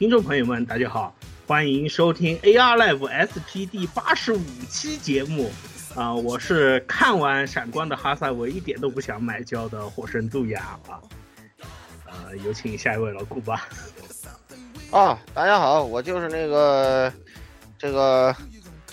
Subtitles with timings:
[0.00, 1.14] 听众朋友们，大家好，
[1.46, 5.50] 欢迎收听 AR Live SP 第八十五期节目。
[5.94, 10.96] 啊，我是看完《闪光的哈萨维》一点都不想买胶的火神杜亚啊。
[12.06, 13.68] 呃，有请下一位老顾吧。
[14.90, 17.12] 啊，大家好，我就是那个
[17.78, 18.34] 这个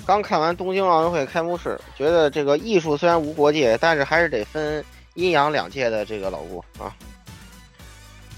[0.05, 6.93] 刚看完东京奥运会开幕式，觉得这个艺术虽然无国界，但是还是得分阴阳两界的这个老顾啊。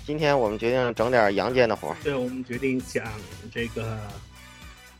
[0.09, 1.95] 今天我们决定整点阳间的活。
[2.03, 3.05] 对，我们决定讲
[3.53, 3.95] 这个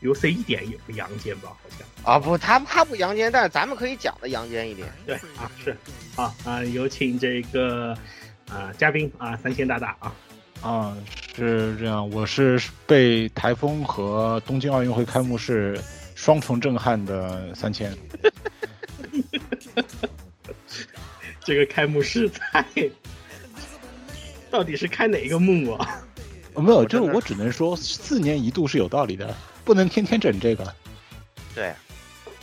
[0.00, 1.80] UC 一点也不阳间吧，好像。
[2.04, 4.86] 啊不，他他不阳间，但是咱们可以讲的阳间一点。
[5.04, 5.76] 对啊，是，
[6.14, 7.92] 好啊，有请这个
[8.48, 10.14] 啊嘉宾啊三千大大啊。
[10.62, 10.96] 啊，
[11.34, 15.76] 是这样，我是被台风和东京奥运会开幕式
[16.14, 17.92] 双重震撼的三千。
[21.42, 22.64] 这个开幕式太，
[24.50, 26.02] 到底是开哪一个幕啊？
[26.54, 29.34] 哦、没有，这我只能说四年一度是有道理的，
[29.64, 30.74] 不能天天整这个。
[31.54, 31.72] 对，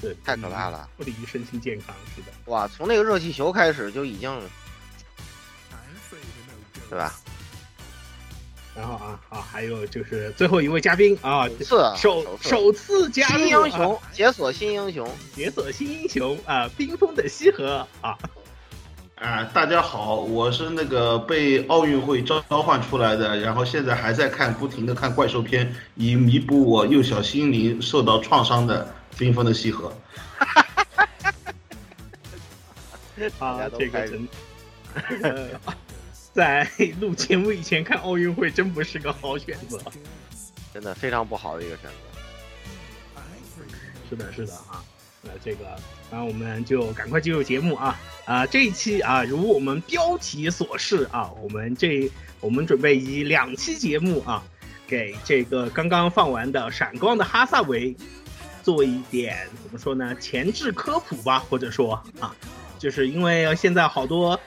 [0.01, 2.27] 对，太可怕了，不利于身心健康，是的。
[2.45, 4.41] 哇，从那个热气球开始就已经，
[6.89, 7.13] 对吧？
[8.73, 11.65] 然后啊啊，还有就是最后一位嘉宾啊，是
[11.97, 18.17] 首首次加入新英雄，解锁新英雄，解锁新英雄啊，冰封的西河啊。
[19.19, 29.91] 啊，大家好，我是那个被奥运会召唤出来的，然后现在还在看，不停的看怪兽片，以弥补我幼小心灵受到创伤的冰封的西河。
[33.39, 34.27] 啊，这个真，
[35.23, 35.49] 呃，
[36.31, 39.81] 在录节目以前看奥运会真不是个好选择，
[40.71, 41.97] 真的非常不好的一个选择。
[44.09, 44.85] 是的，是的啊，
[45.43, 45.65] 这个，
[46.11, 54.43] 然后我们就赶快进入节目啊啊，这一期啊，如我们标题所示啊，我们这我们准备以两期节目啊，
[54.87, 57.93] 给这个刚刚放完的《闪光的哈萨维》
[58.63, 62.35] 做一点怎么说呢，前置科普吧，或者说啊。
[62.79, 64.39] 就是因为现在好多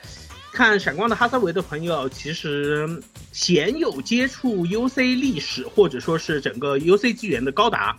[0.52, 3.02] 看《闪光的哈萨维》的朋友，其实
[3.32, 7.96] 鲜有接触 UC 历史，或者说是整个 UC 纪元的高达，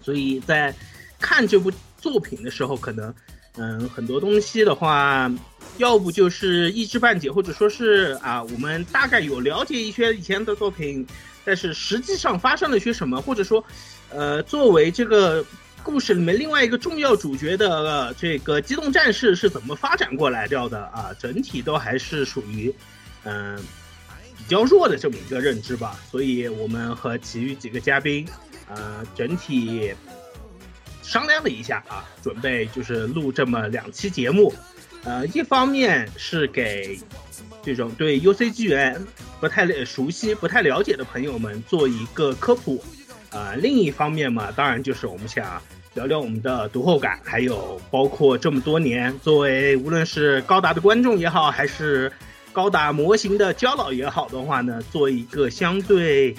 [0.00, 0.72] 所以在
[1.18, 3.14] 看这部作品的时候，可能
[3.56, 5.30] 嗯很多东西的话，
[5.76, 11.06] 要不就是一知半解，或者说是啊我们大概有了解一些以前的作品，
[11.44, 13.62] 但是实际上发生了些什么，或者说
[14.10, 15.44] 呃作为这个。
[15.84, 21.14] 故事里面另外一个重要主角的、这个机动战士是怎么发展过来掉的啊？
[21.18, 22.74] 整体都还是属于
[23.22, 23.56] 嗯、
[24.36, 25.98] 比较弱的这么一个认知吧。
[26.10, 28.26] 所以我们和其余几个嘉宾
[28.68, 29.94] 呃整体
[31.08, 34.52] 商量了一下啊，准备就是录这么两期节目。
[35.04, 36.98] 呃，一方面是给
[37.62, 39.02] 这种对 UC 纪元
[39.40, 42.84] 不太熟悉、不太了解的朋友们做一个科普。
[43.30, 45.62] 啊、呃，另一方面嘛，当然就是我们想
[45.94, 52.12] 聊聊我们的读后感，还有包括这么多年作为无论是高达的观众也好，还是
[52.52, 56.34] 高达模型的胶老也好的话呢，做一个相对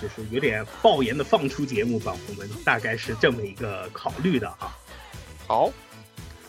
[0.00, 4.76] 就是有点爆言的放出节目吧，我们大概是这么一个考虑的啊。
[5.46, 5.70] 好，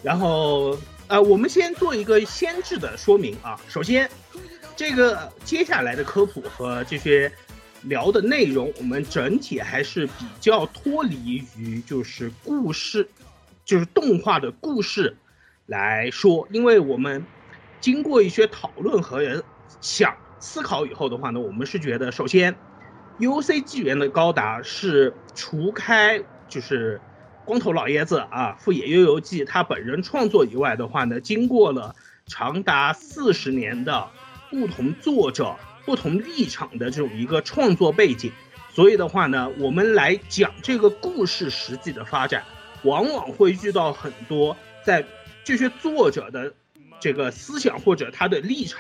[0.02, 4.10] 然后呃，我们先做一个先制的说明啊，首先
[4.76, 7.32] 这个接下来的科普和这些。
[7.86, 13.10] 聊的内容，我们整体还是比较脱离于就是故事，
[13.66, 15.18] 就是动画的故事
[15.66, 17.26] 来说，因为我们
[17.82, 19.44] 经过一些讨论和
[19.82, 22.56] 想思考以后的话呢，我们是觉得，首先
[23.20, 27.00] ，UC 纪元的高达是除开就是
[27.46, 31.96] 光头老爷子啊，富野悠游记他本人创作以外的话呢，经过了
[32.26, 34.08] 长达四十年的
[34.50, 35.56] 不同作者、
[35.86, 38.32] 不同立场的这种一个创作背景，
[38.70, 42.44] 所以的话呢，我们来讲这个故事实际的发展，
[42.84, 44.56] 往往会遇到很多
[44.86, 45.06] 在
[45.44, 46.54] 这些作者的
[47.00, 48.80] 这个思想或者他的立场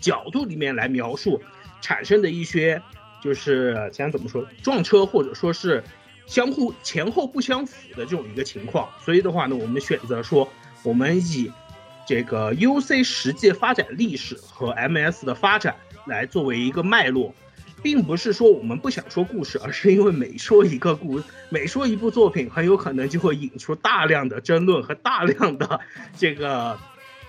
[0.00, 1.40] 角度里面来描述
[1.80, 2.82] 产生的一些
[3.22, 5.82] 就是想怎么说撞车或者说是
[6.26, 10.48] 相互前后不相符的这种一个情况，所以的话呢，我们选择说
[10.82, 11.50] 我们以
[12.06, 15.74] 这个 UC 实际发展历史和 MS 的发展
[16.06, 17.34] 来作为一个脉络。
[17.82, 25.78] 并不是说我们不想说故事，而是因为每说一个故，每说一部作品，很有可能就会引出大量的争论和大量的
[26.16, 26.76] 这个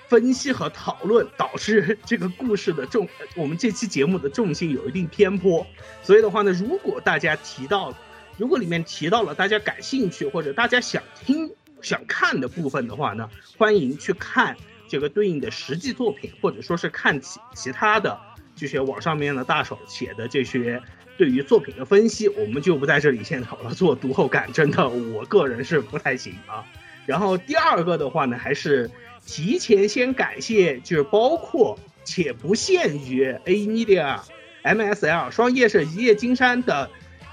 [0.07, 5.65] 分析和讨论，导致这个故事的重，我们这期节目的重心有一定偏颇。
[6.04, 7.94] 所以的话呢，如果大家提到，
[8.38, 11.51] 如果里面提到了大家感兴趣或者大家想听、
[11.81, 14.56] 想看的部分的话呢，欢迎去看
[14.88, 18.19] 这个对应的实际作品，或者说是看其其他的。
[18.60, 20.81] 这些网上面的大手写的这些
[21.15, 23.71] 对于作品的分析，我们就不在这里现场了。
[23.71, 26.65] 做读后感，真的我个人是不太行啊。
[27.06, 28.89] 然后第二个的话呢，还是
[29.27, 34.21] 提前先感谢，就是包括且不限于 A Media、
[34.63, 36.89] MSL 双叶社、一叶金山的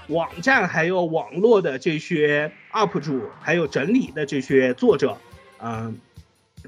[0.09, 5.17] 网站，还有网络的这些 UP 主，还有整理的这些作者，
[5.59, 5.97] 嗯，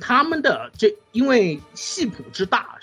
[0.01, 2.79] 他们的这因为系谱之大。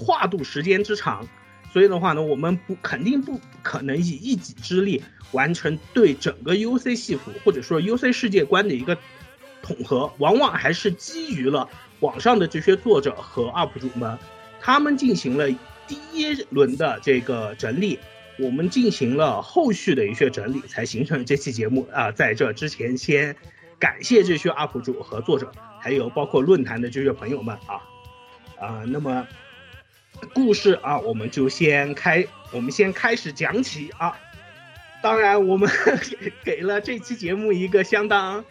[0.00, 1.26] 跨度时间之长，
[1.72, 5.02] 所以的话呢，我们不肯定不可能以一己之力
[5.32, 8.96] 完成对整个 UC 系谱或者说 UC 世界观的一个
[9.60, 11.68] 统合，往往还是基于了
[12.00, 14.18] 网上的这些作者和 UP 主们，
[14.60, 15.48] 他们进行了
[15.86, 17.98] 第一轮的这个整理，
[18.38, 22.10] 我们进行了后续的一些整理，才形成这期节目啊。
[22.12, 23.34] 在这之前，先
[23.78, 27.80] 感谢这些 UP 主和作者，还有包括论坛的这些朋友们啊
[28.58, 29.26] 啊，那么。
[30.34, 34.18] 故事啊，我们就先开，我们先开始讲起啊。
[35.00, 35.70] 当然，我们
[36.42, 38.44] 给了这期节目一个相当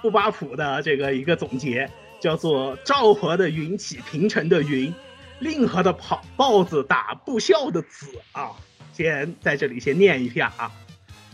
[0.00, 1.90] 不巴普的这个一个总结，
[2.22, 4.94] 叫做“赵和的云起平城的云，
[5.40, 8.52] 令和的跑豹子打不孝的子”啊。
[8.92, 10.70] 先在这里先念一下啊。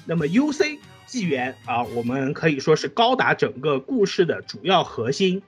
[0.07, 5.43] 那么 U C 纪元啊，我们可以说是高达整个故事的主要核心。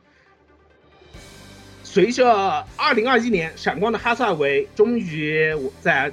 [1.82, 6.12] 随着二零二一年《闪光的哈萨维》终于在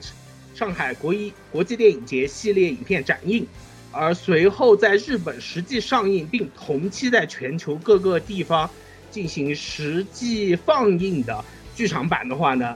[0.55, 3.45] 上海国一国际电影节系列影片展映，
[3.91, 8.69] 而随后在日本实际上映，并同期在全球各个地方
[9.09, 11.43] 进行实际放映的
[11.75, 12.75] 剧场版的话呢，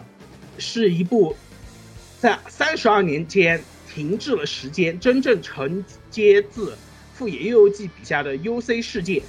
[0.57, 1.35] 是一部
[2.19, 3.61] 在三十二年间
[3.93, 6.77] 停滞了时间，真正承接自
[7.13, 9.21] 富野悠悠记笔下的 UC 世界。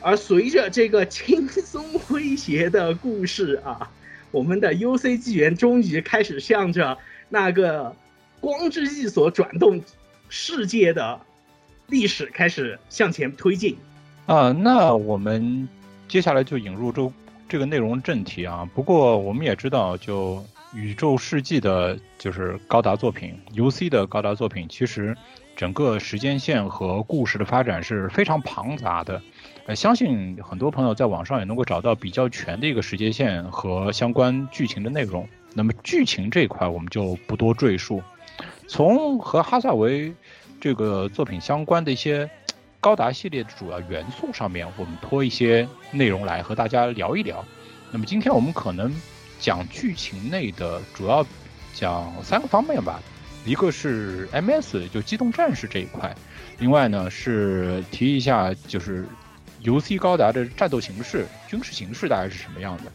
[0.00, 3.90] 而随着这个轻松诙谐的故事啊，
[4.30, 6.96] 我们的 U C 纪元终于开始向着
[7.28, 7.96] 那个
[8.38, 9.82] 光之翼所转动
[10.28, 11.18] 世界的
[11.88, 13.76] 历史开始向前推进
[14.26, 14.52] 啊。
[14.52, 15.68] 那我们
[16.08, 17.12] 接下来就引入这
[17.48, 18.68] 这个内容正题啊。
[18.74, 25.16] 不过我们也知道，就宇宙世纪的，就是高达作品 U C 的高达作品，其实
[25.54, 29.20] 整个时间线和故事的发展是非常庞杂的。
[29.66, 35.28] 呃，相信很多朋友在网上也能够找到比较全的一个时间线和相关剧情的内容。
[35.54, 38.02] 那么剧情这一块我们就不多赘述。
[38.68, 40.12] 从和哈萨维
[40.60, 42.28] 这个作品相关的一些
[42.86, 47.44] 高达系列的主要元素上面，我们拖一些内容来和大家聊一聊。
[47.90, 48.94] 那么今天我们可能
[49.40, 51.26] 讲剧情内的主要
[51.74, 53.02] 讲三个方面吧，
[53.44, 56.14] 一个是 MS 就机动战士这一块，
[56.60, 59.04] 另外呢是提一下就是。
[59.62, 62.92] 游 C 高达的战斗形式、军事形式大概是什么样的？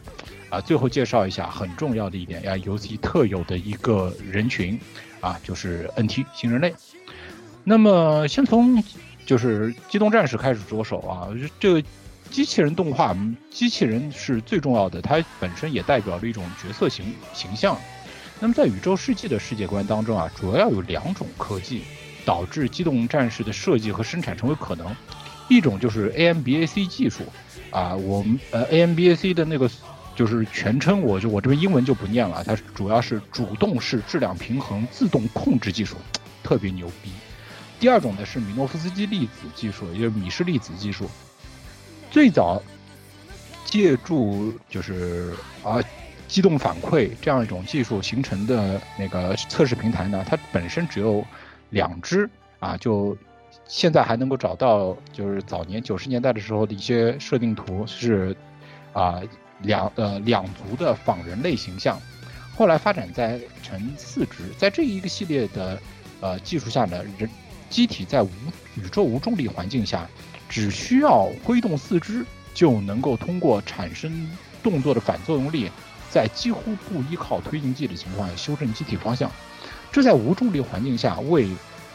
[0.48, 4.80] 啊，最后介绍一下很重要的一点呀，游 C 特有的一个人群，
[5.20, 6.74] 啊，就是 NT 新人类。
[7.62, 8.82] 那么先从
[9.24, 11.28] 就是机动战士开始着手啊，
[11.60, 11.82] 这个
[12.30, 13.16] 机器人动画，
[13.50, 17.78] 机器人是最重要的，它本身也代表了一种角色形形象。
[18.40, 21.82] 那么在宇宙世纪的世界观当中啊，主要有两种科技
[22.24, 24.94] 导致机动战士的设计和生产成为可能。
[25.48, 27.24] 一种就是 AMBAC 技术，
[27.70, 29.70] 啊，我们呃 AMBAC 的那个
[30.16, 35.96] 就是全称，我就我这边英文就不念了，它主要是主动式质量平衡自动控制技术，
[36.42, 37.10] 特别牛逼。
[37.82, 41.10] 第二种呢是米诺夫斯基粒子技术，也就是米氏粒子技术，
[42.12, 42.62] 最早
[43.64, 45.34] 借助就是
[45.64, 45.82] 啊
[46.28, 51.24] 机动反馈这样一种技术形成的那个测试平台呢，它本身只有
[51.70, 53.18] 两只啊，就
[53.66, 58.36] 现在还能够找到，就是早年九十年代的时候的一些设定图是
[58.92, 59.20] 啊
[59.62, 62.00] 两呃两足的仿人类形象，
[62.56, 65.82] 后来发展在成四只，在这一个系列的
[66.20, 67.28] 呃技术下呢，人
[67.72, 68.28] 机体在无
[68.76, 70.06] 宇宙无重力环境下，
[70.46, 74.30] 只需要挥动四肢就能够通过产生
[74.62, 75.70] 动作的反作用力。
[76.10, 79.32] 在几乎不依靠推进剂的情况下修正机体方向，
[79.90, 81.48] 这在无重力环境下为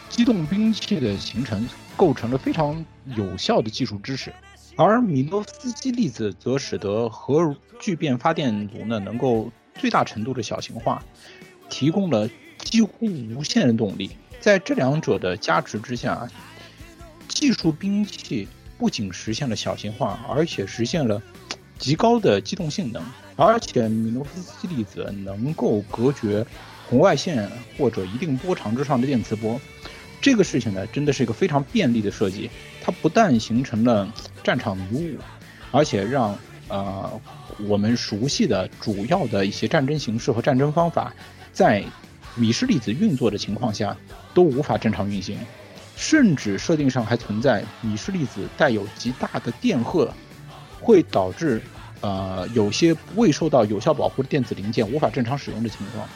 [0.10, 2.84] 机动兵器的形成构成了非常
[3.15, 4.34] 有效的技术支持。
[4.75, 11.03] 而米诺斯基粒子则使得核聚变发电炉呢能够最大程度的小型化，
[11.69, 14.10] 提供了几乎无限的动力。
[14.39, 16.27] 在这两者的加持之下，
[17.27, 21.22] 技术兵器不仅实现了小型化，而且实现了
[21.77, 23.03] 极高的机动性能。
[23.36, 26.44] 而且米诺夫斯基粒子能够隔绝
[26.89, 29.62] 红外线或者一定波长之上的电磁波，
[30.20, 32.50] 这个事情呢，真的是一个非常便利的设计。
[32.82, 34.12] 它不但形成了
[34.44, 35.17] 战场迷雾，
[35.72, 36.36] 而且让
[36.67, 37.22] 呃
[37.67, 41.13] 我们熟悉的主要的一些战争形式和战争方法，
[41.53, 41.84] 在
[42.34, 43.96] 米氏粒子运作的情况下
[44.38, 45.36] 都无法正常运行，
[45.96, 50.13] 甚至设定上还存在米氏粒子带有极大的电荷，
[50.79, 51.60] 会导致。
[52.00, 56.08] 呃，有些未受到有效保护的电子零件无法正常使用的情况，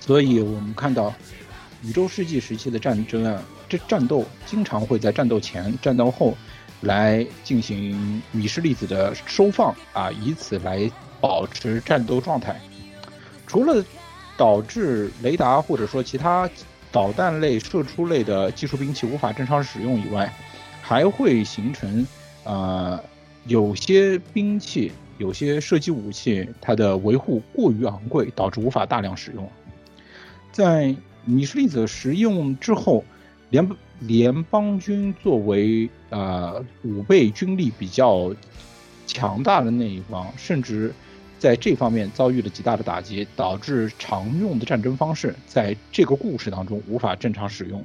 [0.00, 1.12] 所以我们看到
[1.82, 6.38] 宇宙世纪时期的战争啊，这战斗经常会在战斗前、战斗后
[6.82, 10.88] 来进行米氏粒子的收放啊，以此来
[11.20, 12.60] 保持战斗状态。
[13.48, 13.84] 除了
[14.36, 16.48] 导致雷达或者说其他
[16.92, 20.32] 导弹类、射出类的技术兵器无法正常使用以外，
[20.82, 22.06] 还会形成
[22.44, 23.02] 呃。
[23.46, 29.50] 有些兵器、有些射击武器，它的维护过于昂贵，导致无法大量使用。
[30.52, 30.94] 在
[31.24, 33.02] 米氏粒子实用之后，
[33.48, 33.66] 联
[34.00, 38.30] 联邦军作为呃五倍军力比较
[39.06, 40.92] 强大的那一方，甚至
[41.40, 47.84] 在这方面遭遇了极大的打击，导致常用的战争方式在这个故事当中无法正常使用。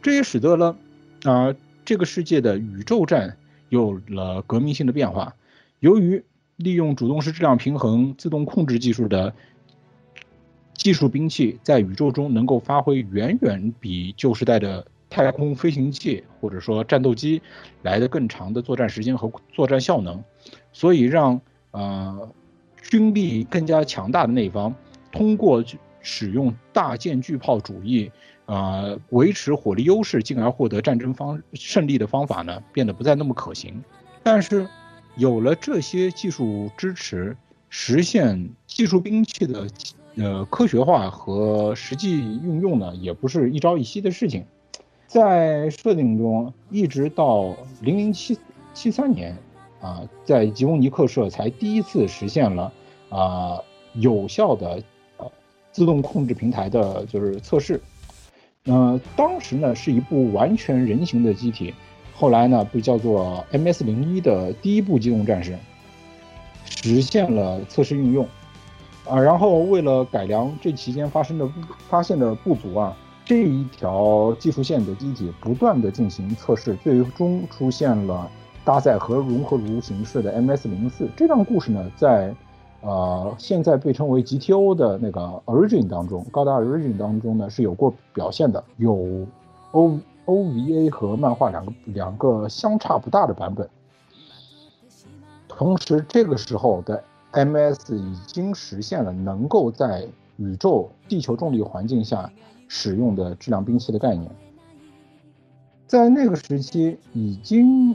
[0.00, 0.76] 这也使得了
[1.24, 1.52] 啊
[1.84, 3.36] 这个世界的宇宙战。
[3.70, 5.32] 有了革命性的变化。
[5.78, 6.24] 由于
[6.56, 9.32] 利用主动式质量平衡自动控制技术的
[10.74, 17.40] 技术兵器，在宇宙中能够发挥远远比旧时代的太空飞行器或者说战斗机
[17.82, 20.20] 来的更长的作战时间和作战效能，
[20.72, 21.40] 所以让
[21.70, 22.28] 呃
[22.82, 24.74] 军力更加强大的那一方
[25.12, 25.64] 通过
[26.00, 28.10] 使用大舰巨炮主义。
[28.46, 33.80] 呃，维持火力优势，进而获得战争方胜利的方法呢，变得不再那么可行。
[34.24, 34.66] 但是，
[35.14, 37.36] 有了这些技术支持，
[37.68, 39.68] 实现技术兵器的
[40.16, 44.44] 呃科学化和实际运用呢，也不是一朝一夕的事情。
[45.06, 48.36] 在设定中，一直到零零七
[48.74, 49.36] 七三年
[49.80, 52.72] 啊，在吉翁尼克社才第一次实现了
[53.08, 53.58] 啊
[53.94, 54.82] 有效的
[55.16, 55.30] 呃
[55.72, 57.80] 自动控制平台的就是测试。
[58.64, 61.72] 呃，当时呢是一部完全人形的机体，
[62.14, 65.58] 后来呢被叫做 MS 零一的第一部机动战士，
[66.66, 68.28] 实现了测试运用，
[69.08, 71.50] 啊，然后为了改良这期间发生的
[71.88, 72.94] 发现的不足啊，
[73.24, 78.30] 这一条技术线的机体不断的进行测试，最终出现了
[78.64, 81.08] 搭载和融合炉形式的 MS 零四。
[81.16, 82.34] 这段故事呢在。
[82.82, 89.26] 呃，现在被称为 GTO 的那个 Origin 当中，高达 Origin 当中呢是有过表现的，有
[89.72, 93.68] O OVA 和漫画两个两个相差不大的版本。
[95.46, 102.32] 同时，这个时候的 MS 已经实现了能够在宇宙地球重力环境下
[102.66, 104.30] 使用的质量兵器的概念，
[105.86, 107.94] 在那个时期已经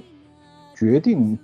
[0.75, 1.39] 决定。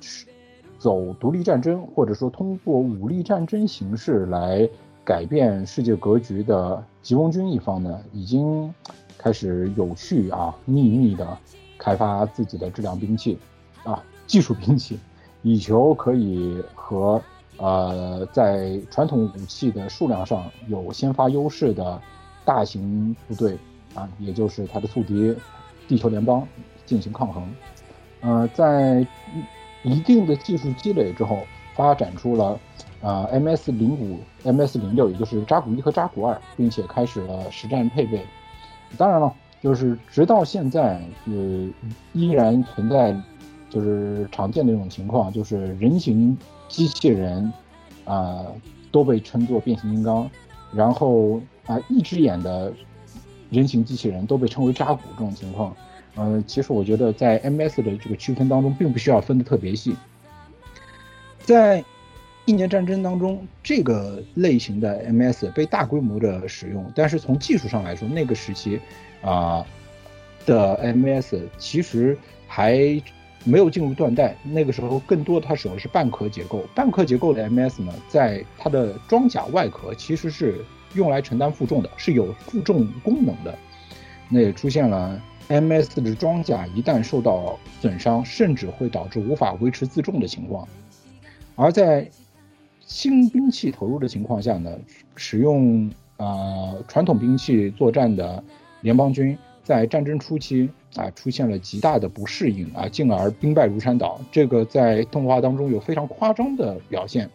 [0.80, 4.68] 走独立战争，或者说通过武力战争形式来
[5.04, 8.74] 改变世界格局的吉翁军一方呢，已经
[9.16, 11.38] 开始有序啊秘密的
[11.78, 13.38] 开发自己的质量兵器
[13.84, 14.98] 啊技术兵器，
[15.44, 17.22] 以求可以和
[17.58, 22.02] 呃在传统武器的数量上有先发优势的
[22.44, 23.56] 大型部队
[23.94, 25.36] 啊，也就是他的宿敌
[25.88, 26.48] 地球联邦
[26.88, 27.48] 进行抗衡。
[28.22, 29.06] 呃，在。
[29.84, 31.40] 一定的技术积累之后，
[31.74, 32.60] 发展出了，
[33.02, 38.24] 啊，MS 零五、MS 零六，也就是扎古一和扎古二，并且开始了实战配备。
[38.96, 41.68] 当然了，就是直到现在，呃，
[42.14, 43.20] 依然存在，
[43.72, 46.38] 就是常见的一种情况，就是人形
[46.68, 47.52] 机器人，
[48.06, 48.46] 啊，
[48.92, 50.30] 都被称作变形金刚，
[50.72, 52.72] 然后啊一只眼的
[53.50, 55.76] 人形机器人都被称为扎古这种情况。
[56.16, 59.96] 呃，其实我觉得在 MS 的这个区分当中，并不需要分的特别细。
[61.40, 61.84] 在
[62.46, 68.80] 一年战争当中，这个类型的 MS 被大规模的使用，但是从技术上来说，那个时期
[69.22, 69.66] 啊
[70.46, 73.02] 的 MS 其实还
[73.44, 76.66] 没有进入断代，那个时候更多它使用的是半壳结构。
[76.76, 80.64] 半壳结构的 MS 呢，在它的装甲外壳其实是
[80.94, 83.58] 用来承担负重的，是有负重功能的。
[84.30, 90.66] 那也出现了 MS 的装甲一旦受到损伤，甚至会导致无法维持自重的情况。
[91.58, 92.10] 而在
[92.80, 94.72] 新兵器投入的情况下呢，
[95.18, 98.42] 使用呃传统兵器作战的
[98.80, 104.22] 联邦军在战争初期啊出现了极大的不适应啊，进而兵败如山倒。
[104.32, 107.30] 这个在动画当中有非常夸张的表现，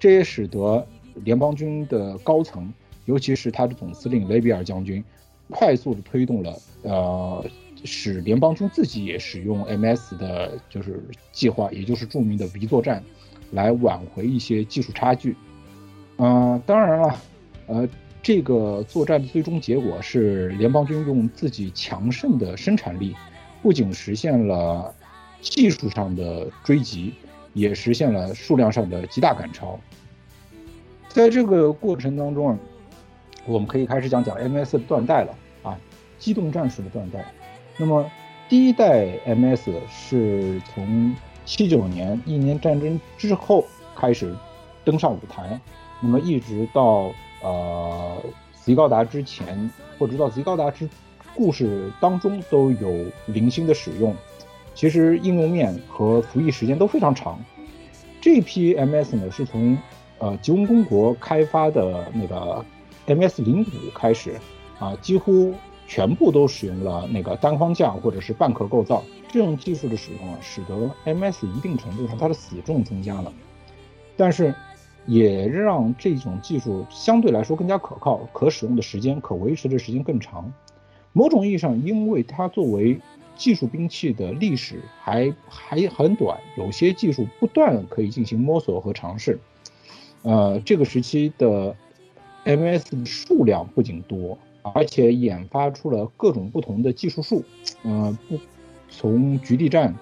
[0.00, 2.72] 这也使得联邦军的高层，
[3.04, 5.04] 尤其是他的总司令雷比尔将军，
[5.52, 7.44] 快速的推动了呃
[7.84, 13.00] 使联邦军自己也使用 MS 的就是计划，也就是著名的 V 作战。
[13.54, 15.36] 来挽回一些技术差距，
[16.16, 17.20] 嗯，当然了，
[17.66, 17.86] 呃，
[18.22, 23.14] 这个作战的最终结果是联邦军用自己强盛的生产力，
[23.60, 24.94] 不仅实现了
[25.42, 27.12] 技术上的追击，
[27.52, 29.78] 也实现了数量上的极大赶超。
[31.10, 32.58] 在这个过程当中啊，
[33.46, 35.78] 我们可以开始讲讲 MS 的断代了啊，
[36.18, 37.24] 机动战士的断代。
[37.76, 38.08] 那么
[38.48, 43.64] 第一代 MS 是从七九年一年战争之后
[43.96, 44.34] 开始
[44.84, 45.58] 登上舞台，
[46.00, 47.10] 那么一直到
[47.42, 48.16] 呃
[48.64, 50.88] 极高达之前，或者到极高达之
[51.34, 54.14] 故事当中都有零星的使用。
[54.74, 57.38] 其实应用面和服役时间都非常长。
[58.20, 59.76] 这批 MS 呢是从
[60.18, 62.64] 呃吉翁公国开发的那个
[63.06, 64.38] MS 零五开始
[64.78, 65.54] 啊，几乎
[65.86, 69.02] 全部都使用了那个单框架或者是半壳构造。
[69.28, 73.32] 这种技术的使用啊，使得 MS 一定程度上它的死重增加了，
[74.16, 74.54] 但是
[75.06, 80.52] 也让这种技术相对来说更加可靠，可使用的时间、可维持的时间更长。
[81.12, 83.00] 某种意义上，因为它作为
[83.36, 89.38] 技术兵器的历史还还很短，有些技术不断可以进行摸索和尝试。
[90.22, 91.74] 呃，这个时期的
[92.44, 97.44] MS 的数量不仅多，而且研发出了各种不同的技术树。
[97.82, 98.38] 呃，不。
[98.94, 99.94] 从局地战、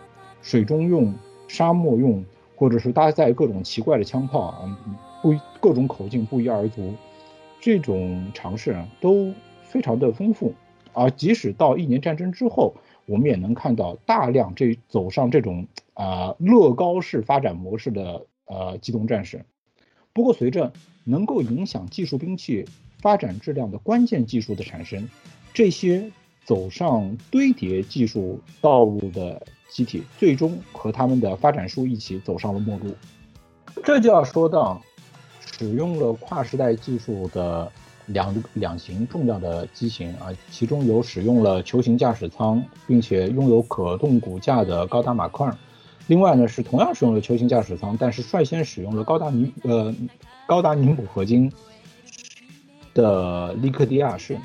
[0.43, 1.15] 水中用、
[1.47, 2.25] 沙漠用，
[2.57, 4.79] 或者是搭载各种奇怪的枪炮啊，
[5.23, 6.93] 不各种口径不一而足，
[7.61, 10.53] 这种尝试啊都非常的丰富。
[10.93, 12.75] 而即使到一年战争之后，
[13.07, 19.45] 我们也能看到大量这走上这种啊乐高式发展模式的呃机动战士。
[20.13, 20.73] 不过，随着
[21.11, 22.65] 能够影响技术兵器
[23.01, 25.09] 发展质量的关键技术的产生，
[25.53, 26.11] 这些。
[26.47, 32.93] 走上堆叠技术道路的机体，最终和他们的发展树一起走上了末路。
[33.85, 34.83] 这就要说到
[35.53, 37.71] 使用了跨时代技术的
[38.07, 45.49] 两两型重要的机型啊，其中有使用了球形驾驶舱，并且拥有可动骨架的高达马克。
[46.11, 49.95] 另外呢，是同样使用了球形驾驶舱，但是率先使用了高达尼呃
[50.45, 51.53] 高达尼姆合金
[52.93, 54.37] 的利克迪亚式。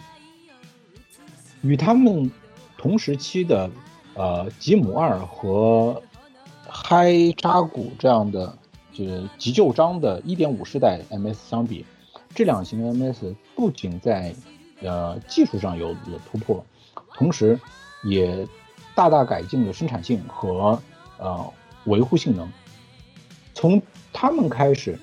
[1.64, 2.30] 与他们
[2.78, 3.68] 同时期的，
[4.14, 6.00] 呃，吉姆二和
[6.70, 8.56] 嗨扎古这样的，
[8.94, 11.84] 就是急救章的1.5世代 MS 相比，
[12.36, 14.36] 这两型 MS 不仅在
[14.84, 16.64] 呃技术上有有突破，
[17.16, 17.60] 同时
[18.04, 18.48] 也
[18.94, 20.80] 大大改进了生产性和
[21.18, 21.54] 呃
[21.86, 22.52] 维护性能。
[23.54, 25.00] 从他们开始，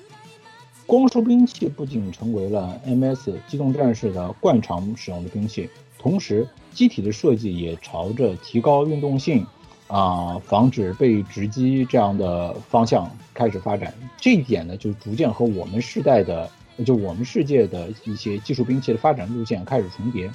[0.85, 5.69] 光束兵器不仅成为了 MS 机动战士的惯常使用的兵器。
[5.97, 9.45] 同时，机体的设计也朝着提高运动性，
[9.87, 13.93] 啊，防止被直击这样的方向开始发展。
[14.17, 16.49] 这一点呢，就逐渐和我们世代的，
[16.85, 20.29] 就我们世界的一些技术兵器的发展路线开始重叠。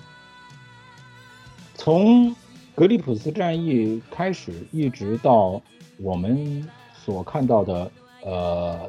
[1.75, 2.35] 从
[2.79, 5.61] 格里普斯战役开始，一直到
[5.97, 6.65] 我们
[6.95, 7.91] 所看到的，
[8.25, 8.89] 呃，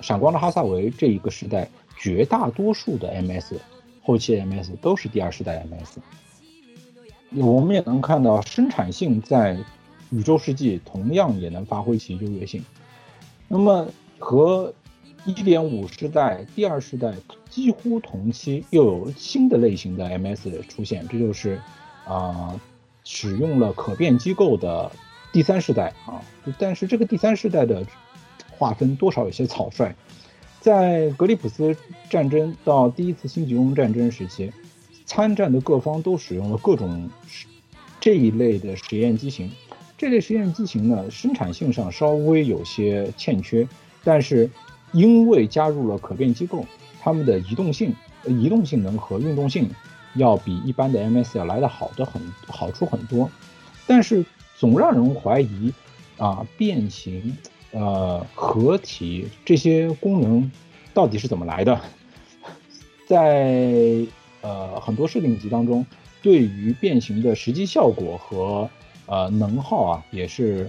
[0.00, 1.68] 闪光的哈萨维这一个时代，
[1.98, 3.56] 绝大多数的 MS。
[4.02, 5.98] 后期 MS 都是第二世代 MS，
[7.34, 9.58] 我们也能看到生产性在
[10.08, 12.64] 宇宙世纪同样也能发挥其优越性。
[13.48, 13.86] 那么
[14.18, 14.72] 和
[15.26, 17.12] 1.5世代、第二世代
[17.50, 21.60] 几乎同期，又有新的类型的 MS 出现，这就是
[22.06, 22.58] 啊
[23.06, 24.90] 使用了可变机构的
[25.32, 26.20] 第三世代啊。
[26.58, 27.86] 但是这个第三世代的
[28.50, 29.94] 划分多少有些草率。
[30.60, 31.76] 在格里普斯
[32.10, 34.50] 战争到第一次新吉翁战争时期，
[35.04, 37.08] 参战的各方都使用了各种
[38.00, 39.48] 这一类的实验机型。
[39.96, 43.68] 这类实验机型呢，生产性上稍微有些欠缺，
[44.02, 44.50] 但是
[44.92, 46.66] 因为加入了可变机构，
[47.00, 49.70] 它们的移动性、移动性能和运动性
[50.16, 53.30] 要比一般的 MS 要来的好的很，好处很多。
[53.86, 54.24] 但是
[54.56, 55.72] 总让人怀疑
[56.18, 57.36] 啊，变形、
[57.72, 60.50] 呃合体这些功能
[60.94, 61.80] 到底是怎么来的？
[63.06, 64.06] 在
[64.40, 65.86] 呃很多设定集当中，
[66.22, 68.68] 对于变形的实际效果和
[69.06, 70.68] 呃，能耗啊，也是，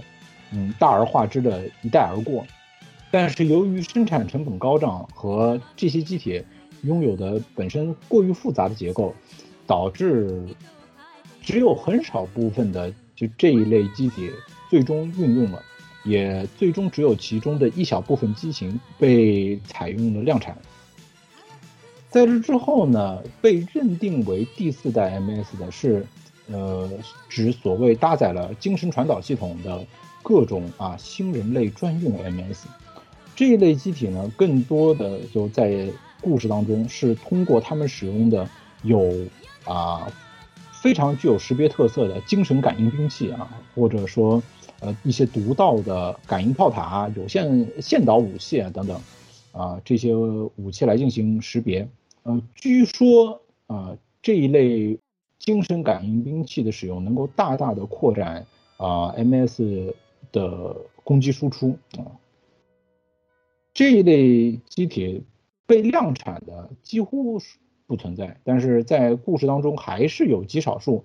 [0.52, 2.46] 嗯，大而化之的一带而过。
[3.10, 6.44] 但是由于生产成本高涨和这些机体
[6.82, 9.14] 拥有的本身过于复杂的结构，
[9.66, 10.42] 导致
[11.42, 14.30] 只有很少部分的就这一类机体
[14.70, 15.62] 最终运用了，
[16.04, 20.56] 也最终只有其中的一小部分机型被采用了量产。
[22.10, 26.06] 在这之后呢，被认定为第四代 MS 的是。
[26.50, 26.88] 呃，
[27.28, 29.86] 指所谓搭载了精神传导系统的
[30.22, 32.64] 各种啊新人类专用 MS
[33.36, 38.48] 这一类机体呢，更多的就在故事当中是通过他们使用的
[38.82, 39.12] 有
[39.64, 40.10] 啊
[40.82, 44.42] 非常具有识别特色的精神感应兵器啊，或者说
[44.80, 49.00] 呃一些独到的感应炮塔、有线线导武器啊等等
[49.52, 51.88] 啊这些武器来进行识别。
[52.22, 54.98] 呃，据说啊这一类。
[55.38, 58.44] 精神感应兵器的使用能够大大的扩展
[58.76, 59.94] 啊 MS
[60.32, 62.18] 的攻击输出啊，
[63.72, 65.22] 这一类机体
[65.68, 67.38] 被量产的几乎
[67.86, 71.04] 不存在，但是在故事当中还是有极少数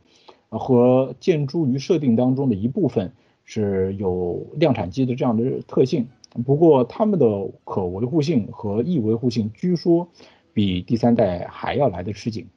[0.49, 6.07] 和建筑于设定当中的一部分是有量产机的这样的特性，
[6.43, 10.07] 不过它们的可维护性和易维护性据说
[10.53, 12.47] 比第三代还要来的吃紧，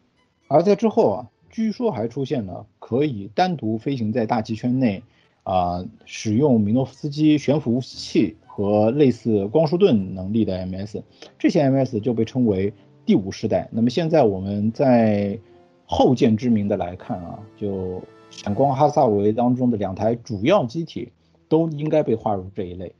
[0.48, 1.30] 而在之后啊。
[1.48, 5.02] 据说还出现了可以单独飞行在大气圈内，
[5.42, 11.02] 啊，使用米诺夫斯基悬浮器和类似光束盾能力的 MS，
[11.38, 12.72] 这些 MS 就被称为
[13.04, 13.68] 第五世代。
[13.70, 15.38] 那么现在我们在
[15.84, 21.12] 后见之明的来看啊，就闪光哈萨维当中的两台主要机体
[21.50, 22.94] 都应该被划入这一类。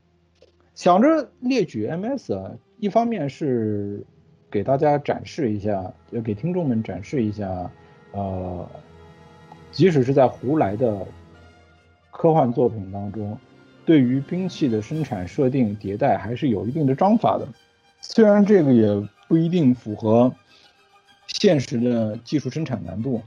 [0.75, 4.05] 想着列举 MS 啊，一方面是
[4.51, 7.71] 给大家展示一下，要给听众们展示一下。
[8.11, 8.69] 呃，
[9.71, 11.03] 即使是在胡来的
[12.11, 13.35] 科幻作品当中，
[13.87, 17.47] 对于兵器的生产设定迭代还是有一定的章法的。
[18.01, 18.85] 虽然这个也
[19.29, 20.31] 不一定符合
[21.27, 23.21] 现实的技术生产难度，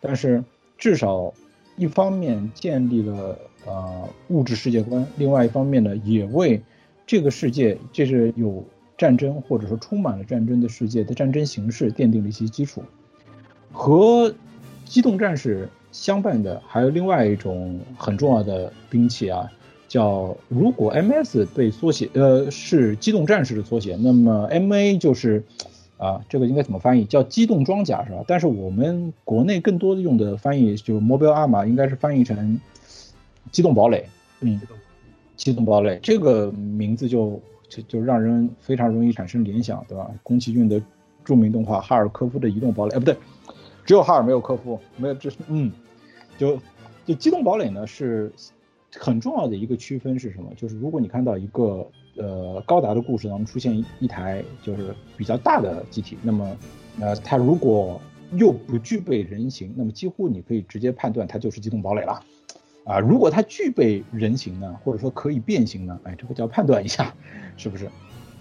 [0.00, 0.42] 但是
[0.78, 1.34] 至少
[1.76, 6.62] 一方面建立了呃物质世界观，另外一方面呢，也为
[7.04, 8.64] 这个世界，这是有
[8.96, 12.84] 战争或者说充满了战争的世界的战争形式奠定了一些基础。
[13.72, 14.32] 和
[14.84, 19.50] 机动战士相伴的还有另外一种很重要的兵器啊，
[19.88, 25.42] 叫如果 M S 被缩写，呃，是机动战士的缩写，那么 M A 就是，
[25.98, 27.04] 啊，这个应该怎么翻译？
[27.04, 28.24] 叫机动装甲是吧？
[28.26, 32.60] 但是我们国内更多的用的翻译就 Mobile Armor，应该是翻译成
[33.52, 34.06] 机动堡垒。
[34.40, 34.60] 嗯，
[35.36, 40.10] 机动堡垒这个名字就就就让人非常容易产生联想，对吧？
[40.22, 40.80] 宫崎骏的
[41.24, 43.16] 著名动画《哈尔科夫的移动堡垒》，哎，不对。
[43.86, 45.70] 只有哈尔没有科夫，没有这是嗯，
[46.38, 46.58] 就
[47.04, 48.32] 就机动堡垒呢是
[48.98, 50.52] 很重要的一个区分是什么？
[50.56, 56.56] 就是如果你看到一个呃高达的故事当中出现一台就是比较大的机体，那么
[57.00, 58.00] 呃它如果
[58.32, 62.20] 又不具备人形，那么几乎你可以直接判断它就是机动堡垒了
[62.84, 62.98] 啊。
[62.98, 67.14] 如果它具备人形呢，或者说可以变形呢，哎，这个就要判断一下
[67.56, 67.88] 是不是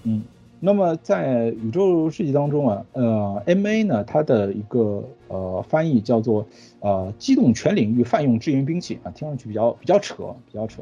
[0.04, 0.24] 嗯。
[0.65, 6.47] 那么在宇宙世纪当中啊，呃，M A 呢，它的一个呃翻译叫做
[6.80, 10.82] 呃机动全领域泛用支援兵器啊，听上去比较比较扯，比较扯。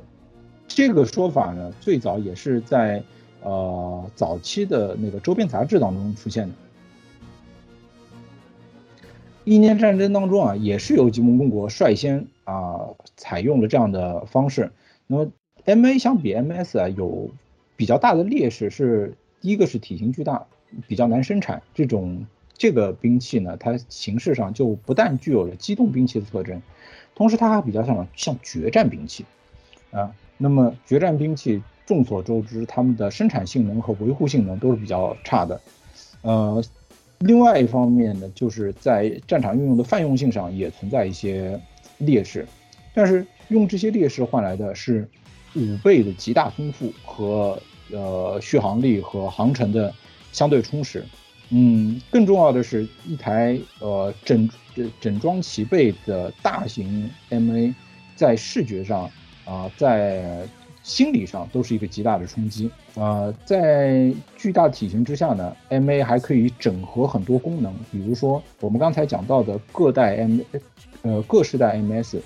[0.68, 3.02] 这个说法呢，最早也是在
[3.42, 6.54] 呃早期的那个周边杂志当中出现的。
[9.46, 12.82] 一年战争当中啊，也是由吉蒙公国率先啊
[13.18, 14.72] 采用了这样的方式。
[15.08, 15.32] 那么
[15.66, 17.32] M A 相比 M S 啊，有
[17.76, 19.16] 比较大的劣势是。
[19.42, 20.46] 第一个是体型巨大，
[20.88, 21.62] 比较难生产。
[21.74, 22.26] 这种
[22.56, 26.62] 这个兵器呢，它形式上就不但具有了机动兵器的特征，
[27.16, 29.26] 同时它还比较像像决战兵器
[29.90, 30.14] 啊。
[30.38, 35.60] 那么决战兵器众所周知，它们的生产性能和维护性能都是比较差的。
[36.22, 36.64] 呃，
[37.18, 41.60] 另外一方面呢，就是在战场运用的泛用性上也存在一些
[41.98, 42.48] 劣势，
[42.94, 45.10] 但是用这些劣势换来的是
[45.56, 47.60] 五倍的极大丰富和。
[47.92, 49.94] 呃，续航力和航程的
[50.32, 51.06] 相对充实。
[51.50, 54.50] 嗯，更重要的是一台呃整
[55.02, 57.74] 整装齐备的大型 MA，
[58.16, 59.10] 在视觉上
[59.44, 60.48] 啊，在
[60.82, 63.32] 心理上都是一个极大的冲击啊。
[63.46, 70.40] 在巨大体型之下呢，MA 还可以整合很多功能，比如说我们刚才讲到的各代 M，
[71.02, 72.20] 呃各世代 MS，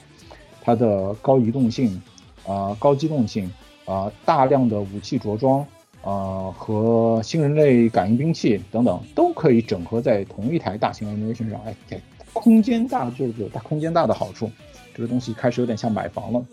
[0.62, 1.99] 它的高移动性
[2.45, 3.51] 啊、高机动性
[3.86, 5.65] 啊、大量的武器着装。
[6.02, 11.60] 啊，和新人类感应兵器等等都可以整合在同一台大型 MA 身上。
[11.65, 11.76] 哎，
[12.32, 14.52] 空间大就是有大空间大的好处。
[14.93, 16.45] 这个东西开始有点像买房了。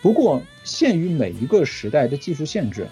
[0.00, 2.86] 不过，限于每一个时代的技术限制，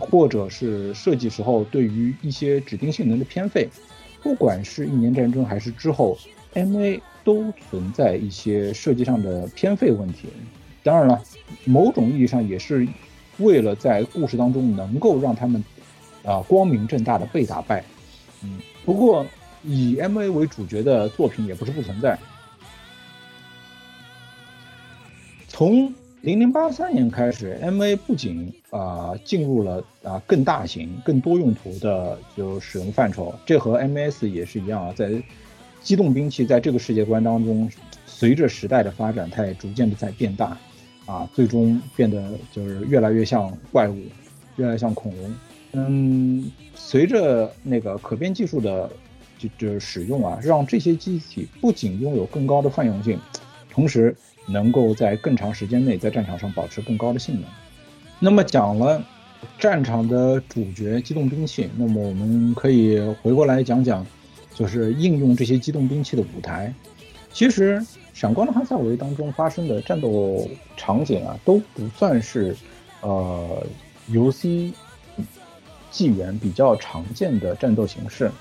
[0.00, 3.68] 或者是设计时候对于一些指定性能的偏废，
[4.24, 6.18] 不管是一年战争还是之后
[6.54, 10.26] ，MA 都存在一些设计上的偏废问题。
[10.82, 11.22] 当然了，
[11.64, 12.84] 某种意义上也是。
[13.38, 15.62] 为了在故事当中能够让他们
[16.24, 17.84] 啊光明正大的被打败，
[18.42, 19.26] 嗯，不过
[19.62, 22.18] 以 M A 为主角的作品也不是不存在。
[25.48, 35.10] 从零零八三年开始，M A 不仅啊进入了啊更大型、更多用途的就使用范畴，这和 M S 也是一样啊，在
[35.82, 37.70] 机动兵器在这个世界观当中，
[38.06, 40.56] 随着时代的发展，它也逐渐的在变大。
[41.06, 43.96] 啊，最终变得就是越来越像怪物，
[44.56, 45.34] 越来越像恐龙。
[45.72, 48.90] 嗯，随着那个可变技术的
[49.38, 53.18] 就就使用啊，让这些机体不仅拥有更高的泛用性，
[53.70, 54.16] 同时
[54.48, 57.44] 能够在更长时间内在战场上保持更高的性能。
[58.18, 59.00] 那么讲了
[59.60, 64.04] 战场的主角机动兵器，那么我们可以回过来讲讲，
[64.52, 66.74] 就是应用这些机动兵器的舞台。
[67.32, 67.80] 其实。
[68.16, 72.56] 闪光的哈萨维当中发生的战斗场景啊，都不算是，
[73.02, 73.62] 呃，
[74.06, 74.72] 游戏
[75.90, 78.32] 纪元比较常见的战斗形式，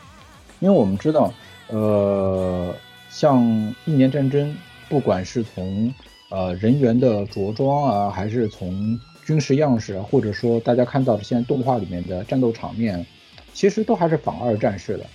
[0.62, 1.34] 因为我们知道，
[1.68, 2.74] 呃，
[3.10, 3.44] 像
[3.84, 4.56] 一年战争，
[4.88, 5.94] 不管是从
[6.30, 13.06] 呃人员的着装啊，还是从军事样式，或者说大家看到的现在动画里面的战斗场面，
[13.54, 15.06] 其实都还是仿二战式的。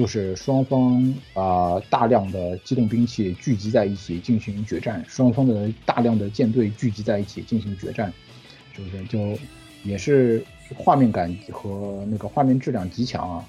[0.00, 8.10] 就是双方啊大量的机动兵器聚集在一起进行决战，双方的大量的舰队聚集在一起进行决战，
[8.74, 9.38] 是不是就
[9.84, 10.42] 也是
[10.74, 13.44] 画面感和那个画面质量极强啊？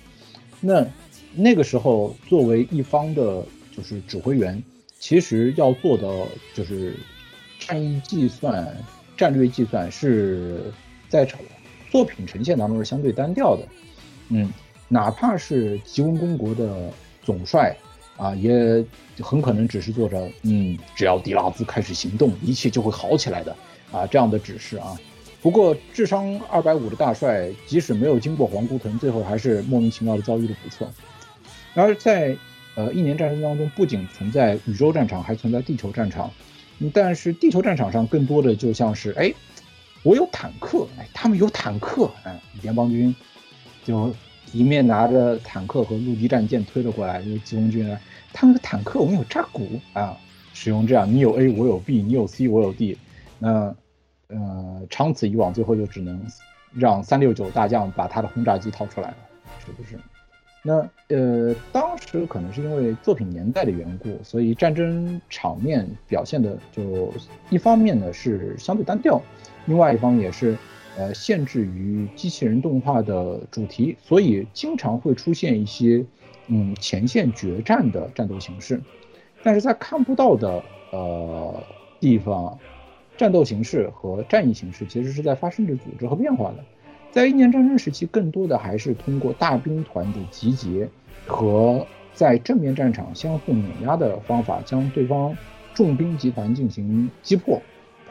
[0.59, 0.85] 那
[1.33, 4.61] 那个时候作为一方的就是指挥员，
[4.99, 6.97] 其实要做的就是
[7.59, 8.75] 战役计算、
[9.15, 10.69] 战略计算是
[11.07, 11.25] 在
[11.89, 13.65] 作品呈现当中是相对单调的，
[14.27, 14.51] 嗯。
[14.93, 16.91] 哪怕是吉翁公国的
[17.23, 17.73] 总帅
[18.17, 18.85] 啊，也
[19.21, 23.55] 很可能只是做着嗯，只要迪拉兹开始行动，一切就会好起来的
[23.89, 24.99] 啊这样的指示啊。
[25.41, 30.85] 不过智商二百五的大帅，即使没有经过皇姑屯，最后还是莫名其妙的遭遇了不测。
[31.73, 32.35] 然而在
[32.75, 36.29] 呃一年战争当中，不仅存在宇宙战场，还存在地球战场。
[36.93, 39.33] 但是地球战场上更多的就像是哎，
[40.03, 43.15] 我有坦克，哎，他们有坦克，哎，联邦军
[43.85, 44.13] 就。
[44.53, 47.99] 一面拿着坦克和陆基战舰推了过来，因为吉翁军啊，
[48.33, 50.17] 他们的坦克我们有扎古啊，
[50.53, 52.97] 使用这样，你有 A 我有 B，你有 C 我有 D，
[53.39, 53.73] 那
[54.27, 56.21] 呃长此以往，最后就只能
[56.73, 59.17] 让三六九大将把他的轰炸机掏出来了，
[59.65, 59.97] 是不是？
[60.63, 67.13] 那呃当时可能是因为作品年代的缘故，所以战争场面表现的就
[67.49, 69.21] 一方面呢是相对单调，
[69.65, 70.57] 另外一方也是。
[70.97, 76.03] 呃，限制于机器人动画的主题，所以经常会出现一些，
[76.47, 78.81] 嗯，前线决战的战斗形式。
[79.41, 81.63] 但是在看不到的呃
[81.99, 82.59] 地方，
[83.15, 86.63] 战斗形式和战役形式其实是在发生着组织和变化的。
[87.09, 90.89] 在一年战争时期，更多的还是通过大兵团的集结
[91.25, 95.35] 和在正面战场相互碾压的方法，将对方
[95.73, 97.61] 重兵集团进行击破，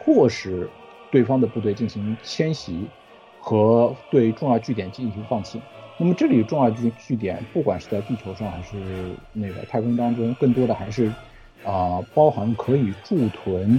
[0.02, 0.68] 迫使。
[1.10, 2.86] 对方的部队进行迁徙
[3.40, 5.60] 和对重要据点进行放弃。
[5.98, 8.76] 那么这里重要据据点，不管是在地球上还是
[9.32, 11.12] 那个太空当中，更多的还是
[11.64, 13.78] 啊包含可以驻屯、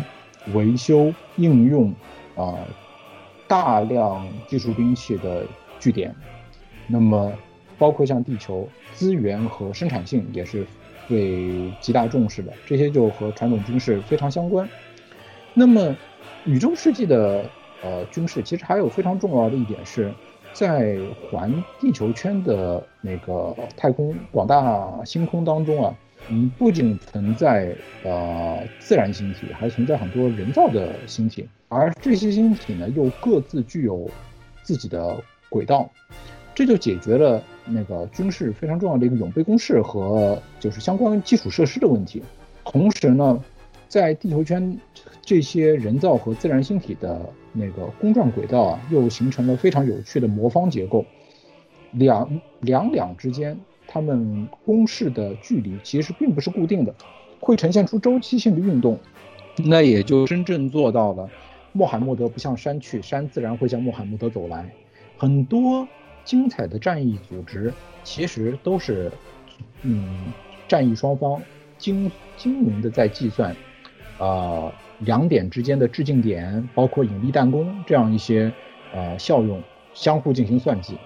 [0.53, 1.93] 维修、应用
[2.35, 2.57] 啊
[3.47, 5.45] 大量技术兵器的
[5.79, 6.13] 据点。
[6.87, 7.31] 那么
[7.77, 10.65] 包括像地球资源和生产性也是
[11.07, 14.67] 被极大重视的，这些就和传统军事非常相关。
[15.53, 15.95] 那么。
[16.45, 17.45] 宇宙世纪的
[17.83, 20.11] 呃军事其实还有非常重要的一点是，
[20.53, 20.97] 在
[21.29, 25.95] 环地球圈的那个太空广大星空当中啊，
[26.29, 34.09] 嗯，不仅存在呃自然星体，还存在很多人造的星体，而这些星体呢又各自具有
[34.63, 35.15] 自己的
[35.49, 35.89] 轨道，
[36.53, 42.21] 这就解决了那个军事非常重要的一个永备公式和就是相关基础设施的问题。
[42.65, 43.43] 同时呢，
[43.87, 44.77] 在地球圈
[45.21, 47.21] 这些人造和自然星体的
[47.53, 51.05] 那个公转轨道啊，又形成了非常有趣的魔方结构。
[51.91, 56.95] 两两两之间，它们公式的距离其实并不是固定的，
[57.39, 58.97] 会呈现出周期性的运动。
[59.57, 61.29] 那也就真正做到了，
[61.73, 64.73] 穆罕默德不向山去，山自然会向穆罕默德走来。
[65.17, 65.87] 很多
[66.23, 69.11] 精彩的战役组织其实都是，
[69.81, 70.31] 嗯，
[70.67, 71.41] 战役双方
[71.77, 73.55] 精精明的在计算，
[74.17, 78.51] 啊，两点之间的致敬点，包括引力弹弓这样一些
[78.93, 79.61] 呃效用，
[79.93, 80.97] 相互进行算计。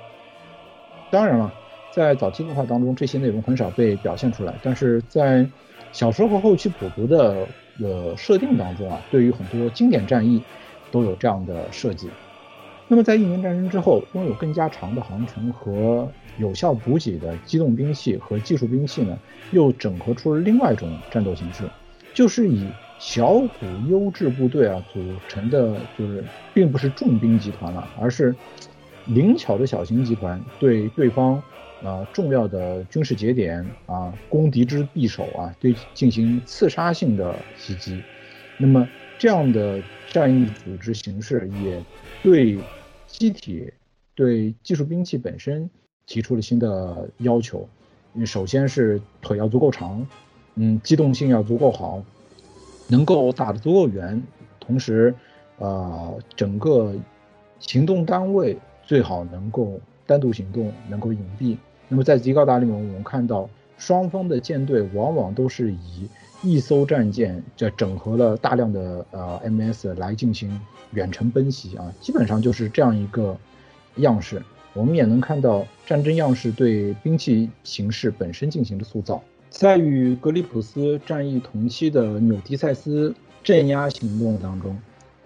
[1.12, 1.54] 当然了，
[1.92, 5.46] 在早期动画当中，这些内容很少被表现出来，但是在
[5.92, 7.48] 小说和后期补足的。
[7.78, 10.42] 呃设定当中啊，对于很多经典战役
[10.92, 12.10] 都有这样的设计。
[12.88, 19.20] 那么在一年战争之后，拥有更加长的航程和有效补给的机动兵器和技术兵器呢，
[19.52, 21.66] 又整合出了另外一种战斗形式，
[22.14, 22.66] 就是以
[23.00, 28.36] 小股优质部队啊组成的，就是并不是重兵集团了，而是
[29.06, 31.42] 灵巧的小型集团对对方。
[31.84, 38.02] 啊，重要的军事节点啊，攻敌之匕首啊，对进行刺杀性的袭击。
[38.58, 38.88] 那么
[39.20, 41.84] 这样的战役组织形式也
[42.24, 42.58] 对
[43.06, 43.72] 机体、
[44.16, 45.70] 对技术兵器本身
[46.08, 47.68] 提出了新的要求。
[48.26, 50.08] 首先是腿要足够长，
[50.56, 52.04] 嗯，机动性要足够好，
[52.88, 54.22] 能够打得足够远，
[54.60, 55.14] 同时，
[55.58, 56.94] 呃，整个
[57.60, 59.80] 行动单位最好能够。
[60.08, 61.58] 单独行动能够隐蔽。
[61.90, 66.08] 那么在极高达里面，我们看到双方的舰队往往都是以
[66.44, 73.36] 一艘战舰这整合了大量的呃 MS 来进行远程奔袭啊，基本上就是这样一个
[73.96, 74.44] 样式。
[74.74, 79.24] 我们也能看到战争样式对兵器形式本身进行的塑造。
[79.56, 84.78] 在与格里普斯战役同期的纽迪塞斯镇压行动当中，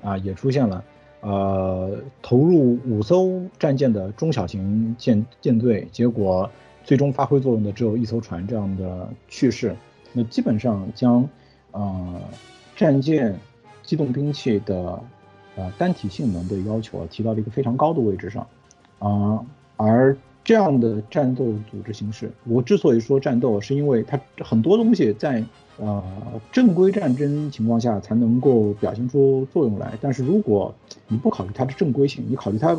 [0.03, 0.83] 啊，也出现了。
[1.21, 6.47] 呃，投入五艘战舰的中小型舰舰队，结果
[6.83, 9.75] 最终发挥作用的只有一艘船这样的趣事，
[10.13, 11.27] 那基本上将
[11.71, 12.21] 呃
[12.75, 13.35] 战舰
[13.81, 15.01] 机动兵器的
[15.55, 18.47] 呃单体性能的要求啊提到了一个非常高的位置上
[18.99, 19.43] 啊，
[19.75, 25.43] 而这样的战斗组织形式，我之所以说战斗，是因为它很多东西在。
[25.81, 26.03] 呃，
[26.51, 29.93] 正规战争情况下才能够表现出作用来。
[30.01, 30.75] 但是如果
[31.07, 32.77] 你不考虑它的正规性，你考虑它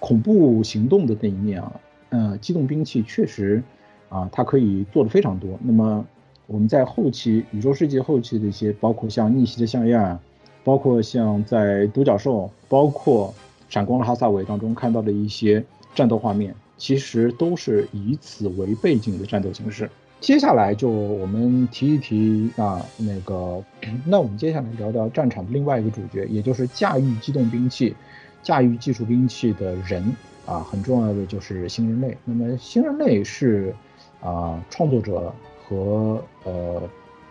[0.00, 1.72] 恐怖行动的那一面啊，
[2.08, 3.62] 呃，机动兵器确实
[4.08, 5.56] 啊，它可以做的非常多。
[5.62, 6.04] 那么
[6.48, 10.18] 我们在后期宇宙世纪后期的一些，包括像逆袭的像样，
[10.64, 13.32] 包括像在独角兽，包括
[13.68, 19.90] 闪光的哈萨韦当中看到的一些战斗画面，其实都是以此为背景的战斗形式。
[20.20, 23.62] 接下来就我们提一提啊，那个，
[24.06, 27.94] 那我们接下来聊聊战场的另外一个主角，也就是驾驭机动兵器、
[28.42, 30.02] 驾驭技术兵器的人
[30.46, 32.16] 啊，很重要的就是新人类。
[32.24, 33.74] 那么新人类是
[34.22, 36.82] 啊，创作者和呃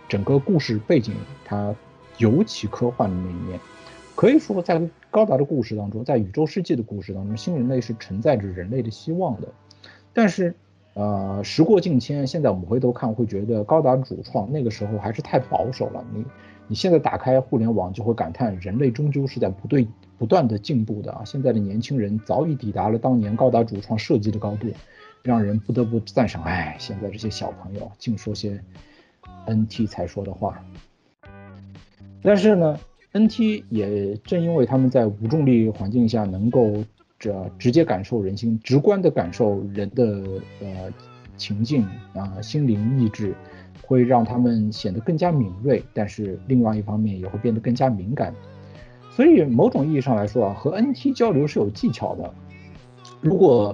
[0.07, 1.73] 整个故事背景它
[2.19, 3.59] 尤其科幻的那一面，
[4.15, 9.47] 可以说在高达的故事当中，在宇宙世界的故事当中，新人类是承载着人类的希望的，
[10.13, 10.55] 但是。
[10.95, 16.05] 呃，时过境迁，现在我们回头看，会觉得高达主创那个时候还是太保守了。
[16.13, 16.23] 你，
[16.67, 19.87] 你现在打开互联网，就会感叹人类终究是在不对
[20.19, 21.23] 不断的进步的啊！
[21.25, 24.67] 现在的年轻人早已抵达了当年高达主创设计的高度，
[25.23, 26.43] 让人不得不赞赏。
[26.43, 28.63] 哎，现在这些小朋友净说些
[29.47, 30.63] NT 才说的话。
[32.21, 32.79] 但是呢
[33.13, 36.83] ，NT 也正因为他们在无重力环境下能够。
[37.19, 40.03] 这直接感受人心，直观的感受人的
[40.59, 40.91] 呃
[41.37, 43.33] 情境啊，心灵意志，
[43.81, 45.81] 会让他们显得更加敏锐。
[45.93, 48.35] 但是另外一方面也会变得更加敏感。
[49.09, 52.33] 所以某种意义上来说啊，和 NT 交流是有技巧的。
[53.21, 53.73] 如果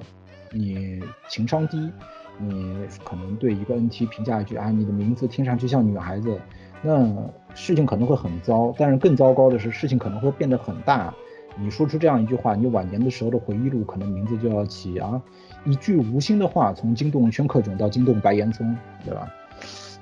[0.52, 1.90] 你情商低，
[2.38, 6.40] 你可能对一个 NT 评价一句啊，你的名字听上去像女孩子，
[6.82, 7.08] 那
[7.54, 8.74] 事情可能会很糟。
[8.78, 11.14] 但是更糟糕的是，事情可能会变得很大。
[11.58, 15.22] 你说出这样一句话，你晚年的时候的回忆录可能名字就要起啊，
[15.66, 19.28] 一句无心的话，从惊动宣克囧到惊动白岩松，对吧？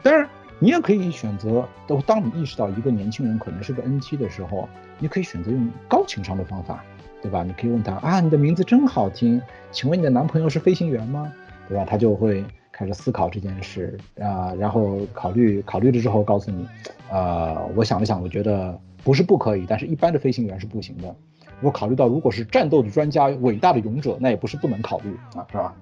[0.04, 4.70] 当然，你也可以选择，都当你意识到一个年轻人可能是个 NT 的时候，
[5.00, 6.84] 你可以选择用高情商的方法，
[7.24, 7.44] 对吧？
[7.44, 11.34] 你可以问他啊，你的名字真好听，请问你的男朋友是飞行员吗？
[11.68, 11.86] 对吧？
[11.86, 12.46] 他就会
[12.78, 16.64] 开始思考这件事啊，然后考虑考虑了之后告诉你，
[17.10, 21.16] 呃，我想了想，我觉得不是不可以，但是一般的飞行员是不行的。
[21.64, 25.76] 我考虑到如果是战斗的专家、伟大的勇者，那也不是不能考虑啊，是吧？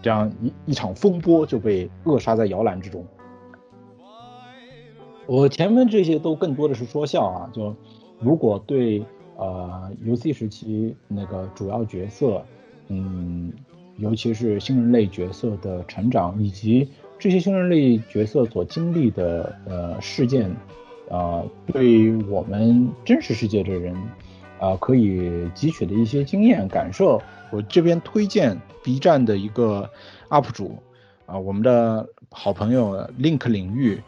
[0.00, 3.04] 这样一一场风波就被扼杀在摇篮之中。
[5.26, 7.76] 我前面这些都更多的是说笑啊，就
[8.20, 9.04] 如果对
[9.36, 12.42] 呃游戏时期那个主要角色，
[12.86, 13.52] 嗯，
[13.98, 16.88] 尤其是新人类角色的成长，以及
[17.18, 20.50] 这些新人类角色所经历的呃事件，
[21.10, 23.94] 啊，对我们真实世界的人，
[24.58, 25.20] 啊，可以
[25.54, 27.20] 汲取的一些经验感受，
[27.50, 29.90] 我这边推荐 B 站的一个
[30.30, 30.78] UP 主，
[31.26, 34.00] 啊，我们的好朋友 Link 领域。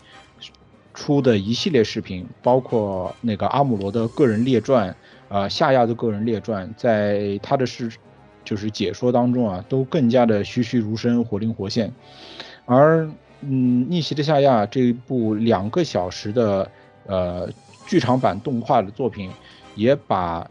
[0.93, 4.95] 出的一系列视频，包括那个阿姆罗的个人列传，
[5.28, 7.91] 啊，夏亚的个人列传，在他的是
[8.51, 11.92] 就是解说当中啊，都更加的栩栩如生，活灵活现。
[12.66, 13.09] 而
[13.42, 16.68] 嗯，逆袭的夏亚这一部两个小时的
[17.07, 17.48] 呃
[17.86, 19.30] 剧场版动画的作品，
[19.76, 20.51] 也把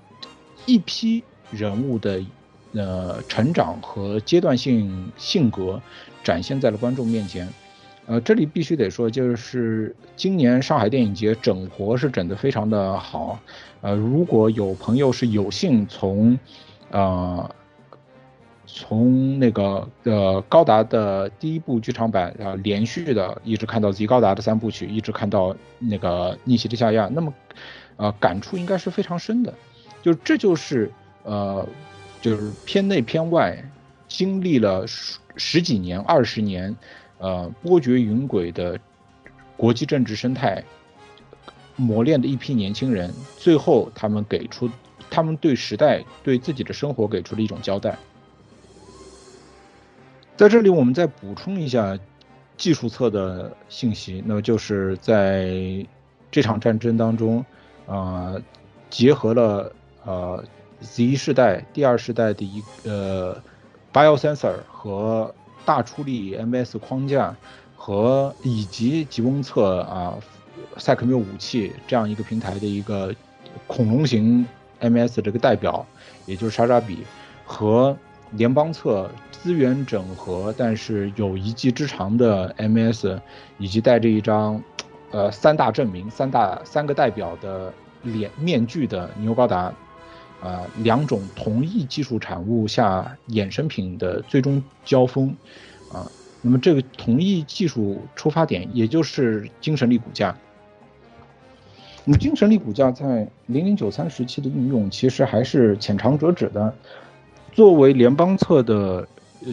[0.66, 1.22] 一批
[1.52, 2.24] 人物的
[2.72, 5.82] 呃成长和阶段性性格
[6.24, 7.46] 展现在了观众面前。
[8.06, 13.38] 呃，这里必须得说，就是今年上海电影节整活是整得非常的好。
[13.82, 16.40] 呃，如果有朋友是有幸从，
[16.90, 17.56] 呃，
[18.72, 27.34] 从那个呃高达的第一部剧场版啊连续的一直看到极高达的三部曲，一直看到那个逆袭的夏亚，那么，
[27.98, 29.54] 呃，感触应该是非常深的。
[30.02, 30.92] 就这就是
[31.24, 31.68] 呃，
[32.22, 33.58] 就是偏内偏外，
[34.08, 36.76] 经历了十十几年、二十年。
[37.22, 38.80] 呃，波谲云诡的
[39.58, 40.64] 国际政治生态，
[41.76, 44.70] 磨练的一批年轻人，最后他们给出，
[45.10, 47.98] 他们对时代、对自己的生活给出了一种交代。
[50.40, 52.00] 在这里，我们再补充一下
[52.56, 55.86] 技术侧的信息，那么就是在
[56.32, 57.44] 这场战争当中，
[57.88, 58.42] 呃，
[58.90, 59.70] 结合了
[60.06, 60.42] 呃
[60.80, 63.38] Z 世代、第二世代的一呃
[63.92, 65.36] Biosensor 和。
[65.66, 67.36] 大出力 MS 框架
[67.76, 70.18] 和以及吉翁测啊
[70.78, 73.14] 赛克缪武器这样一个平台的一个
[73.68, 74.48] 恐龙型
[74.80, 75.86] MS 这个代表，
[76.26, 77.04] 也就是莎莎比
[77.46, 77.96] 和
[78.32, 79.12] 联邦测
[79.42, 83.20] 资源整合，但是有一技之长的 MS，
[83.58, 84.62] 以及带着一张
[85.12, 87.74] 呃三大证明、三大三个代表的
[88.04, 89.74] 脸面具的牛高达，
[90.42, 95.34] 啊两种同一技术产物下衍生品的最终交锋。
[95.94, 96.06] 啊，
[96.42, 100.36] 那么这个同一技术出发点，也就是精神力骨架。
[102.06, 106.74] 那么精神力骨架在零零九三时期的应用，其实还是浅尝辄止的。
[107.52, 109.08] 作为联邦侧的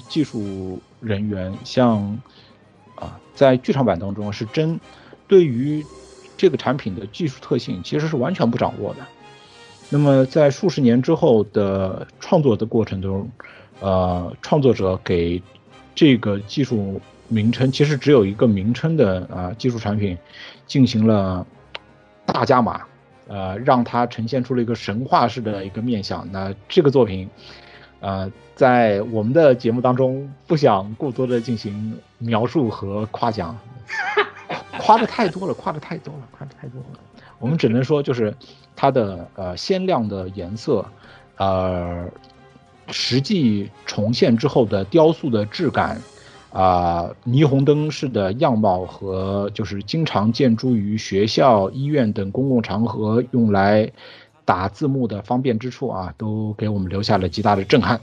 [0.09, 2.19] 技术人员，像
[2.95, 4.79] 啊，在剧场版当中是真
[5.29, 5.85] 对于
[6.37, 9.01] 这个产品的技术特性，其实是完全不掌握的。
[9.89, 13.31] 那么在数十年之后的创作的过程中，
[13.81, 15.41] 呃，创作者给
[15.95, 20.19] 这个技术名称其实只有一个名称的啊，技术产品
[20.67, 21.47] 进行了
[22.25, 22.83] 大加码，
[23.29, 26.27] 呃，让它呈现出了一个神话式的一个面相。
[26.33, 27.29] 那这个作品，
[28.01, 33.57] 呃，在我们的节目当中不想过多的进行描述和夸奖，
[34.79, 36.99] 夸的太多了，夸的太多了，夸的太多了。
[37.39, 38.35] 我们只能说就是
[38.75, 40.85] 它的呃鲜亮的颜色，
[41.37, 42.09] 呃。
[42.89, 46.01] 实际重现之后的雕塑的质感，
[46.53, 53.91] 啊，霓虹灯式的样貌和就是经常见诸于学校、医院等公共场合用来
[54.47, 58.01] 打字幕的方便之处啊，都给我们留下了极大的震撼，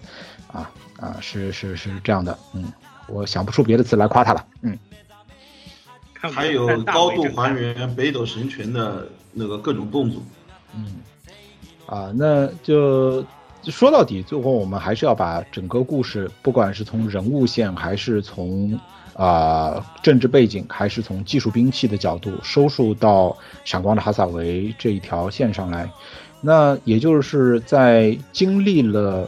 [0.52, 0.70] 啊
[1.00, 2.72] 啊，是是是这样的，嗯，
[3.08, 4.78] 我想不出别的词来夸他了，嗯。
[6.22, 10.22] 还有高度还原北斗神拳的那个各种动作，
[10.76, 10.98] 嗯，
[11.88, 13.26] 啊，那就。
[13.68, 18.78] 说到底，最后我们还是要把整个故事，不管是从人物线，还是从
[19.14, 25.90] 啊政治背景，还是从技术兵器的角度，收束到闪光的哈萨维这一条线上来。
[26.46, 29.28] 那也就是在经历了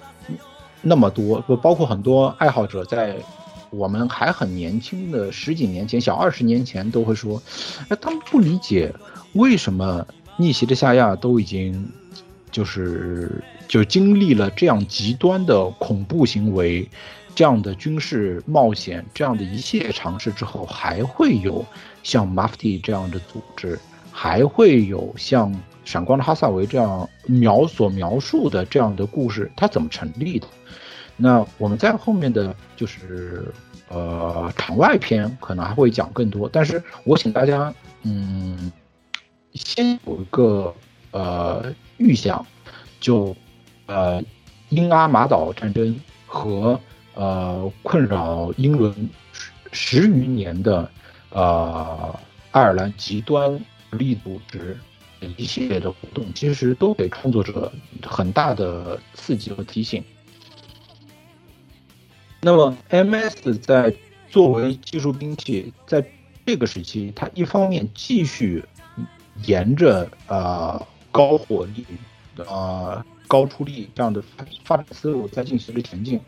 [0.82, 3.16] 那么多，不包括很多爱好者，在
[3.70, 7.41] 我们还很年轻的十几年前，小二十年前都会说，
[7.89, 8.93] 哎，他们不理解
[9.34, 10.05] 为什么
[10.38, 11.89] 逆袭的夏亚都已经
[12.51, 13.43] 就是。
[13.68, 16.88] 就经历了这样极端的恐怖行为，
[17.34, 21.66] 这样的军事冒险，这样的一系列尝试之后，还会有
[22.03, 23.80] 像 Mafti 这样的组织，
[24.11, 25.51] 还会有像
[25.86, 30.48] 闪光的哈萨维这样描所描述的这样的故事，它怎么成立的？
[31.16, 33.54] 那我们在后面的就是
[33.88, 37.74] 呃场外篇可能还会讲更多，但是我请大家
[38.04, 38.72] 嗯
[39.54, 40.74] 先有一个
[41.12, 42.46] 呃预想，
[43.00, 43.34] 就。
[43.88, 44.20] 呃
[44.70, 46.82] 英阿马岛战争和
[47.14, 48.92] 呃困扰英伦
[49.72, 50.90] 十余年的
[51.30, 52.20] 呃
[52.50, 54.76] 爱尔兰极端力组织
[55.38, 57.72] 一系列的活动，其实都给创作者
[58.03, 60.03] 很大的刺激和提醒。
[62.41, 63.95] 那么，MS 在
[64.30, 66.05] 作为技术兵器，在
[66.45, 68.63] 这个时期，它一方面继续
[69.45, 71.86] 沿着呃高火力、
[72.38, 76.20] 呃高出力这样的发发展思路在进行着前进。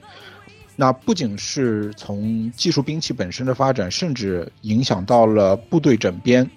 [0.76, 6.50] 那不仅是从技术兵器本身的发展，甚至影响到了部队整编。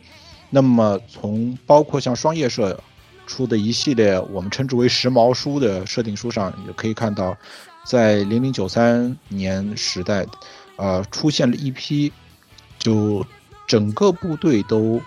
[0.51, 2.79] 那么，从包括像双叶社
[3.27, 7.37] 出的一系列我们称之为“时髦书”的设定书上，也可以看到。
[7.83, 10.27] 在零零九三年时代，
[10.77, 12.13] 呃，出现了一批，
[12.79, 13.25] 就
[13.67, 15.01] 整个部队都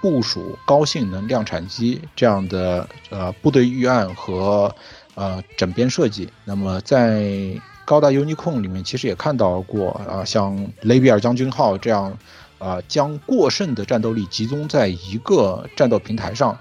[0.00, 4.72] 部署高性能量产机这样的呃部队预案和
[5.16, 6.30] 呃整编设计。
[6.44, 7.50] 那么在
[7.84, 12.16] 高达 UNICON 里面，其实也看到过啊，像雷比尔将军号这样，
[12.60, 16.56] 啊，将过剩的战斗力集中在一个战斗平台上，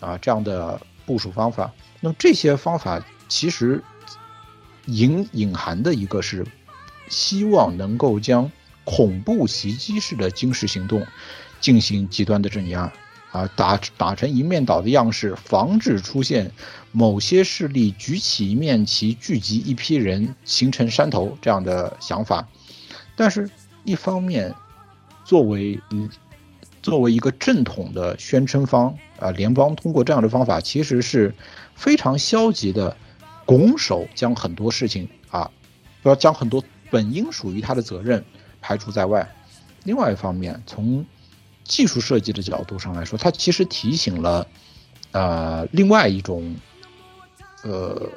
[0.00, 1.70] 啊，这样的部署方法。
[2.00, 3.84] 那么这些方法其实。
[4.86, 6.44] 隐隐含的一个是，
[7.08, 8.50] 希望能够将
[8.82, 11.06] 恐怖袭击式的军事行动
[11.60, 12.90] 进行极端的镇压，
[13.30, 16.50] 啊，打打成一面倒的样式，防止出现
[16.90, 22.48] 某些势力举起一面旗，聚集一批人形成山头这样的想法。
[23.14, 23.48] 但是，
[23.84, 24.52] 一方面，
[25.30, 26.10] 作为嗯
[26.82, 31.32] 作为一个正统的宣称方，啊，联邦通过这样的方法，其实是
[31.76, 32.96] 非常消极的。
[33.46, 35.50] 拱手将很多事情啊，
[36.02, 38.24] 不要将很多本应属于他的责任
[38.60, 39.28] 排除在外。
[39.82, 41.04] 另外一方面，从
[41.64, 44.46] 技术设计的角度上来说，它其实提醒了
[45.12, 46.54] 呃另外一种
[47.64, 48.08] 呃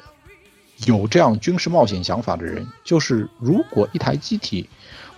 [0.86, 4.68] 有这样军事冒险想法的人，就是如果一台机体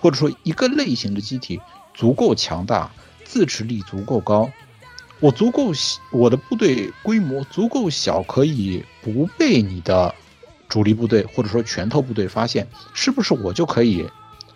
[0.00, 1.60] 或者说一个类型的机体
[1.96, 2.88] 足够强大，
[3.24, 4.48] 自持力足够高。
[5.18, 10.14] 我足够小，我的部队规模足够小，可以不被你的
[10.68, 14.06] 主力部队或者说拳头部队发现，是不是我就可以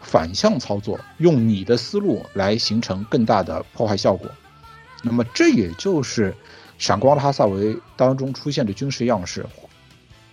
[0.03, 4.31] 反向操作，用你的思路来形成更大的破坏效果？
[5.03, 6.31] 那么这也就是
[6.77, 9.47] 《闪光的哈萨维》当中出现的军事样式。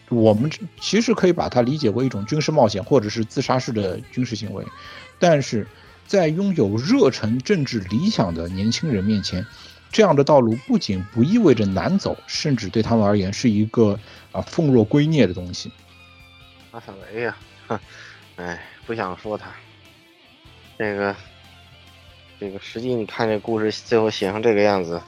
[0.09, 0.51] 我们
[0.81, 4.65] 其实可以把它理解为一种军事冒险或者是自杀式的军事行为，
[5.19, 5.65] 但是
[6.07, 9.45] 在拥有热忱、政治理想的年轻人面前。
[9.89, 13.97] 这样的道路不仅不意味着难走，甚至对他们而言是一个
[14.31, 15.71] 啊奉若圭臬的东西。
[16.71, 17.37] 阿萨维呀，
[17.67, 17.79] 哼，
[18.35, 19.49] 哎，不想说他。
[20.77, 21.15] 这个，
[22.39, 25.01] 这个实际你看这故事最后写成这个样子，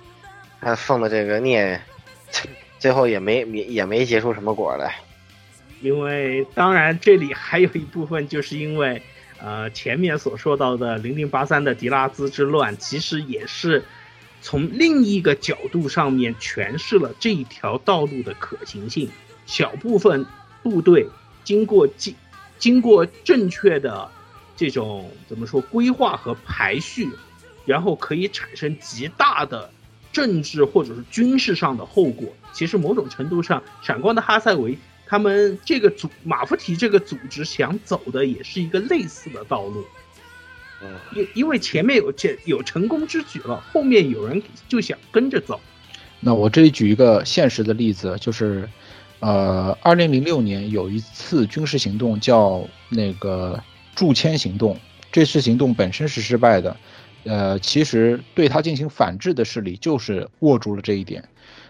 [0.61, 1.79] 他奉的这个孽，
[2.79, 4.95] 最后也没也也没结出什么果来。
[5.81, 9.01] 因为当然这里还有一部分，就是因为
[9.41, 13.83] 呃前面所说到的零零八三的迪拉兹之乱，其实也是。
[14.41, 19.09] 从另一个角度上面诠释了这一条道路的可行性。
[19.45, 20.25] 小部分
[20.63, 21.09] 部队
[21.43, 22.15] 经过经
[22.57, 24.09] 经过正确的
[24.55, 27.09] 这种怎么说规划和排序，
[27.65, 29.69] 然后可以产生极大的
[30.13, 32.29] 政治或者是军事上的后果。
[32.53, 34.77] 其实某种程度上，闪光的哈塞维
[35.09, 39.83] 他们这个组马夫提这个组织想走的也是一个类似的道路。
[41.13, 45.59] 因因为前面有这有成功之举了，后面有人就想跟着走。
[46.21, 48.69] 那我这里举一个现实的例子，就是，
[49.19, 53.61] 呃，二零零六年有一次军事行动叫那个
[53.93, 54.79] 驻签行动，
[55.11, 56.77] 这次行动本身是失败的，
[57.25, 61.21] 呃，其实对他进行反制的势力就是握住了这一点。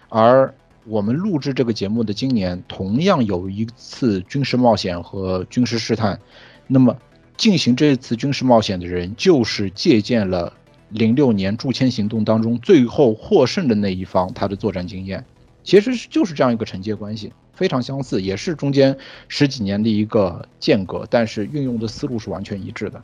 [0.08, 0.54] 而
[0.84, 6.20] 我们录制这个节目的今年，同样有一次军事冒险和军事试探，
[6.66, 6.96] 那么。
[7.36, 10.52] 进行这次军事冒险的人，就是借鉴了
[10.90, 15.24] 零六年驻签行动当中最后获胜的那一方，他的作战经验，
[15.64, 18.94] 其实是就是这样一个承接关系，非常相似，也是中间
[19.28, 23.02] 十几年的一个间隔，但是运用的思路是完全一致的，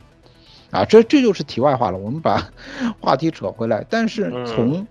[0.69, 1.97] 啊，这这就是题外话了。
[1.97, 2.47] 我们把
[2.99, 4.85] 话题扯回来，但是从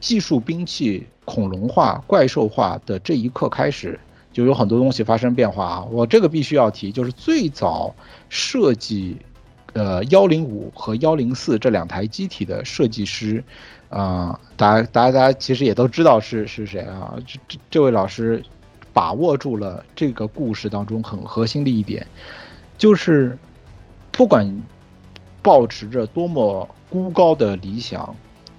[0.00, 3.98] 技术兵器恐龙化、怪兽化的这一刻开始。
[4.32, 5.84] 就有很多东西发生变化啊！
[5.90, 7.94] 我这个必须要提，就是最早
[8.28, 9.16] 设计，
[9.72, 13.42] 呃，幺零五和幺零四这两台机体的设计师，
[13.88, 17.16] 啊，大家大家大家其实也都知道是是谁啊？
[17.26, 18.44] 这这这位老师
[18.92, 22.06] 把握住了这个故事当中很核心的一点，
[22.76, 23.38] 就是
[24.12, 24.46] 不管
[25.40, 28.14] 保持着多么孤高的理想，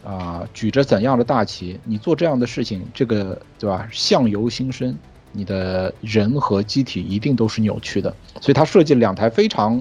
[0.07, 3.85] 啊，举着怎样的大旗，你做这样的事情，这个对吧？
[3.91, 4.97] 相由心生。
[5.33, 9.75] 你的人和机体一定都是扭曲的，所以他设计了两台非常，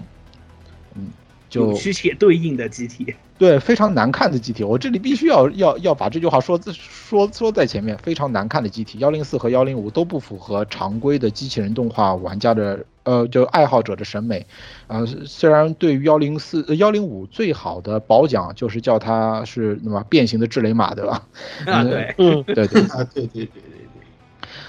[0.94, 1.06] 嗯，
[1.48, 3.14] 就扭曲且对应的机体。
[3.38, 14.46] 对，非常难看的机体，我这里必须要要要把这句话说说说在前面，非常难看的机体，幺零四和幺零五都不符合常规的机器人动画玩家的呃就爱好者的审美，
[14.88, 21.22] 呃，虽然对于幺零四幺零五最好的褒奖就是叫它是那么变形的智雷马，对吧？
[21.64, 23.62] 啊，对，嗯，对对啊，对对对对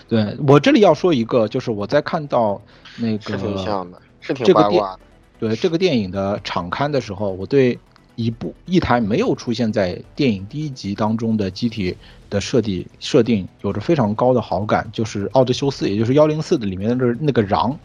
[0.07, 2.61] 对，对我这里要说一个，就是我在看到
[2.97, 4.99] 那个是挺像的，是挺这个电八卦的。
[5.39, 7.77] 对这个电影的场刊的时候，我对。
[8.19, 11.95] 一部一台没有出现在电影第一集当中的机体
[12.31, 17.77] 的设定设定有着非常高的好感，就是奥德修斯，也就是幺零四的里面的那个瓤，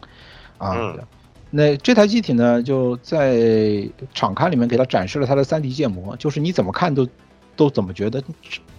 [0.62, 0.94] 啊，
[1.50, 7.08] 那这台机体呢就在场刊里面给他展示了它的三 D 建模，就是你怎么看都
[7.56, 8.22] 都怎么觉得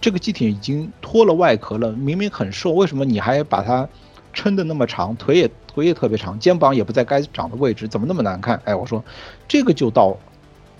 [0.00, 3.88] 这个机体已经脱了外壳了，明明很瘦，为什么你还把它
[4.32, 8.60] 撑得那么长，腿也腿也特别长，肩膀也不在该长的位置，怎么那么难看？
[8.64, 9.04] 哎，我说
[9.46, 10.16] 这个就到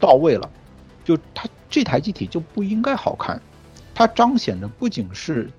[0.00, 0.50] 到位了。
[1.05, 3.38] 就它这台机体就不应该好看，
[3.94, 5.50] 它彰显的不仅是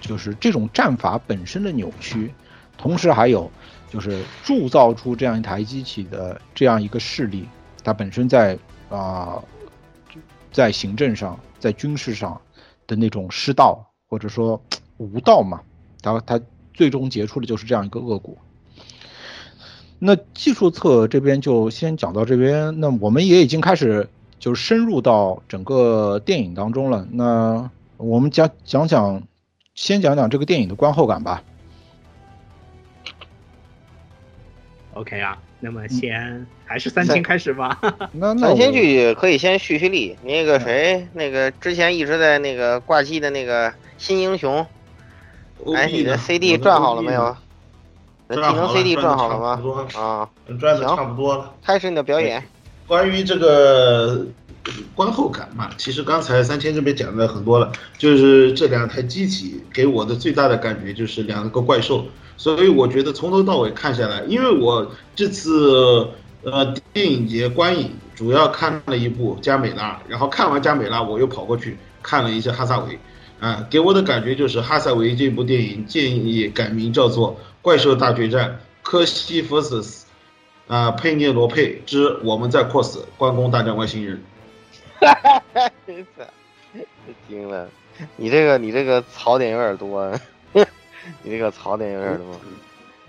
[0.00, 2.34] 就是这种战法本身的扭曲，
[2.76, 3.48] 同时还有
[3.88, 7.48] 就是铸造出这样一台机器的这样一个势力，
[7.82, 8.58] 它本身在
[8.88, 9.42] 啊
[10.52, 12.40] 在行政上在军事上
[12.86, 14.60] 的那种失道或者说
[14.96, 15.60] 无道嘛，
[16.02, 16.40] 它它
[16.74, 18.36] 最终结出的就是这样一个恶果。
[19.98, 24.08] 那技术侧这边就先讲到这边，那我们也已经开始。
[24.40, 27.04] 就是深入到整个电影当中了。
[27.10, 29.20] 那我们讲讲讲，
[29.74, 31.42] 先讲讲这个电影的观后感吧。
[34.98, 37.78] OK 啊，那么先还是三星开始吧。
[38.12, 40.16] 那那三千剧可以先蓄蓄力。
[40.24, 44.66] 那个谁，那个之前一直在那个挂机的那个新英雄，
[45.76, 47.36] 哎，你的 CD 转好了没有？
[48.28, 49.86] 技能 CD 转好了吗？
[49.94, 50.28] 啊，
[50.58, 51.54] 转的差不多了。
[51.64, 52.42] 开始你的表演。
[52.88, 54.26] 关于这个
[54.94, 62.06] 观后感嘛，其实刚才三千这边讲的很多了，就是这两台机体给我的最大的感觉就是两个怪兽，
[62.36, 66.08] 所以我觉得从头到尾看下来，因为我这次
[66.42, 72.98] 呃电影节观影主要看了一部加美拉，然后看完加美拉我又跑过去看了一下哈萨维，
[73.40, 79.80] 啊，给我的感觉就是哈萨维这部电影建议改名叫做《怪兽大决战：科西弗斯》。
[80.68, 84.22] 啊，佩涅罗佩之我们在 cos 关公大战外星人。
[85.00, 85.70] 哈哈哈！
[87.28, 87.68] 惊了，
[88.16, 90.10] 你这个你这个槽点有点多，
[91.22, 92.40] 你这个槽点有点多。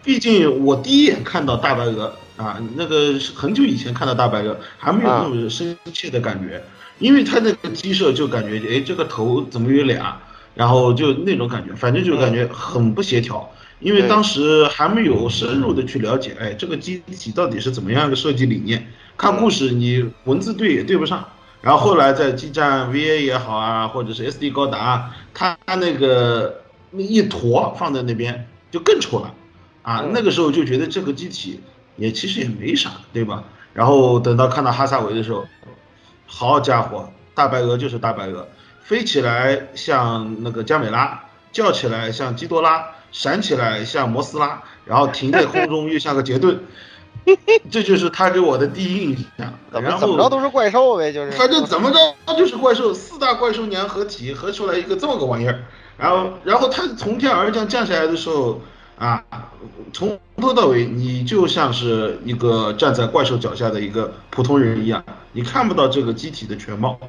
[0.04, 6.64] 毕竟我第一眼看到大白鹅啊，那个是很久以前看到大白鹅，还没有那种生气的感觉，
[7.00, 10.22] 因为它那个鸡舍就感觉，哎，这个头怎么有俩，
[10.56, 13.52] 然后就那种感觉，反正就感觉很不协调。
[13.80, 18.86] 因为当时还没有深入的去了解，哎，这个机体到底是怎么样一个设计理念？
[19.18, 21.28] 看故事你文字对也对不上，
[21.62, 29.34] 然后后来在基站 VA 也好啊，或者是 SD 高达，它那个那一坨放在那边就更丑了，
[29.82, 31.60] 啊，那个时候就觉得这个机体
[31.96, 33.44] 也其实也没啥，对吧？
[33.74, 35.46] 然后等到看到哈萨维的时候，
[36.26, 38.48] 好家伙，大白鹅就是大白鹅，
[38.82, 42.86] 飞起来像那个加美拉，叫起来像基多拉。
[43.12, 46.60] 闪起来像摩斯拉，然后停在空中又像个杰顿，
[47.70, 49.54] 这就是他给我的第一印象。
[49.72, 51.32] 然后怎么着都是怪兽呗，就是。
[51.32, 55.60] 反正怎么着他就是怪兽，四大怪兽娘合体合出来一个这么个玩意儿。
[55.98, 58.62] 然后，然后他从天而降降下来的时候
[58.98, 59.24] 啊，
[59.94, 65.04] 从头到尾你就像是一个站在怪兽脚下的一个普通人一样，
[65.34, 67.00] 你看不到这个机体的全貌。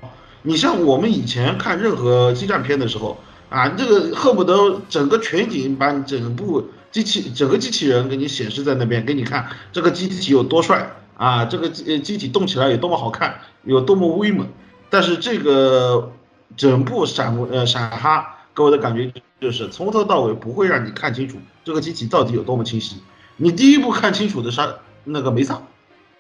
[0.43, 3.19] 你像我们以前看任何激战片的时候。
[3.51, 14.47] 啊，这个恨不得整个全景把你整部机器、整个机器人给你显示在那边，给你看这个机体有多帅啊，这个机机体动起来有多么好看，有多么威猛。
[14.89, 16.13] 但是这个
[16.57, 22.97] 整部闪呃闪哈给我的感觉就是从头到尾不会让你看清楚这个机体到底有多么清晰。
[23.37, 24.61] 你第一步看清楚的是
[25.05, 25.63] 那个梅萨，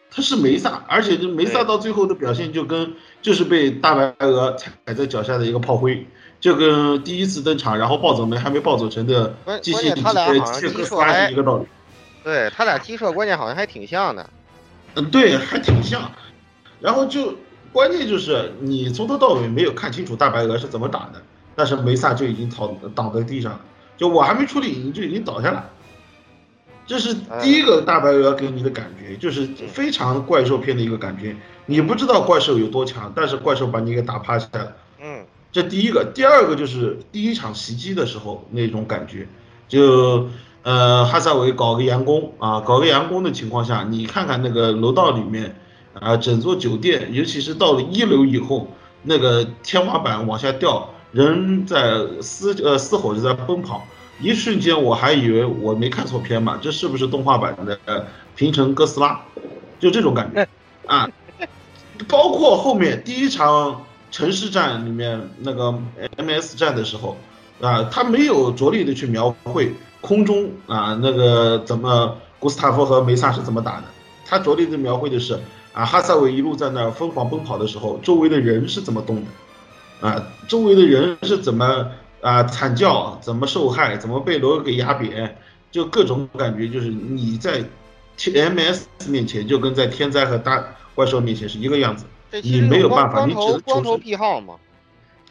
[0.08, 6.06] 他是梅萨，而且这梅萨到最后的表现就跟就是被大白鹅踩在脚下的一个炮灰。
[6.40, 11.66] 就跟第一次登场，然后暴走没还没暴走成的机械他俩好像机设是一个道理。
[12.24, 14.28] 对他俩机设关键好像还挺像的。
[14.94, 16.10] 嗯，对，还挺像。
[16.80, 17.34] 然后就
[17.72, 21.22] 关键就是你从头到尾没有看清楚大白鹅是怎么打的，
[21.54, 23.60] 但是梅萨就已经倒倒在地上了。
[23.96, 25.68] 就我还没处理，你就已经倒下了。
[26.86, 31.36] 这是第一个大白鹅给你的感觉，就是非常怪兽片的一个感觉。
[31.66, 34.72] 你不知道怪兽有多强，但是怪兽把你给打趴下了。
[35.52, 39.26] 这第一个，第二个就是第一场袭击的时候那种感觉，
[39.68, 40.28] 就
[40.62, 45.56] 呃，哈萨维搞个佯攻啊，搞个佯攻的情况下，你看看那个楼道里面
[45.94, 48.68] 啊，整座酒店，尤其是到了一楼以后，
[49.02, 53.84] 那个天花板往下掉，人在嘶呃嘶吼着在奔跑，
[54.20, 59.20] 一瞬间我还以为我没看错片嘛，这是不是动画版的平成哥斯拉？
[59.80, 60.46] 就这种感觉
[60.86, 61.08] 啊，
[62.06, 65.78] 包括后面第一场城市战里面那个
[66.16, 67.16] MS 战的时候
[67.60, 69.72] 啊，他没有着力的去描绘。
[70.02, 73.84] 空中啊，那个怎么古斯塔夫和梅萨是怎么打的？
[74.24, 75.38] 他着力的描绘的是
[75.74, 79.16] 啊，哈萨韦一路在那儿疯狂奔跑的时候，周围的人是怎么动
[80.00, 80.08] 的？
[80.08, 81.86] 啊，周围的人是怎么
[82.22, 85.36] 啊惨叫，怎么受害，怎么被罗给压扁？
[85.70, 87.62] 就各种感觉，就是你在
[88.34, 92.06] M S 面前就跟在天灾和大怪兽面前是一个样子，
[92.42, 94.54] 你没有办法，你只能光头癖好嘛？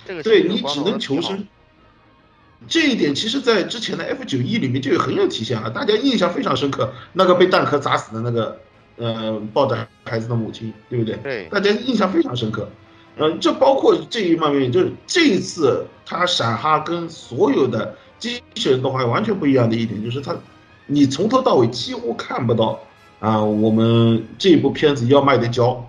[0.05, 1.47] 这个对你只能求生。
[2.67, 6.91] 这一点其实，在之前的 F 九一里面就有很有体现啊，大家印象非常深刻。
[7.13, 8.59] 那个被弹壳砸死的那个，
[8.97, 11.15] 呃，抱着孩子的母亲，对不对？
[11.23, 12.69] 对，大家印象非常深刻。
[13.17, 20.35] 嗯，这包括这一方面，就是这一次他闪哈跟所有的机器人动画完全不一样的一点，就是他，
[20.85, 22.77] 你从头到尾几乎看不到
[23.19, 25.85] 啊，我们这部片子要卖的胶。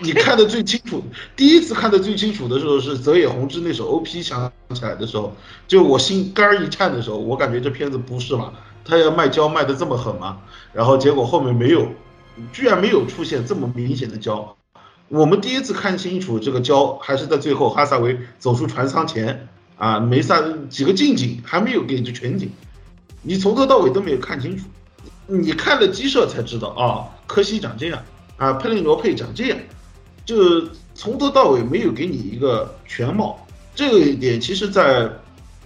[0.00, 1.02] 你看的最清楚，
[1.36, 5.32] 第一次看的最清楚的时候是泽野弘之那首 OP 响起来的时候，
[5.68, 8.52] 就我心肝儿一颤的时候，我感觉这片子不是嘛？
[8.84, 10.38] 他要卖胶卖的这么狠吗？
[10.72, 11.86] 然后结果后面没有，
[12.52, 14.56] 居然没有出现这么明显的胶。
[15.08, 22.50] 我们第一次看清楚这个胶，还是在最后哈萨维走出船舱前啊，梅萨几个近景还没有给你全景，
[23.22, 24.64] 你从头到尾都没有看清楚，
[25.28, 28.02] 你看了机设才知道啊，柯西长这样
[28.36, 29.58] 啊，佩利罗佩长这样。
[30.24, 30.62] 就
[30.94, 33.38] 从头到尾没有给你一个全貌，
[33.74, 35.10] 这个一点其实，在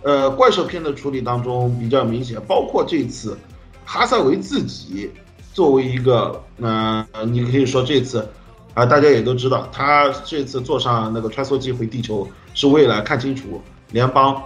[0.02, 2.40] 呃怪兽片的处理当中比较明显。
[2.46, 3.36] 包括这次
[3.84, 5.10] 哈萨维自己
[5.52, 8.28] 作为一个，呃，你可以说这次
[8.74, 14.42] 啊，大家也都知道，他这次坐上那个穿梭机回地球，是为了看清楚联邦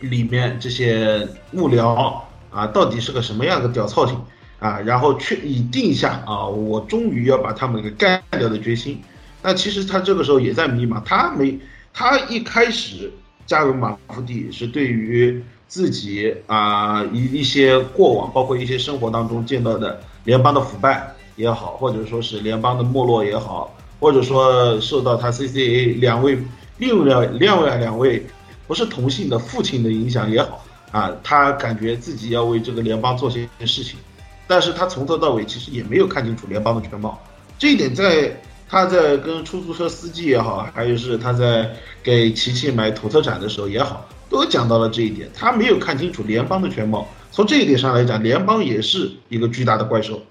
[0.00, 2.20] 里面这些幕僚
[2.50, 4.18] 啊到底是个什么样的屌操性
[4.58, 9.02] 啊，然后确以定下啊，我终于要把他们给干掉的决心。
[9.46, 11.58] 那其实他这个时候也在迷茫，他没，
[11.92, 13.12] 他一开始
[13.44, 26.38] 加入马夫蒂是对于自己啊一一些过往，包括一些生活当中见到的联邦的腐败也好，或者说是联邦的没落也好，或者说受到他 CCA 两位
[26.78, 28.24] 另外另外两位
[28.66, 33.98] 不是同性的父亲的影响也好啊，他感觉自己要为这个联邦做些事情，
[34.46, 37.22] 但是他从头到尾其实也没有看清楚联邦的全貌，
[37.58, 38.34] 这一点在。
[38.68, 41.70] 他在跟出租车司机也好，还有是他在
[42.02, 45.28] 给琪琪买土特产的时候也好，都讲到了这一点。
[45.34, 47.06] 他没有看清楚联邦的全貌。
[47.30, 50.22] 从这一点上来讲，联邦也是一个巨大的怪兽。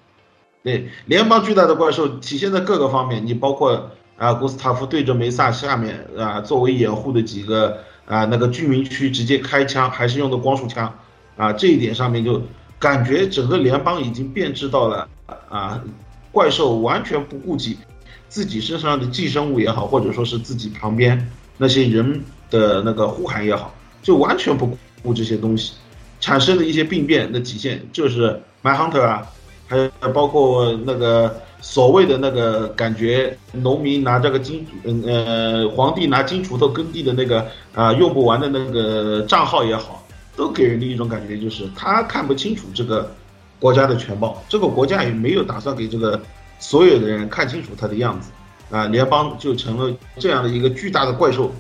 [0.63, 3.25] 对，联邦巨大的怪兽体现在各个方面。
[3.25, 10.93] 你包括啊，古斯塔夫对着梅萨下面啊，作为掩护的几个啊那个居民区直接开枪，还是用的光束枪
[11.35, 12.41] 啊，这一点上面就
[12.79, 15.07] 感觉整个联邦已经变质到了
[15.49, 15.81] 啊，
[16.31, 17.77] 怪兽完全不顾及。
[18.33, 22.19] 自己身上的寄生物也好，或者说是自己旁边那些人
[22.49, 23.71] 的那个呼喊也好，
[24.01, 25.73] 就完全不顾这些东西，
[26.19, 29.27] 产生的一些病变的体现就是 My Hunter 啊，
[29.67, 40.03] 还有包括那个所谓的那个感觉，农民拿这个金，嗯呃，皇帝拿金锄头耕地的那个啊用不完的那个账号也好，
[40.35, 43.13] 都给人的一种感觉就是他看不清楚这个
[43.59, 46.19] 国家的全貌，这个国家也没有打算给这个。
[46.63, 48.31] 所有的人看清楚他的样子，
[48.71, 51.51] 啊，联邦就成了这样的一个巨大的怪兽，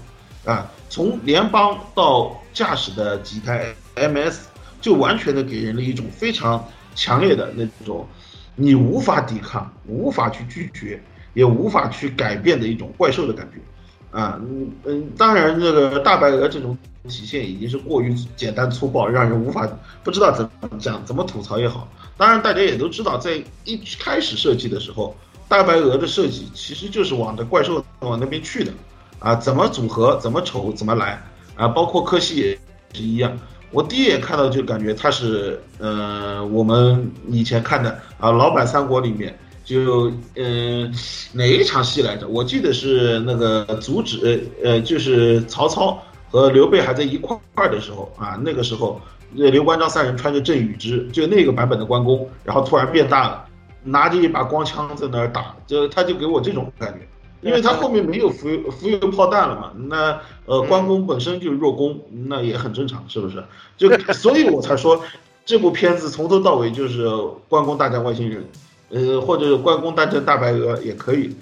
[0.45, 4.45] 啊，从联邦到驾驶的几台 MS，
[4.79, 8.07] 就完全的给人了一种非常强烈的那种，
[8.55, 16.77] 你无法抵抗、无法去拒绝、也无法去改变的一种怪兽的感觉，啊，嗯嗯，当然这个大白鹅这种
[17.09, 19.67] 体现已经是过于简单粗暴，让人无法
[20.01, 21.89] 不知道怎么讲、怎么吐槽也好。
[22.15, 25.15] 当然，大家也都知道，在一开始设计的时候，
[25.49, 28.71] 大白鹅的设计其实就是往着怪兽往那边去的，
[29.17, 31.21] 啊，怎么组合，怎么丑，怎么来，
[31.55, 32.59] 啊，包括科西也
[32.93, 33.35] 是一样。
[33.71, 37.89] 我第一眼看到就感觉它是，呃，我们以前看的
[38.19, 39.35] 啊，《老版三国》里面
[39.65, 40.93] 就，嗯，
[41.31, 42.27] 哪一场戏来着？
[42.27, 45.99] 我记得是那个阻止，呃，就是曹操
[46.29, 49.01] 和刘备还在一块儿的时候啊，那个时候。
[49.33, 53.45] 刘关张三人穿着阵雨之，就那个版本的关公，然后突然变大了，
[53.83, 56.99] 拿着一把光枪在那儿打，就他就给我这种感觉，
[57.41, 63.43] 因为他后面没有浮浮游炮弹了嘛，那呃关公本身就弱攻，那也很正常，是不是？
[63.77, 65.01] 就 所以我才说，
[65.45, 67.09] 这部片子从头到尾就是
[67.49, 68.47] 关公大战外星人，
[68.89, 71.35] 呃，或者关公大战大白鹅也可以。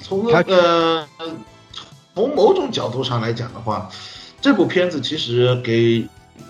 [0.00, 1.06] 从呃
[2.14, 3.88] 从某种角度上来讲的话，
[4.40, 6.06] 这部片子其实给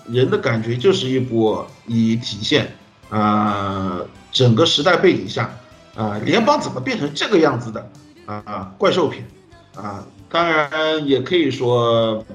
[0.07, 2.75] 人的感觉就是一部以体现
[3.09, 5.57] 啊整个时代背景下
[5.95, 7.89] 啊联邦怎么变成这个样子的
[8.25, 9.25] 啊怪兽片
[9.75, 12.25] 啊，当然也可以说，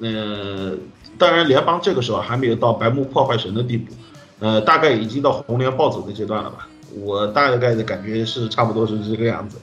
[0.00, 0.74] 呃，
[1.16, 3.90] 当然联邦这个时候还没有到白目破坏神的地步，
[4.38, 9.56] 呃，大概已经到红莲暴走的阶段了吧，我大概的感觉是差不多是这个样子。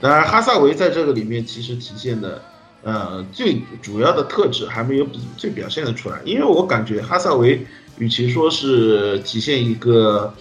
[0.00, 2.40] 当然，哈萨维在这个里面其实体现的，
[2.86, 5.06] 呃，最主要的特质还没有
[5.36, 7.66] 最表现的出来，因为我感觉哈萨维
[7.98, 10.32] 与其说是体现一个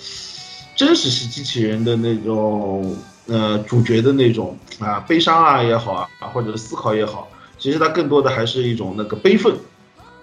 [0.76, 7.28] 真实系机器人的那种，呃，主角的那种啊悲伤啊也好啊，或者思考也好，
[7.58, 9.52] 其实它更多的还是一种那个悲愤，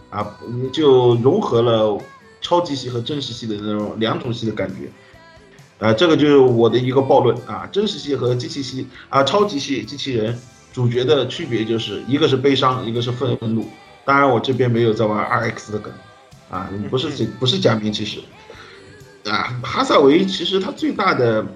[0.09, 0.39] 啊，
[0.73, 2.01] 就融合了
[2.41, 4.89] 超级系和真实系的那种两种系的感觉。
[5.85, 7.69] 啊，这个就是我的一个暴论啊！
[7.73, 10.39] 真实系和机器系啊，超级系机器人
[10.73, 13.69] 主角的区别就是一个是悲伤，一个是愤怒。
[14.05, 15.93] 当然，我这边没有在玩 RX 的梗
[16.51, 18.21] 啊，不是不是假名，其实
[19.25, 21.47] 啊，哈萨维其实他最大的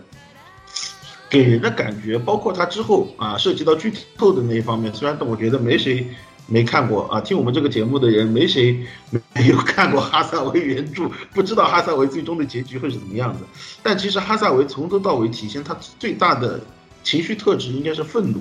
[1.29, 6.07] 给人的感觉，包括他之后啊涉及到剧透的那一方面，虽然我觉得没谁。
[6.49, 8.87] 没看过啊，听我们这个节目的人没谁
[9.35, 13.41] 没有看过哈萨维原著，不知道哈萨维最终的结局会是怎么样子。
[13.83, 16.61] 但其实哈萨维从头到尾体现他最大的
[17.03, 18.39] 情绪特质应该是愤怒，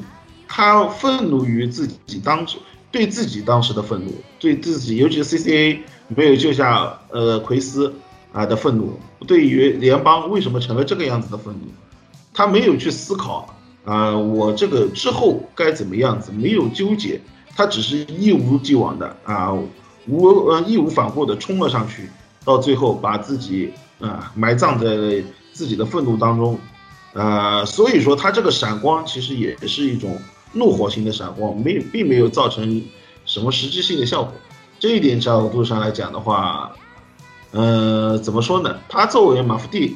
[0.48, 2.58] 他愤怒于自己当时
[2.92, 7.94] 对自己当时的愤怒，对自己尤其是 CCA 没有救下呃奎斯
[8.32, 11.68] 啊的愤怒，对于联邦为什么成了这个样子的愤怒，
[12.34, 17.20] 他没有去思考啊我这个之后该怎么样子，没有纠结。
[17.58, 19.50] 他只是一无既往的啊，
[20.08, 22.10] 无呃义无反顾的冲了上去，
[22.44, 23.72] 到最后把自己
[24.02, 25.24] 啊埋葬在
[25.54, 26.60] 自己的愤怒当中，
[27.14, 30.20] 呃，所以说他这个闪光其实也是一种
[30.56, 32.82] 怒火型的闪光，没并没有造成
[33.26, 34.34] 什么实质性的效果。
[34.80, 36.72] 这一点角度上来讲的话，
[37.52, 38.78] 呃，怎么说呢？
[38.90, 39.96] 他作为马夫蒂，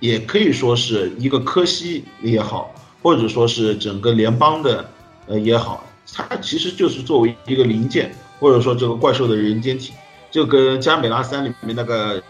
[0.00, 4.88] 也可以说是一个科西也好，或者说是整个联邦的
[5.26, 5.84] 呃也好。
[6.12, 9.92] 它其实就是作为一个零件，或者说这个怪兽的人间体，
[10.30, 12.22] 就跟加美拉三里面那个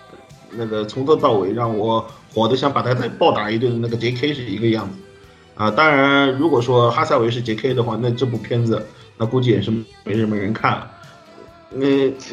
[0.52, 2.04] 那个从头到尾让我
[2.34, 4.32] 火的想把他再暴打一顿的那个 J.K.
[4.32, 4.96] 是一个样子
[5.56, 5.70] 啊。
[5.70, 7.74] 当然，如果说哈萨维是 J.K.
[7.74, 8.86] 的话，那这部片子
[9.16, 9.70] 那估计也是
[10.04, 10.90] 没什么人看了。
[11.70, 11.86] 那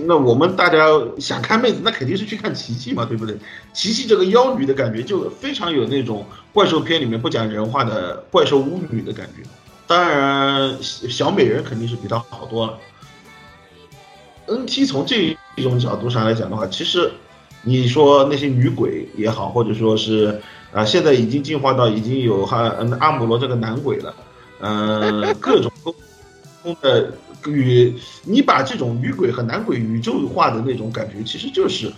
[0.05, 0.85] 那我们大家
[1.17, 3.35] 想看妹子，那肯定是去看琪琪嘛，对不对？
[3.73, 9.41] 琪琪这个妖女的感觉就非常有那种怪兽片里面不讲人话的怪兽巫女的感觉。
[9.87, 12.77] 当然，小美人肯定是比她好多了。
[14.45, 17.11] NT 从这一种角度上来讲的话，其实
[17.63, 20.41] 你说那些女鬼也好，或者说是
[20.73, 24.13] 啊，现在已经进化到已经有哈嗯阿姆罗这个男鬼了，
[24.59, 25.95] 嗯，各种沟
[26.63, 27.13] 通的
[27.47, 27.93] 与
[28.23, 31.91] 你把这种女鬼和男鬼宇宙化的那种感觉，其实就是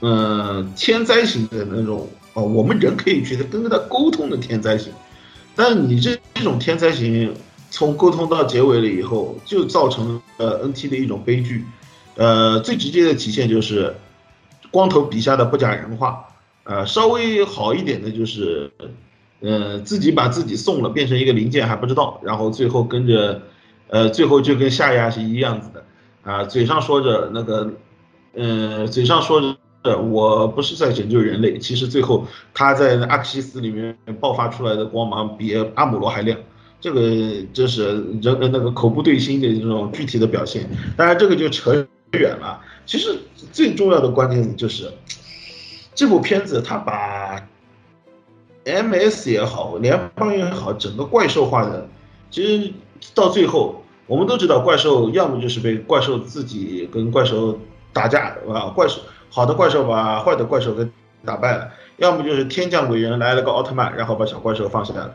[0.00, 4.92] 嗯天灾型的那种哦，我们人可以觉得跟他沟通的天灾型。
[5.54, 7.34] 但你这这种天灾型，
[7.70, 11.64] 从沟通到结尾了以后，就造成了 NT 的一种悲剧。
[12.14, 13.94] 呃，最直接的体现就是，
[14.70, 16.24] 光头笔下的不讲人话。
[16.64, 18.70] 呃，稍微好一点的就是，
[19.40, 23.42] 呃，自己把自己送了，变成一个零件还不知道，然后最后跟着，
[23.88, 25.84] 呃，最后就跟夏亚是一样子的。
[26.22, 27.72] 啊，嘴上说着那个，
[28.34, 29.56] 嗯，嘴上说着。
[30.12, 36.38] 我不是在拯救人类，其实最后他在阿克西斯里面爆发出来的光芒比阿姆罗还亮，
[36.80, 37.10] 这个
[37.52, 40.70] 这是人那个口不对心的这种具体的表现。
[40.96, 41.74] 当然这个就扯
[42.12, 42.60] 远了。
[42.86, 43.12] 其实
[43.50, 44.88] 最重要的关键就是
[45.94, 47.46] 这部片子它把
[48.64, 51.88] MS 也好，联邦也好，整个怪兽化的，
[52.30, 52.72] 其实
[53.14, 57.58] 到最后我们都知道，怪兽要么就是被怪兽自己跟怪兽
[57.92, 59.00] 打架，啊，怪兽。
[59.34, 60.86] 好的怪兽把坏的怪兽给
[61.24, 65.14] 打败了，要么就是天降伟人来了个奥特曼，然后把小怪兽放下来了。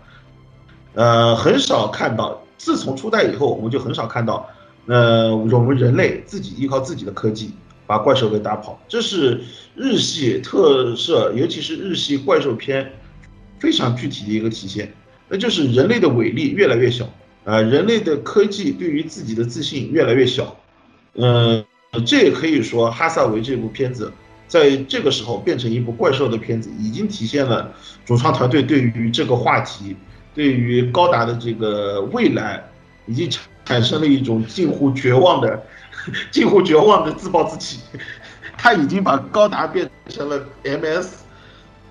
[0.96, 4.50] 呃，很少看到，自从初代以后，我们就很少看到，
[4.88, 7.54] 呃，我们人类自己依靠自己的科技
[7.88, 9.42] 把怪兽给打跑，这是
[9.76, 12.92] 日系特色，尤其是日系怪兽片
[13.58, 14.94] 非常具体的一个体现，
[15.28, 17.10] 那就是人类的伟力越来越小，
[17.46, 20.56] 啊，人类的科技对于自己的自信越来越小，
[21.14, 21.66] 嗯。
[22.06, 24.12] 这也可以说，哈萨维这部片子
[24.46, 27.74] 在这个时候变成一部怪兽的片子，已经体现了
[28.06, 29.96] 主创团队对于这个话题、
[30.36, 32.62] 对于高达的这个未来，
[33.08, 33.28] 已经
[33.66, 35.64] 产生了一种近乎绝望的、
[36.32, 37.80] 近乎绝望的自暴自弃。
[38.58, 41.10] 他已经把高达变成了 MS，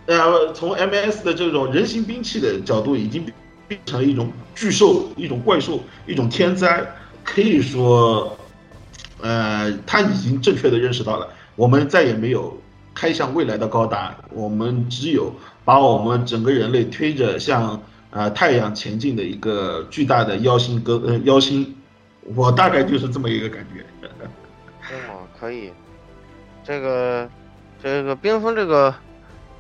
[0.07, 3.25] 呃，从 MS 的这种人形兵器的角度，已经
[3.69, 6.85] 变成了一种巨兽、一种怪兽、一种天灾。
[7.23, 8.37] 可以说，
[9.21, 12.57] 呃，他已经正确的认识到了，我们再也没有
[12.95, 15.33] 开向未来的高达，我们只有
[15.64, 21.75] 把我们整个人类推着向呃太阳前进的一个巨大的妖星哥呃妖星，
[22.35, 23.85] 我大概就是这么一个感觉。
[25.39, 25.72] 可以，
[26.64, 27.28] 这个
[27.82, 28.95] 这个冰封这个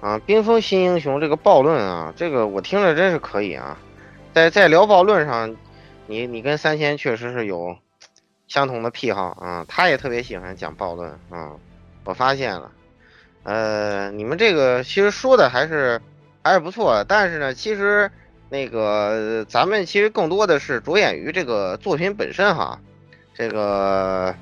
[0.00, 3.78] 啊，冰封新英雄这个暴论啊，这个我听着真是可以啊，
[4.32, 5.56] 在在聊暴论上。
[6.08, 7.76] 你你跟三千确实是有
[8.46, 11.50] 相同的癖好啊，他也特别喜欢讲暴论啊，
[12.04, 12.70] 我发现了，
[13.42, 16.00] 呃，你们这个其实说的还是
[16.44, 18.08] 还是不错的，但是呢，其实
[18.48, 22.78] 那个咱们其实更多的是着眼于这个作品本身哈，
[23.34, 24.32] 这个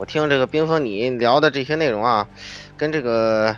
[0.00, 2.26] 我听这个冰封你聊的这些内容啊，
[2.78, 3.54] 跟这个。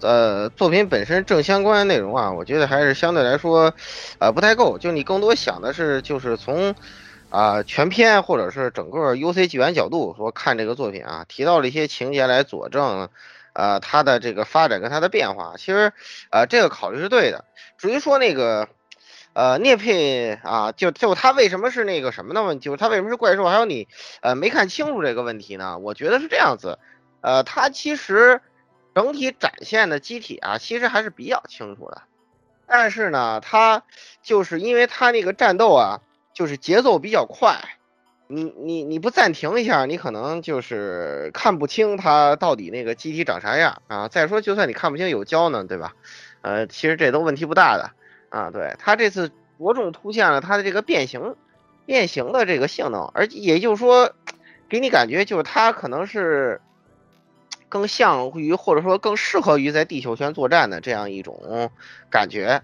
[0.00, 3.74] 呃，作品本身正相关的内容啊，我觉得还是相对来说，
[4.20, 4.78] 呃，不太够。
[4.78, 6.72] 就你更多想的是，就是从
[7.30, 13.08] 啊全篇或者是整个 U C 纪元角度说看这个作品啊，提到了一些情节来佐证，
[13.54, 15.54] 呃，它的这个发展跟它的变化。
[15.56, 15.92] 其实，
[16.30, 17.44] 呃，这个考虑是对的。
[17.76, 18.68] 至于说那个，
[19.38, 23.44] 呃，聂佩啊，就就他为什么是那个什么的问题，就是他为什么是怪兽？
[23.44, 23.86] 还有你
[24.20, 25.78] 呃没看清楚这个问题呢？
[25.78, 26.78] 我觉得是这样子，
[27.20, 28.40] 呃，他其实。
[28.94, 32.02] 整体展现的机体啊，其实还是比较清楚的，
[32.66, 33.84] 但是呢，它
[34.24, 36.00] 就是因为它那个战斗啊，
[36.34, 37.60] 就是节奏比较快，
[38.26, 44.08] 你你你不暂停一下，你可能就是看不清它到底那个机体长啥样啊。
[44.08, 45.94] 再说，就算你看不清有胶呢，对吧？
[46.42, 47.92] 呃，其实这都问题不大的
[48.30, 48.50] 啊。
[48.50, 51.36] 对，它这次着重凸显了它的这个变形
[51.86, 54.12] 变形的这个性能，而也就是说，
[54.68, 56.60] 给你感觉就是它可能是。
[57.70, 61.70] 更像于或者说更适合于在地球圈作战的这样一种
[62.08, 62.62] 感觉，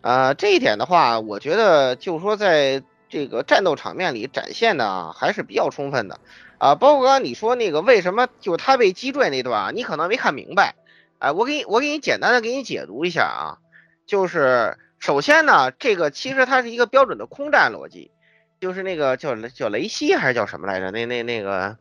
[0.00, 6.20] 呃，这一点的话，我觉得就是说在这个战斗场面里展现的啊还是比较充分的，
[6.58, 10.76] 啊，包括刚刚你说那个为什么就他被击坠那段啊，你可能没看明白，
[11.18, 13.58] 哎，我给你我给你简单的给你解读一下啊，
[14.06, 18.10] 就是首先呢，这个其实它是一个标准的空战逻辑，
[18.58, 20.90] 就是那个叫叫雷西还是叫什么来着？
[20.92, 21.76] 那那那个。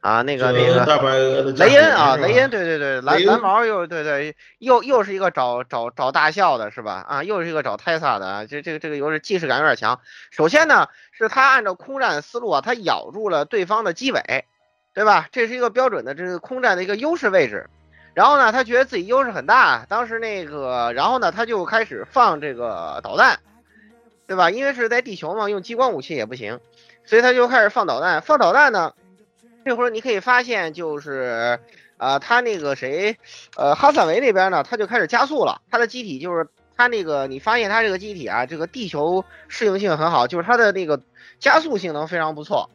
[0.00, 7.06] 啊，那个那个雷恩啊，雷恩，对对对，蓝蓝毛又对对，又又是一个找找找大笑的是吧？
[7.06, 10.00] 啊，又是一个找泰萨的啊，这这个这个有点既视感有点强。
[10.32, 14.44] 首先呢，是他按照空战思路啊，他咬住了对方的机尾，
[14.92, 15.28] 对吧？
[15.30, 17.70] 这是一个标准的这个空战的一个优势位置。
[18.14, 23.40] 然后呢，他觉得自己优势很大，当时那个，然后呢，他就开始放这个导弹，
[24.26, 24.50] 对吧？
[24.50, 26.60] 因为是在地球嘛，用激光武器也不行，
[27.04, 28.20] 所以他就开始放导弹。
[28.20, 28.92] 放导弹呢？
[29.64, 31.58] 这会儿你可以发现，就是，
[31.96, 33.16] 呃，他那个谁，
[33.56, 35.62] 呃，哈萨维那边呢，他就开始加速了。
[35.70, 41.00] 他的机体就是他那个，你发现他这个机体啊，这个地球适应性很好，就是他的那个
[41.38, 42.68] 加速性能非常不错。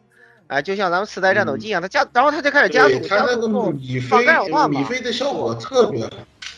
[0.48, 3.74] 哎，就像咱们四代战斗机一样，它加，然后它就开始加速，加速后
[4.10, 6.12] 放干扰嘛，米飞的效果特别好。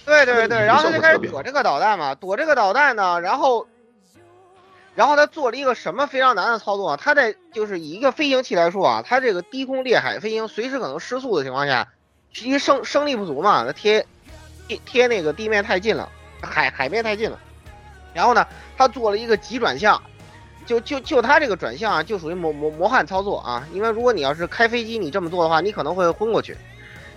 [0.06, 3.68] 对对对，然后他就开始躲这个导弹嘛，躲这个导弹呢，然后。
[4.96, 6.98] 然后他做了一个什么非常难的操作啊？
[6.98, 11.88] 他在就是以一个飞行器来说啊，他这个低空猎海飞行，随时可能失速的情况下，
[12.42, 14.06] 因为升升力不足嘛，他贴
[14.68, 16.10] 贴贴那个地面太近了，
[16.42, 17.40] 海海面太近了。
[18.14, 18.46] 然后呢，
[18.78, 20.02] 他做了一个急转向，
[20.70, 23.67] 就就就他这个转向啊，就属于魔魔魔幻操作啊。
[23.74, 26.55] 因为如果你要是开飞机，你这么做的话，你可能会昏过去。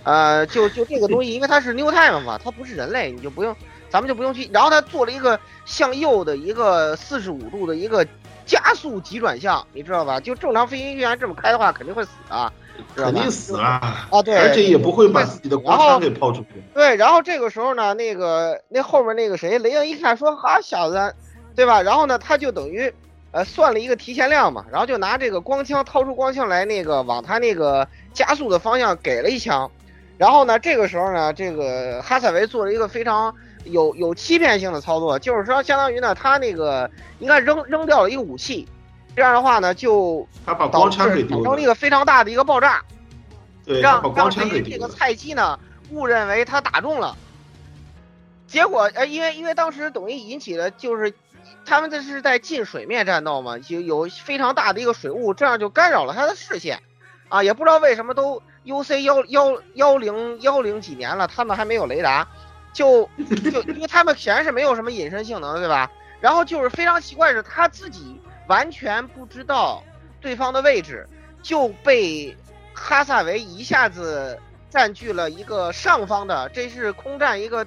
[0.03, 3.55] 呃，就就这个东西，因为它是 New Time 嘛，它不是人类，你就不用。
[3.89, 8.03] 咱们就不用去，然后他做了一个向右的一个四十五度的一个
[8.43, 10.19] 加速急转向，你知道吧？
[10.19, 12.51] 就正常飞行员这么开的话，肯定会死啊，
[12.95, 14.07] 肯定死啊！
[14.09, 16.63] 啊，对，而且也不会把自己的光枪给抛出去。
[16.73, 21.13] 对，然后这个时候呢，那个那后面那个谁，雷恩一看说：“哈，小子，
[21.55, 22.91] 对吧？”然后呢，他就等于
[23.33, 29.69] 呃算了一个提前量嘛，然后就拿这个光枪掏出光枪来，那个往他那个加速的方向给了一枪。
[30.17, 33.35] 然后呢，这个时候呢，这个哈萨维做了一个非常。
[33.65, 38.67] 有有欺骗性的操作，就是说，相当于呢，他那个应该扔扔掉了一个武器，
[39.15, 42.83] 这样的话呢，就他把光枪给丢了，造成一个非常大的一个爆炸，
[43.63, 45.57] 对，让让这这个菜鸡呢
[45.91, 47.15] 误认为他打中了，
[48.47, 51.13] 结果呃，因为因为当时等于引起了就是
[51.65, 56.81] 他们这是在近水面战斗嘛，有有非常大的一个水雾，这样就干扰了他的视线，
[57.29, 62.27] 啊，也不知道为什么都 U C 幺幺幺零幺零几年了，他们还没有雷达。
[62.73, 63.07] 就
[63.53, 65.91] 就因为他们显然是没有什么隐身性能，对吧？
[66.19, 69.83] 然后就是非常奇怪的是，他自己完全不知道
[70.19, 71.07] 对方的位置，
[71.43, 72.35] 就被
[72.73, 74.39] 哈萨维一下子
[74.71, 77.63] 占据了一个上方的，这是空战一个，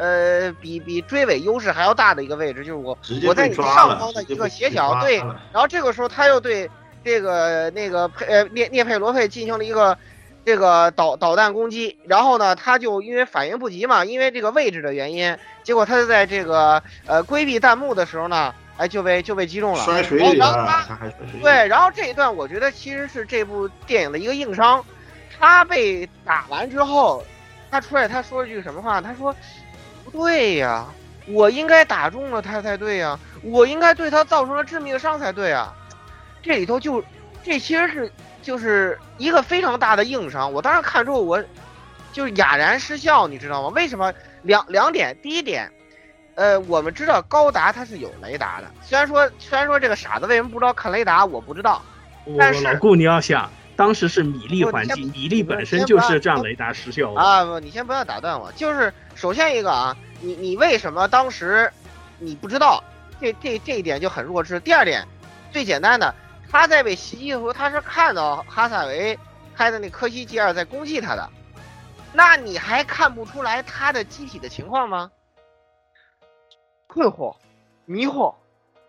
[0.00, 2.96] 呃，比比追尾优势还要大的一个位置，就是我
[3.26, 5.18] 我在你上方的一个斜角，对，
[5.52, 6.70] 然后这个时候他又对
[7.04, 9.98] 这个那个佩呃涅涅佩罗佩进行了一个
[10.42, 20.98] 这个导导弹攻击，然后呢，他就因为反应不及嘛，因为这个位置的原因，结果他就在这个呃规避弹幕的时候呢，哎就被就被击中了，摔水里了，然后他。
[21.42, 24.82] 对，然后这一段我觉得其实是这部电影的一个硬伤。
[25.38, 27.24] 他被打完之后，
[27.70, 29.00] 他出来他说了句什么话？
[29.00, 29.34] 他说
[30.12, 30.86] ：“不对呀，
[31.26, 35.74] 我应该打中了他才对呀，我应该对他造成了致命伤才对啊。”
[36.42, 37.02] 这里头就，
[37.42, 40.50] 这其实是就是一个非常大的硬伤。
[40.52, 41.42] 我当时看之后，我
[42.12, 43.68] 就是哑然失笑，你知道吗？
[43.74, 44.12] 为什么？
[44.42, 45.70] 两两点，第一点。
[46.36, 51.82] 呃，我们知道高达它是有雷达的，虽然说虽然说这个傻子为什么不知道看雷达，我不知道，
[52.38, 53.50] 但是老顾你要想，
[53.80, 57.14] 当时是米粒环境，米粒本身就是这样雷达失效。
[57.14, 58.52] 啊，不，你先不要打断我。
[58.52, 61.72] 就是首先一个啊，你你为什么当时
[62.18, 62.84] 你不知道？
[63.18, 64.60] 这这这一点就很弱智。
[64.60, 65.08] 第二点，
[65.50, 66.14] 最简单的，
[66.50, 69.18] 他在被袭击的时候，他是看到哈萨维
[69.56, 71.26] 开的那科西吉二在攻击他的，
[72.12, 75.10] 那你还看不出来他的机体的情况吗？
[76.86, 77.34] 困惑、
[77.86, 78.34] 迷惑，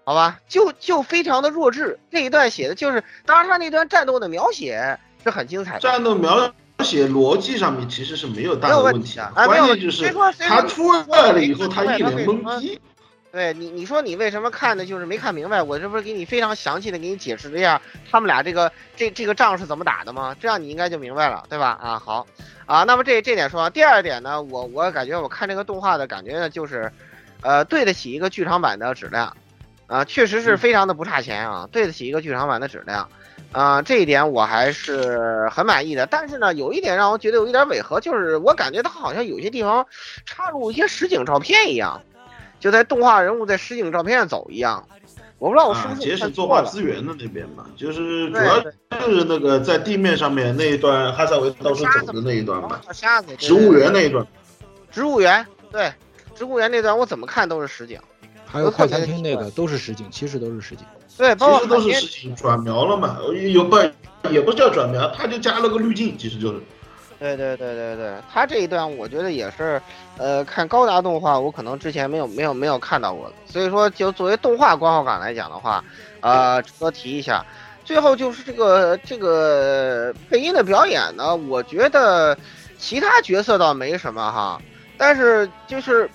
[0.04, 2.00] 好吧，就就非常的弱智。
[2.10, 12.80] 这一段写的就是，当然他那段战斗的描写是很精彩的，战斗描写逻辑上面其实是没有大没有的问题的，啊关键就是他出来了以后，他一脸懵逼。
[13.32, 15.64] 对你，你说你为什么看的就是没看明白？
[15.64, 17.82] 我这不是给你非常详细的给你解释了一下
[18.12, 20.36] 他们俩这个这这个仗是怎么打的吗？
[20.38, 21.80] 这样你应该就明白了，对吧？
[21.82, 22.28] 啊，好，
[22.66, 26.92] 啊，那么这这点说完，第二点呢，我我感觉我看这个动画的感觉呢，就是，
[27.42, 29.34] 呃，对得起一个剧场版的质量，
[29.92, 33.10] 啊，确实是非常的不差钱啊，对得起一个剧场版的质量，
[33.52, 36.06] 啊，这一点我还是很满意的。
[36.06, 39.86] 但是呢，有一点让我觉得有一点违和，就是我感觉它好像有些地方
[40.26, 42.02] 插入一些实景照片一样。
[42.62, 44.88] 就在动画人物在实景照片上走一样，
[45.40, 46.62] 我不知道我是不是看省作画。
[46.62, 52.80] 资源的那边嘛，就是主要就是那个在地面上面那一段哈萨维到处走的那一段嘛，
[53.38, 54.26] 植物园那一段。
[54.92, 55.92] 植物园，对，
[56.36, 58.00] 植物园那段我怎么看都是实景，
[58.52, 60.86] 还有快餐厅那个都是实景，其实都是实景。
[61.18, 63.18] 对，包括其实都是实景转描了嘛，
[63.52, 63.78] 有不
[64.30, 66.62] 也不叫转描，他就加了个滤镜，其实就是。
[67.20, 69.80] 对对对对对，他这一段我觉得也是，
[70.18, 75.84] 呃，看高达动画我可能之前没有没有没有看到过的，所以说就作为动画观后感来讲的话，
[76.22, 77.46] 呃，值得提一下。
[77.86, 82.36] 最后就是这个这个配音的表演呢，我觉得
[82.80, 84.60] 其他角色倒没什么哈，
[84.98, 86.10] 但是就是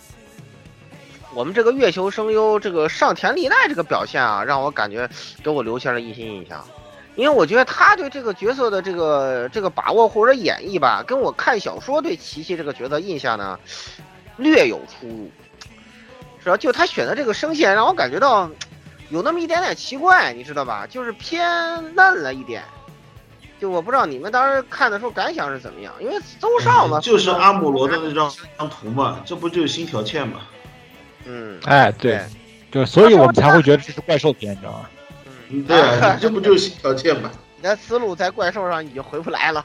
[1.37, 5.07] 我们这个月球声优这个上田丽奈这个表现啊，让我感觉
[5.45, 6.67] 给我留下了一新印象。
[7.15, 13.61] 因为我觉得他对这个角色的这个这个把握或者演绎吧，跟我看小说对琪琪这个角色印象呢，
[14.39, 15.31] 略有出入。
[16.43, 16.57] 是吧？
[16.57, 18.49] 就他选的这个声线，让我感觉到
[19.11, 20.87] 有那么一点点奇怪，你知道吧？
[20.87, 21.39] 就是偏
[21.95, 22.63] 嫩了一点。
[23.61, 30.41] 就我不知道你们当时看的时候感想是怎么样，因为邹少嘛，就是阿姆罗的那张张图嘛，这不就是新条线嘛？
[31.27, 32.21] 嗯，哎，对，
[32.71, 34.91] 就所以我们才会觉得这是怪兽片，你知道吗？
[35.51, 37.31] 嗯对啊，这不就是心条件吗？
[37.57, 39.65] 你的思路在怪兽上已经回不来了，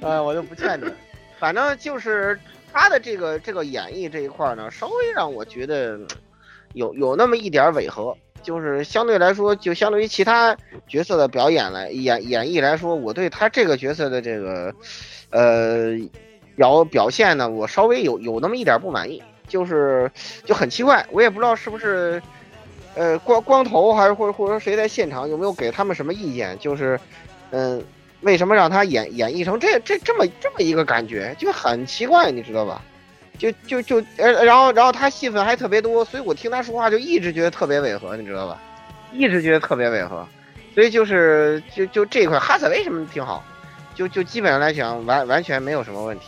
[0.00, 0.92] 呃， 我就不劝你了。
[1.38, 2.38] 反正就是
[2.72, 6.06] 他的这个这个演绎这一块呢，稍微让我觉得嗯
[6.74, 10.56] 有有那么一点违和，就是相对来说，就相对于其他
[10.86, 14.72] 角色的表演来演演绎来说，我对他这个角色的这个
[15.30, 15.96] 呃
[16.56, 20.10] 表表现呢，我稍微有有那么一点不满意，就是
[20.44, 22.22] 就很奇怪，我也不知道是不是。
[22.96, 26.56] 呃，光光头还是或者或者说谁在现场有没有给他们什么意见？
[26.60, 26.96] 就是，
[27.50, 27.84] 嗯、
[28.20, 32.80] 为什么让他演演绎成这这这么这么一个感觉，就很奇怪，你知道吧？
[33.36, 38.62] 就就就呃，然后然后他戏份还特别多，所以我听他说话就一直觉得特别违和，你知道吧？
[39.12, 40.24] 一直觉得特别违和，
[40.72, 43.44] 所以就是就就这一块，哈萨为什么挺好，
[43.96, 46.26] 就就基本上来讲完完全没有什么问题，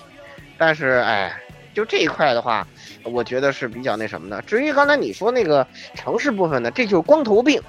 [0.59, 1.33] 但是哎，
[1.73, 2.67] 就这一块的话。
[3.07, 4.41] 我觉得是比较那什么的。
[4.43, 7.61] 至于刚才你说那个城市部分呢，这就是光头病。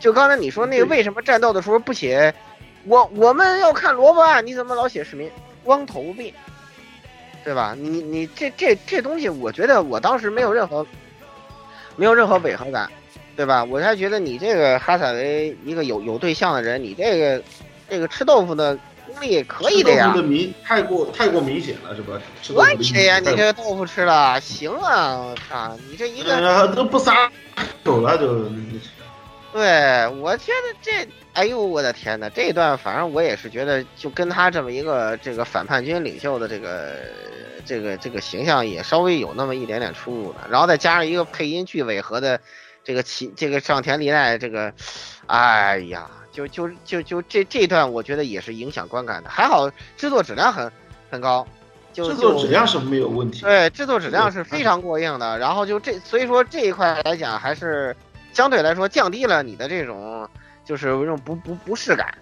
[0.00, 2.34] 就刚才你说那个为什么战斗的时候不写
[2.84, 4.40] 我我们要看萝卜啊？
[4.40, 5.30] 你怎么老写市民
[5.62, 6.34] 光头病？
[7.44, 7.74] 对吧？
[7.76, 10.86] 你你这这这东西，我觉得我当时没有任何
[11.96, 12.88] 没有任何违和感，
[13.36, 13.64] 对吧？
[13.64, 17.42] 我才觉得你这个哈萨维一个有有对象的人，你这个
[17.88, 18.78] 这个吃豆腐的
[19.22, 20.12] 功力可以的呀。
[20.14, 22.20] 的明太过太过明显了，是吧？
[22.44, 25.18] 可以的呀，你太这豆腐吃了行啊！
[25.18, 26.36] 我靠，你这一个。
[26.36, 27.30] 呃都不撒
[27.84, 28.50] 手了都。
[29.52, 36.96] 对，我觉得这，哎呦，我的天呐，这一段反正我也是觉得，就跟他这么一个这个反叛军领袖的这个
[37.66, 42.40] 这个这个形象也稍微有那么一点点出入了，然后再加上一个配音巨违和的
[42.82, 44.72] 这个奇这个上田梨奈这个，
[45.26, 50.72] 哎呀，就就就就这这段我觉得也是影响观感的，还好制作质量很
[51.10, 51.46] 很高，
[51.92, 57.94] 就制作质量是没有问题，对，制作质量是非常过硬的，然后就这所以说这一块来讲还是。
[58.34, 60.26] 相对来说，降低了你的这种
[60.64, 62.14] 就是这种不不不适感，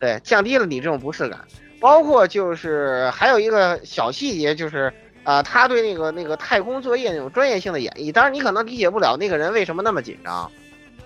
[0.00, 1.38] 对，降低了你这种不适感。
[1.78, 10.50] 包括就是还有一个小细节，就是啊，他对那个那个太空作业那种专业性的演绎，当然你可能理解不了那个人为什么那么紧张，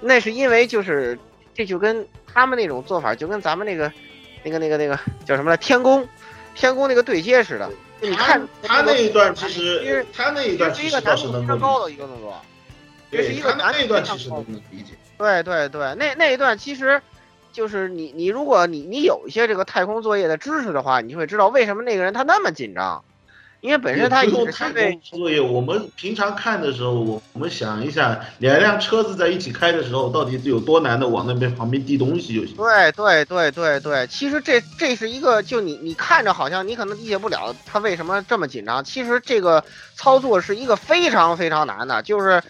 [0.01, 1.19] 那是因为就是
[1.57, 3.91] 这就跟他们那种做法就跟咱们那个
[4.45, 6.07] 那个那个那个叫什么来天宫，
[6.55, 7.69] 天宫那个对接似的。
[8.01, 12.39] 你看他那一段其实他那一段是一个难度非常高的一个动作。
[13.11, 14.93] 这是一个那一段其实能理解。
[15.17, 17.01] 对对对，那那一段其实，
[17.53, 23.03] 就是你你如果你你有一些这个太空作业的知识的话，你就会知道为什么那个人他那么紧张，
[23.61, 25.41] 因为本身他有太空作业。
[25.41, 32.57] 我们平常看的时候，我我们想一下，两辆车子在一起开的时候，到底有多难的往那边旁边递东西就行。
[32.57, 39.65] 对对对对对，其实这这是一个，就你你看着好像你可能理解不了他为什么这么紧张，其实这个
[39.95, 42.43] 操作是一个非常非常难的，就是。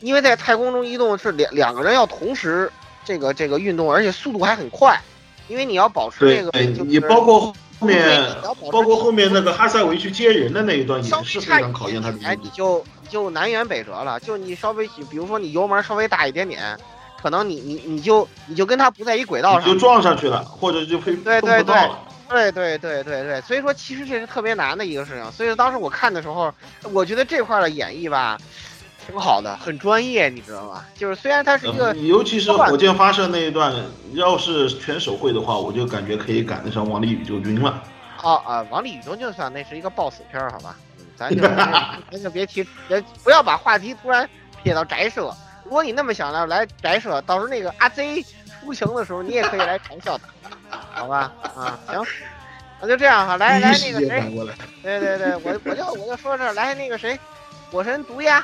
[0.00, 2.70] 因为在太空中移动是两两个人要同时
[3.06, 5.00] 这个这个运动，而且速度还很快，
[5.48, 6.50] 因为你要保持这个。
[6.50, 8.36] 对，你包括后面，
[8.70, 12.18] 包括后面那个哈塞维去接人的那一段也是非常考验他的。
[12.24, 16.78] 哎，你就你就南辕北辙了，就你稍微比如说你油门稍微大一点点，
[17.22, 21.74] 可能你你你就你就跟他不在一轨道上，就撞上去了，或者就会对对对
[22.28, 25.32] 对对对对对，所以说其实这是特别难的一个事情。
[25.32, 26.52] 所以当时我看的时候，
[26.92, 28.38] 我觉得这块的演绎吧。
[29.06, 30.84] 挺好的，很专业，你知道吗？
[30.94, 33.72] 就是虽然它是一个，尤其是火箭发射那一段，
[34.12, 37.82] 要是全手绘的话，我就感觉可以赶得上王力宇宙军了。
[38.22, 40.76] 啊啊，王力宇宙就算那是一个爆死片，好吧？
[40.98, 41.42] 嗯，咱就
[42.10, 44.28] 咱就别提，别不要把话题突然
[44.62, 45.30] 撇到宅社。
[45.64, 48.24] 如果你那么想来来宅社，到时候那个阿 Z
[48.62, 51.30] 出行的时候，你也可以来嘲笑他，好吧？
[51.54, 52.02] 啊，行，
[52.80, 54.48] 那就这样哈，来来那个谁，
[54.82, 57.18] 对对对，我我就我就说这，来那个谁，
[57.70, 58.42] 火神毒鸦。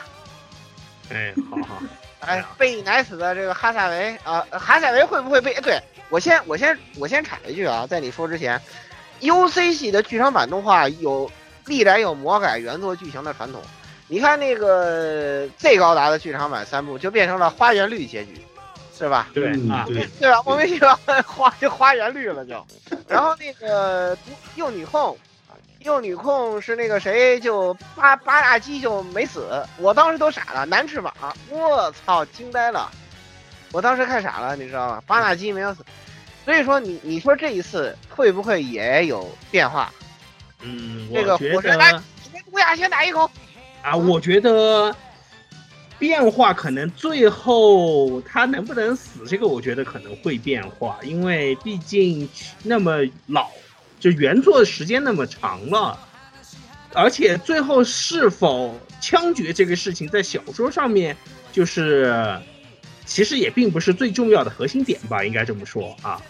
[1.13, 1.83] 哎，好好，
[2.21, 5.53] 哎，被奶死的这个哈萨维啊，哈萨维会不会被？
[5.61, 8.61] 对我先，我先，我先插一句啊，在你说之前
[9.21, 11.31] ，U C 系的剧场版动画有
[11.67, 13.61] 历来有魔改原作剧情的传统。
[14.07, 18.45] 你看那个 Z 高达的剧场版三部就变成了花园绿结局，
[18.97, 19.29] 是吧？
[19.33, 20.43] 对啊，对吧？
[20.45, 22.67] 莫名其妙 花就花园绿了就，
[23.09, 24.17] 然后那个
[24.57, 25.17] 幼女控。
[25.81, 30.67] 幼女控是那个谁，就八八大鸡就没死，我当时都傻了。
[30.67, 31.13] 男翅膀，
[31.49, 32.91] 我操，惊呆了！
[33.73, 35.03] 我当时看傻了，你知道吗？
[35.07, 35.83] 八大鸡没有死，
[36.45, 39.91] 所以说你你说这一次会不会也有变化？
[40.61, 41.99] 嗯，这个火神来，
[42.53, 43.31] 乌鸦先打一口。
[43.81, 44.95] 啊，我觉得
[45.99, 52.29] 变化可能最后他能不能死，这个我觉得可能会变化，因为毕竟
[52.63, 52.99] 那么
[53.29, 53.49] 老。
[54.01, 55.97] 就原作的时间那么长了，
[56.95, 61.15] 而且最后是否枪决这个事情在小说上面，
[61.53, 62.41] 就是
[63.05, 66.21] 其实也并不是最重要的核心点吧，应该这么说啊。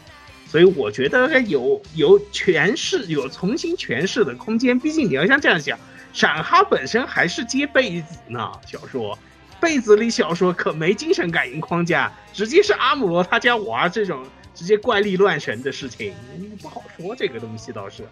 [0.49, 4.77] 所以我觉得有有诠释、有重新诠释的空间。
[4.77, 5.79] 毕竟你要像这样想，
[6.13, 9.17] 闪哈本身还是接被子呢，小说
[9.61, 14.27] 被子里小说可没精神感应框架，直接是阿姆罗他家娃这种。
[14.61, 16.13] 直接怪力乱神的事情
[16.61, 18.07] 不好说，这个东西倒是，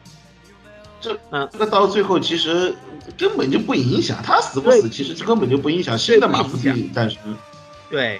[0.98, 2.74] 这嗯，那到最后其实
[3.18, 7.36] 根本就不影响他死不死，其实根本就不影响新的马夫蒂诞生。
[7.90, 8.18] 对，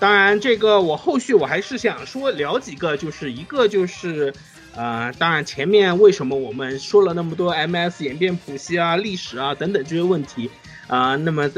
[0.00, 4.34] 当然这个我后续我还是想说聊几个，就是一个就是
[4.74, 10.50] 呃，当然前面为什么我们说了那么多 MS 演变谱系啊、历史啊等等这些问题
[10.88, 11.48] 啊，那么。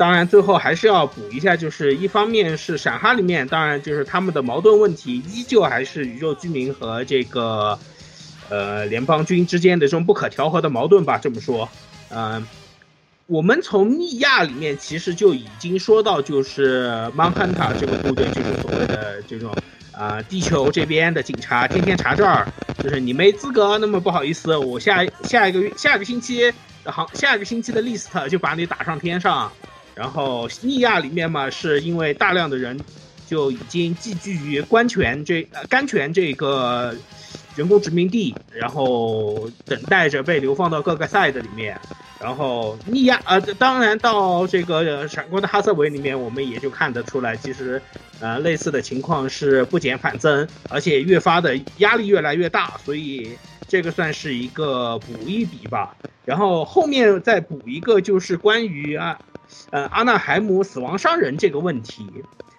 [0.00, 7.78] 当然，最后还是要补一下，就是一方面是闪哈里面，当然就是他们的矛盾问题依旧还是宇宙居民和这个，
[8.48, 11.18] 呃，联邦军之间的这种不可调和的矛盾吧。
[11.18, 11.68] 这么说，
[12.08, 12.42] 嗯，
[13.26, 19.54] 我们从密亚里面其实就已经说到，就是曼汉塔这个部队，就是所谓的这种
[19.92, 22.48] 啊，地球这边的警察天天查这儿，
[22.82, 26.50] 就是你没资格，那么不好意思，我下下一个月下个星期
[26.84, 29.52] 好，下一个星期的 list 就把你打上天上。
[30.00, 32.80] 然后尼亚里面嘛，是因为大量的人
[33.26, 36.96] 就已经寄居于甘泉这呃甘泉这个
[37.54, 41.78] 人工殖民地，然后等待着被流放到各个赛的里面。
[42.18, 47.80] 然后尼亚呃，当然到这个闪光的哈瑟维里面，我们也就看得出来，其实
[48.20, 53.36] 呃类似的情况是不减反增，而且越发的压力越来越大，所以
[53.68, 55.94] 这个算是一个补一笔吧。
[56.24, 59.18] 然后后面再补一个，就是关于啊
[59.70, 62.06] 呃阿纳海姆死亡商人这个问题，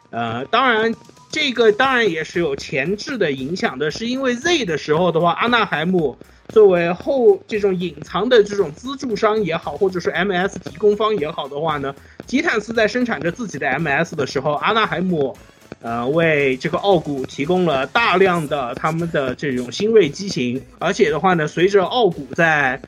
[0.09, 0.93] 呃，当然
[1.29, 6.17] 这个当然也是有前置的影响的，是因为 Z 的时候的话，阿纳海姆。
[6.49, 11.95] 作为后这种隐藏的这种资助商也好，或者是 MS 提供方也好的话呢，
[12.25, 15.33] 吉坦斯在生产着自己的 MS 的时候，阿纳海姆，
[15.81, 22.81] 呃，为这个奥古提供了大量的他们的这种新锐机型，而且的话呢，随着奥古在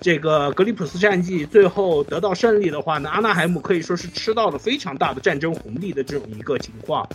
[0.00, 7.08] 这个格里普斯战绩最后得到胜利的话呢，阿纳海姆可以说是吃到了非常大的战争红利的这种一个情况。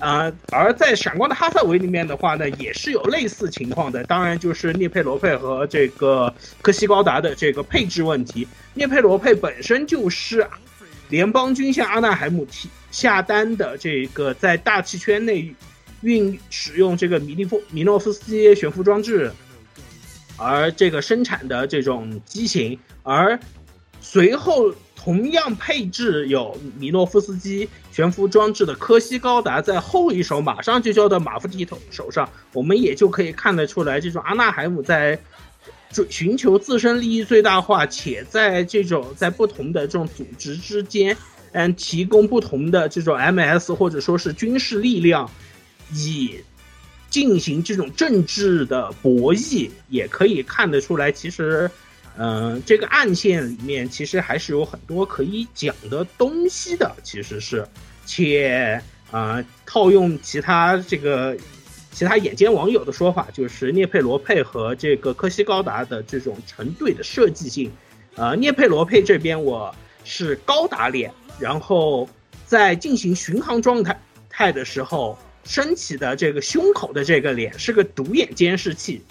[0.00, 4.02] 啊，而在闪光的哈萨维里面的话呢，也是有类似情况的。
[4.02, 8.48] 当然，就是涅佩罗佩和这个科西高达的这个配置问题。
[8.74, 10.44] 涅佩罗佩本身就是
[11.10, 15.54] 联邦军向阿纳海姆提下单的这个在大气圈内
[16.00, 19.30] 运使用这个米利夫米诺夫斯基悬浮装置，
[20.36, 23.38] 而这个生产的这种机型，而
[24.00, 24.74] 随后。
[24.96, 35.20] 同样配置有米诺夫斯基悬浮装置的科西高达，在后一手马上就交到马夫提头手上，我们也就可以看得出来，这种阿纳海姆在
[35.90, 41.14] 追寻求自身利益最大化，且在这种在不同的这种组织之间，
[41.52, 45.30] 嗯，提供不同的这种 MS 或者说是军事力量，
[45.92, 46.36] 以
[47.14, 51.70] 进行这种政治的博弈，也可以看得出来，其实。
[52.16, 57.66] 嗯，这个暗线里面其实还是有很多可以讲的东西的，其实是，
[58.04, 58.80] 且
[59.10, 61.36] 啊，套用其他这个
[61.90, 67.70] 其他眼尖网友的说法，就是涅佩罗佩和这个科西高达的这种成对的设计性，
[68.14, 69.74] 呃，涅佩罗佩这边我
[70.04, 72.08] 是高达脸，然后
[72.46, 79.02] 在进行巡航状态态的时候升起的这个胸口的这个脸是个独眼监视器。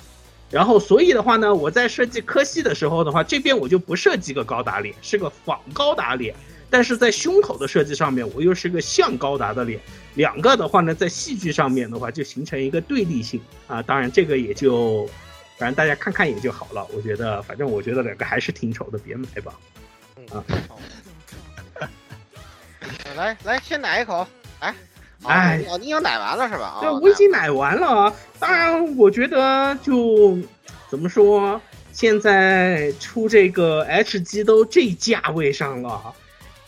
[0.50, 6.36] 然后，所以的话呢，我在设计科西的时候的话，这边我就不设计个高达脸，是个仿高达脸。
[6.70, 9.80] 但是在胸口的设计上面，我又是个像高达的脸。
[10.16, 13.82] 两个的话呢，在戏剧上面的话，就形成一个对立性啊。
[13.82, 15.10] 当然，这个也就，
[15.58, 16.88] 反正大家看看也就好了。
[16.94, 19.54] 我觉得，反正我觉得两个还是挺丑的，别买吧。
[20.32, 20.44] 啊。
[23.16, 24.28] 来来，先奶一口，
[24.62, 24.76] 来。
[25.26, 26.78] 哎，你已经奶完了是吧？
[26.82, 28.14] 对，我已经奶完了。
[28.40, 30.38] 当然，我觉得就
[30.90, 31.60] 怎么说，
[31.92, 36.14] 现在出这个 H G 都这价位上了，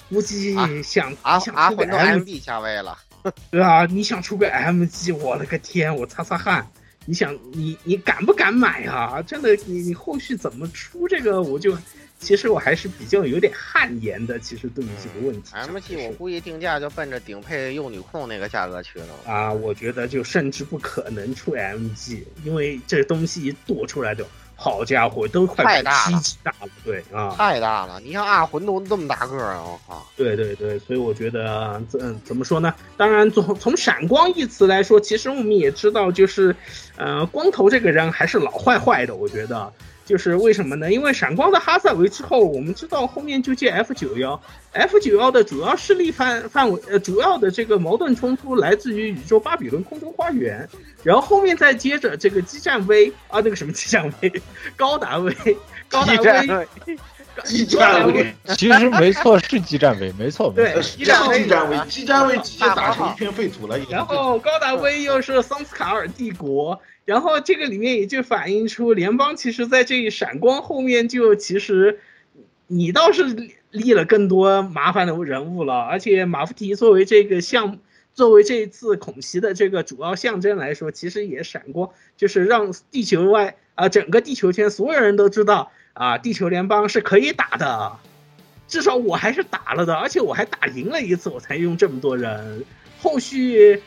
[0.10, 0.54] 估计
[0.84, 2.98] 想想出个 M D 价位了，
[3.52, 6.68] 对啊，你想出个 M G，我了个天，我擦擦汗。
[7.08, 9.22] 你想，你你敢不敢买啊？
[9.22, 11.78] 真的，你你后续怎么出这个，我就。
[12.18, 15.52] 其实我还是比较有点汗颜的，其实对于这个问题。
[15.54, 19.08] M G 我估计定价就奔着顶配幼女控那个价格去了。
[19.26, 24.26] 啊，我觉得就甚至不可能出 M G，因为这东西一剁出来就，
[24.56, 26.68] 好家伙，都快七级大了。
[26.84, 28.00] 对啊，太大了！
[28.00, 30.08] 你像阿魂都这么大个儿啊，我靠！
[30.16, 32.74] 对对对，所以我觉得怎怎么说呢？
[32.98, 36.56] 当然，从从闪光一词来说，其实我们也知道，就是
[36.96, 39.72] 呃，光头这个人还是老坏坏的，我觉得。
[40.06, 40.94] 就是为什么呢？
[40.94, 44.40] 因为闪光的哈萨维之后，我们知道后面就接 F 九幺
[44.72, 50.70] ，F 九幺的主要势力范范围，呃，主要的这个矛盾冲突来自于宇宙巴比伦空中花园，
[51.02, 54.42] 然后后面再接着这个激战 V 啊，那个什么激战 V，
[54.76, 55.34] 高达 V，
[55.90, 56.68] 高达 V，
[57.44, 63.76] 激战 V，其实没错，是激战 V，没错，对，激战 V，激战 V，激战 V 直接打成一片废土了。
[63.90, 66.80] 然后高达 V 又是桑斯卡尔帝国。
[67.06, 72.00] 然后这个里面也就反映出联邦其实在这一闪光后面就其实，
[72.66, 77.78] 你倒是立了更多麻烦的人物了，而且马夫提作为这个项，
[78.16, 87.98] 作为这一次恐袭的这个主要象征来说，其实也闪光，就是让地球外啊整个地球圈所有人都知道啊，地球联邦是可以打的，
[88.68, 92.66] 至少我还是打了的，而且我还打赢了一次，我才用这么多人，
[93.00, 93.80] 后续，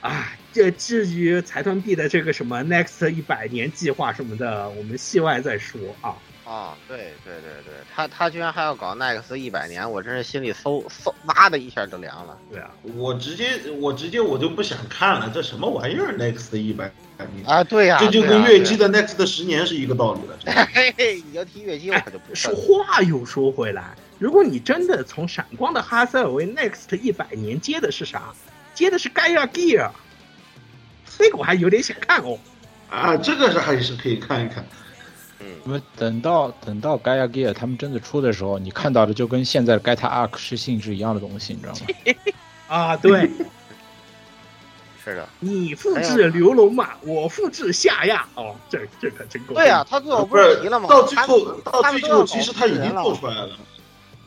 [0.00, 0.36] 啊。
[0.54, 6.14] 这至于财团币的这个什么 next 一百年计划什么的，我们戏外再说啊。
[6.44, 12.38] 啊，对对对对，他他居然还要搞 next 一百年，我真是心里嗖嗖哇的一下就凉了。
[12.52, 16.88] 对啊，我直接我直接我就不想看了，这什么玩意儿 next 一百
[17.34, 17.64] 年啊？
[17.64, 20.38] 对呀，这就跟月姬的 next 十年是一个道理了。
[20.72, 28.32] 嘿嘿，你要提月姬，我就不说话又说回来，如果你真的从闪光的哈塞尔维 next 一百年接的是啥？
[28.74, 29.90] 接的是盖亚 gear。
[31.18, 32.38] 这个我还有点想看哦，
[32.90, 34.64] 啊，这个是还是可以看一看。
[35.40, 42.14] 嗯那么等到等到 Gaia Gear 他们真的出的时候，你看到的就跟现在的 Gaia Arc 是性质一样的东西，你知道吗？
[42.68, 43.30] 啊，对，
[45.04, 49.54] 是的，你复制刘龙马，我复制夏亚，哦，这这可真够。
[49.54, 50.88] 对呀，他最后不是提了吗？
[50.88, 53.50] 到最后，到最后其实他已经做出来了。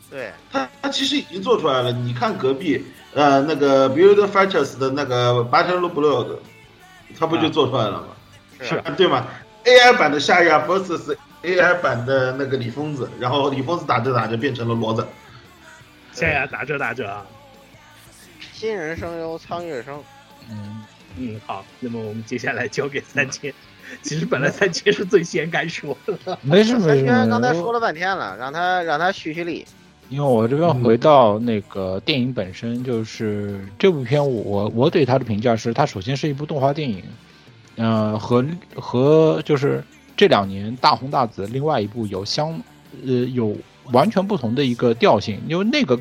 [0.09, 1.91] 对他，他其实已经做出来了。
[1.91, 2.83] 你看隔壁，
[3.13, 6.37] 呃，那个 Build Fighters 的那个 Battle Blood，
[7.17, 8.07] 他不就做出来了吗？
[8.61, 9.27] 是对吗
[9.65, 15.05] ？AI 版的夏亚 vs AI 版的那个李疯子，然后李疯子打着打着变成了骡子，
[16.11, 17.25] 夏亚打着打着啊。
[18.53, 20.03] 新人声优苍月生。
[20.49, 20.83] 嗯
[21.17, 23.53] 嗯，好，那么我们接下来交给三千。
[24.01, 25.95] 其实本来三千是最先该说
[26.25, 26.87] 的，没事没事。
[26.87, 29.65] 三千刚才说了半天了，让他让他蓄蓄力。
[30.09, 37.03] 因为我这边回到那个电影本身，就是这部片我我对它的评价是，它首先是一部动画电影，
[37.75, 39.83] 呃，和和就是
[40.15, 42.51] 这两年大红大紫另外一部有相
[43.05, 43.55] 呃有
[43.91, 45.99] 完全不同的一个调性，因为那个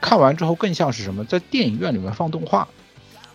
[0.00, 2.68] 看完之后更像是什么，在电影院里面放动画，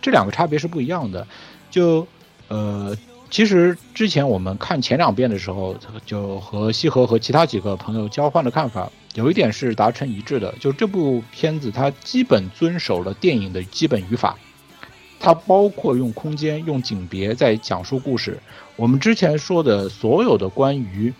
[0.00, 1.26] 这两个差别是不一样的。
[1.70, 2.06] 就
[2.48, 2.96] 呃，
[3.28, 5.76] 其实之前我们看前两遍的时候，
[6.06, 8.90] 就和西河和其他几个朋友交换的看法。
[9.14, 14.36] 有一点是达成一致的，就这部片子它基本遵守了电影的基本语法，
[15.18, 18.38] 它包括用空间、用景别在讲述故事。
[18.76, 21.12] 我们之前说的所有的关于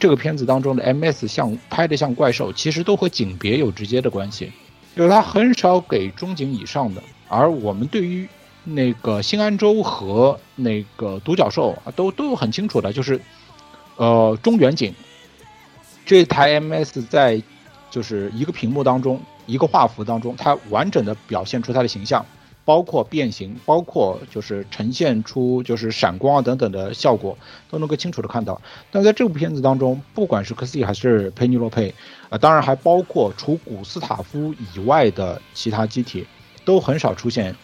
[0.00, 4.50] 这个片子当中的 MS 像拍的像怪兽，其实都和景别有直接的关系，
[4.96, 7.02] 就是它很少给中景以上的。
[7.28, 8.26] 而我们对于
[8.64, 13.20] 那个新安州和那个独角兽啊，都都有很清楚的，就是
[13.96, 14.92] 呃中远景。
[16.04, 17.42] 这台 MS 在
[17.90, 22.24] 就是一个屏幕当中，一个画幅当中，它完整的表现出它的形象，
[22.64, 27.38] 包括变形，包括就是呈现出就是闪光啊等等的效果，
[27.70, 28.60] 都能够清楚的看到。
[28.90, 31.94] 但在这部片子当中，不管是科西还是佩尼洛佩，
[32.28, 36.26] 啊，当然还包括除古斯塔夫以外的其他机体，
[36.64, 37.54] 都很少出现，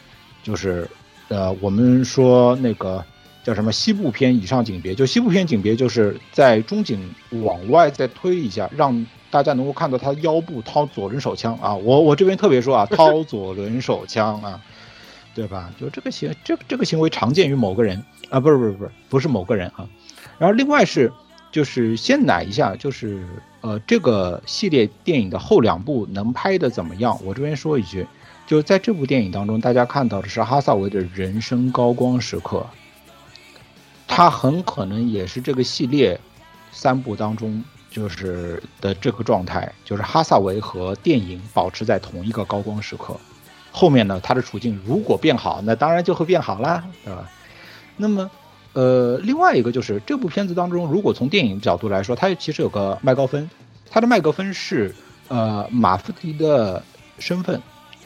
[0.43, 0.89] 就是
[1.29, 3.05] 呃，我们说那个。
[3.43, 4.95] 叫什么西部片以上景别？
[4.95, 6.99] 就西部片景别，就是在中景
[7.43, 11.75] 往外再推一下，让大家能够看到他腰部掏左轮手枪啊！
[11.75, 14.61] 我我这边特别说啊，掏 左轮手枪啊，
[15.35, 15.73] 对吧？
[15.81, 19.89] 就这个行，这这个行为常见于某个人啊，不是不是不是不是某个人啊。
[20.39, 21.13] 然后另外是，
[21.53, 23.25] 就是先奶一下，就是
[23.61, 27.19] 呃，这个系列电影的后两部能拍的怎么样？
[27.25, 28.07] 我这边说一句，
[28.47, 32.67] 就在这部电影当中，大家看到的是哈萨维的人生高光时刻。
[34.13, 36.19] 他很可能也是这个系列
[36.73, 43.17] 三部当中就是的这个状态，就是哈萨维和电影保持在同一个高光时刻。
[43.71, 47.31] 后面呢，他的处境如果变好，那当然就会变好啦，对吧？
[47.97, 48.29] 那么，
[48.73, 53.49] 呃，另外一个就是这部片子当中，如果从电影角度来说，它其实有个麦高芬，
[53.89, 54.93] 它的麦高芬是
[55.29, 56.83] 呃马夫提的
[57.21, 57.63] 身份。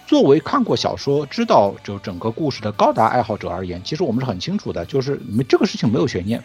[0.06, 6.42] 作为看过小说、知道就整个故事的高达爱好者而言，其实我们是很清楚的，就是没这个事情没有悬念。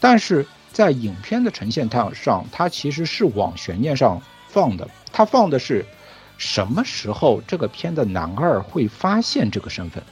[0.00, 4.88] 但是在影片的呈现上，它其实是往悬念上放的。
[5.12, 5.86] 它放的是
[6.38, 10.02] 什么时候这个片的男二会发现这个身份？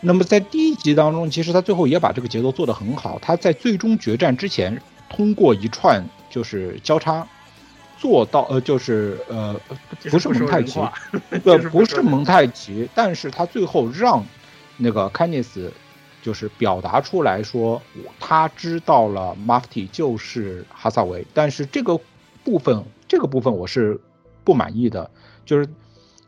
[0.00, 3.18] 那么在第一集当中，其实他最后也把这个节奏做得很好。
[3.20, 7.26] 他在最终决战之前，通过一串就是交叉。
[8.00, 9.54] 做到呃，就是呃，
[10.10, 10.80] 不是蒙太奇，
[11.44, 14.24] 呃，不是蒙 太奇，但是他最后让
[14.78, 15.70] 那个凯尼斯
[16.22, 17.80] 就是表达出来说，
[18.18, 22.00] 他知道了马夫提就是哈萨维，但是这个
[22.42, 24.00] 部分，这个部分我是
[24.44, 25.10] 不满意的，
[25.44, 25.68] 就是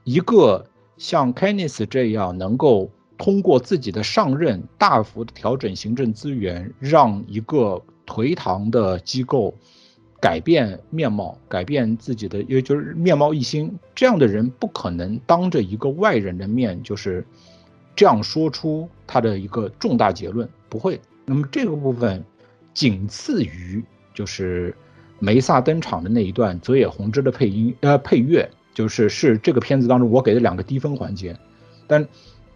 [0.05, 0.66] 一个
[0.99, 9.55] 像凯尼斯这样能够通过自己的上任大幅的调整行政资源，让一个颓唐的机构。
[10.23, 13.77] 改变面貌，改变自己的，也就是面貌一新。
[13.93, 17.27] 这样的人不可能当着一个外人的面，就是
[17.97, 21.01] 这样说出他的一个重大结论，不会。
[21.24, 22.23] 那么这个部分
[22.73, 23.82] 仅次于
[24.15, 24.73] 就是
[25.19, 31.36] 梅萨登场的那一段泽野弘之的配音，呃，配乐，就是是这个片子当中我给的两个低分环节，
[31.89, 32.07] 但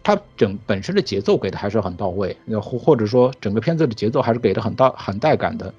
[0.01, 5.73] 他整本身的节奏给的还是很到位，或或者说整个片子的节奏还是给的很大很带感的。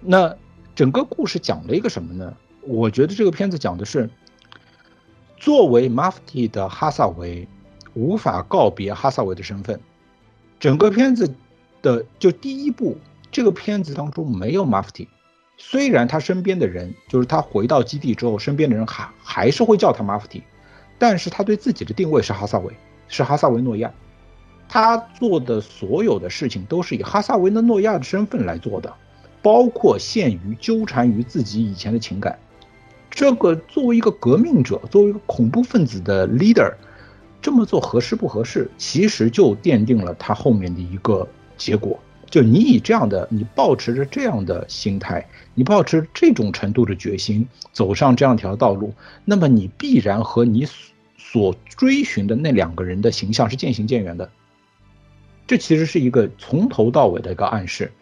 [0.00, 0.34] 那。
[0.74, 2.34] 整个故事讲了一个什么呢？
[2.62, 4.08] 我觉得这个片子讲的是，
[5.36, 7.46] 作为 Mafti 的哈萨维
[7.92, 9.78] 无法告别哈萨维的身份。
[10.58, 11.32] 整个片子
[11.82, 12.96] 的就第一部，
[13.30, 15.06] 这个片子当中没有 Mafti，
[15.58, 20.42] 虽然他身边的人就是他回到基地之后，身边的人还还是会叫他 Mafti，
[20.98, 22.72] 但是他对自己的定位是哈萨维，
[23.08, 23.92] 是哈萨维诺亚。
[24.66, 28.92] 他做的所有的事情都是以哈萨维的诺亚的身份来做的。
[29.44, 32.38] 包括限于纠缠于自己以前的情感。
[33.10, 36.72] 这个作为一个革命者，作为一个恐怖分子的 leader，
[37.42, 38.70] 这么做合适不合适？
[38.78, 42.00] 其实就奠定了他后面的一个结果。
[42.30, 48.94] 就你以这样的，你保持着这样的心态，你保持这种程度的决心，走上这样条道路，
[49.26, 50.66] 那么你必然和你
[51.18, 54.28] 所追寻的那两个人的形象是渐行渐远的。
[55.46, 57.92] 这其实是一个从头到尾的一个暗示，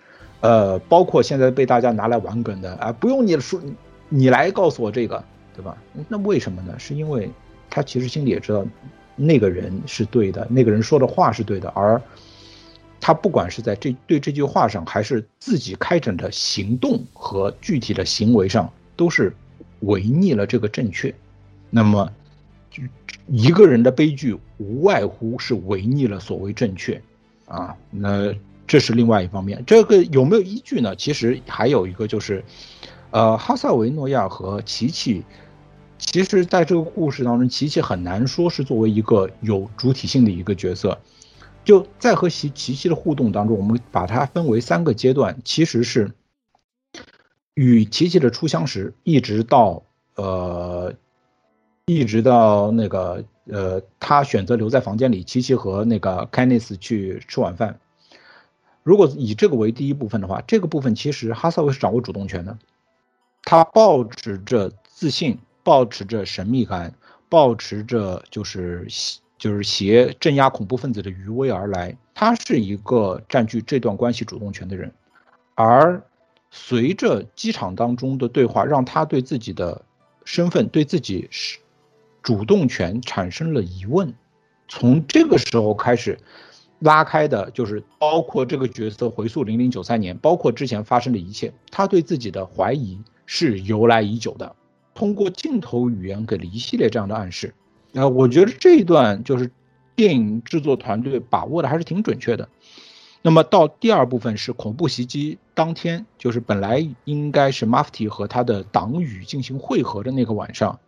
[0.42, 3.60] 呃，包括现在被大家拿来玩梗的啊，不用你说，
[4.08, 5.24] 你来告诉我这个，
[5.56, 5.76] 对吧？
[6.08, 6.78] 那为什么呢？
[6.78, 7.30] 是因为
[7.70, 8.66] 他其实心里也知道，
[9.14, 12.00] 那个人是对的，那个人说的话是对的，而
[13.00, 19.32] 他不管是在这对这句话上，还是自己开展的行动和具体的行为上，都是
[19.80, 21.14] 违逆了这个正确。
[21.70, 22.12] 那么，
[22.68, 22.82] 就
[23.28, 27.00] 一个人的悲剧无外乎是违逆了所谓正确。
[27.46, 28.32] 啊，那
[28.66, 30.96] 这是另外一方面，这个有没有依据呢？
[30.96, 32.42] 其实还有一个就是，
[33.10, 35.24] 呃，哈萨维诺亚和琪琪，
[35.98, 40.98] 其实在这个故事当中，琪琪很难说是作为一个有主体性的一个角色。
[41.64, 46.10] 就在和琪琪琪的互动当中，我们把它分为三个阶段，其实是
[47.54, 49.82] 与琪琪的初相识，一直到
[50.16, 50.94] 呃，
[51.86, 53.24] 一直到那个。
[53.46, 57.76] 呃，他选择留在房间里，琪琪和那个 k e n n i s 去吃晚饭。
[58.82, 62.58] 如果以这个为第一部分的话，这个部分其实哈萨维是掌握主动权的。
[63.44, 66.94] 他保持着自信，保持着神秘感，
[67.28, 68.86] 保持着就是
[69.38, 71.96] 就是携镇压恐怖分子的余威而来。
[72.14, 74.92] 他是一个占据这段关系主动权的人。
[75.54, 76.02] 而
[76.50, 79.82] 随着机场当中的对话，让他对自己的
[80.24, 81.58] 身份，对自己是。
[82.22, 84.14] 主动权产生了疑问，
[84.68, 86.16] 从这个时候开始，
[86.82, 94.54] 拉开的就是包括这个角色回溯零零九三年，包括之前发生的一切，他对自己的怀疑是由来已久的。
[94.94, 97.54] 通过镜头语言给了一系列这样的暗示，
[97.94, 99.50] 啊，我觉得这一段就是
[99.96, 102.48] 电影制作团队把握的还是挺准确的。
[103.22, 110.80] 那么到第二部分是恐怖袭击当天，就是本来应该是 Mafti 和他的党羽进行会合的那个晚上。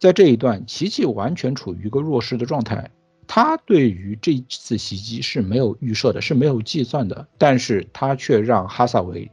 [0.00, 2.90] 在这一段，琪琪完全处于一个弱势的状态，
[3.26, 9.30] 他对于这次袭击是没有预设的，是没有计算的，但是他却让哈萨维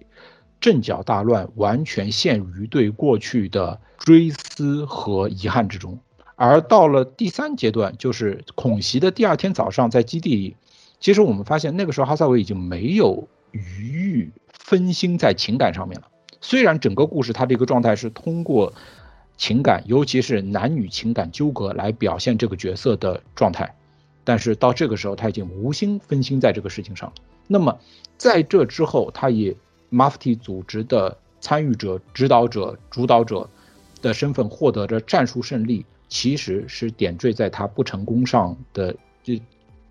[0.61, 5.99] 阵脚大乱，完全陷于对过去的追思和遗憾之中。
[6.35, 10.55] 而到了第三阶段，就是恐袭的第二天早上，在基地里，
[10.99, 16.07] 其实我们发现那个时候哈萨维已经没有余欲分心在情感上面了。
[16.39, 18.73] 虽然整个故事它的一个状态是通过。
[19.41, 23.73] 情感，尤其是男女情感纠葛来表现这个角色的状态，
[24.29, 27.15] 但是到这个时候，他已经无心分心在这个事情上了。
[27.47, 27.75] 那么，
[28.15, 29.55] 在这之后，他以
[29.91, 33.49] Mafti 组织的参与者、指导者、主导者
[34.03, 39.41] 的身份获得着战术胜利，其实是点缀在他不成功上的这、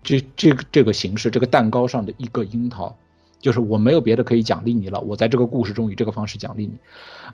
[0.01, 2.95] 这、这个这个形式、这个蛋糕上的一个樱桃。
[3.41, 6.77] 就是我没有别的可以奖励你了，我在这个故事中以这个方式奖励你，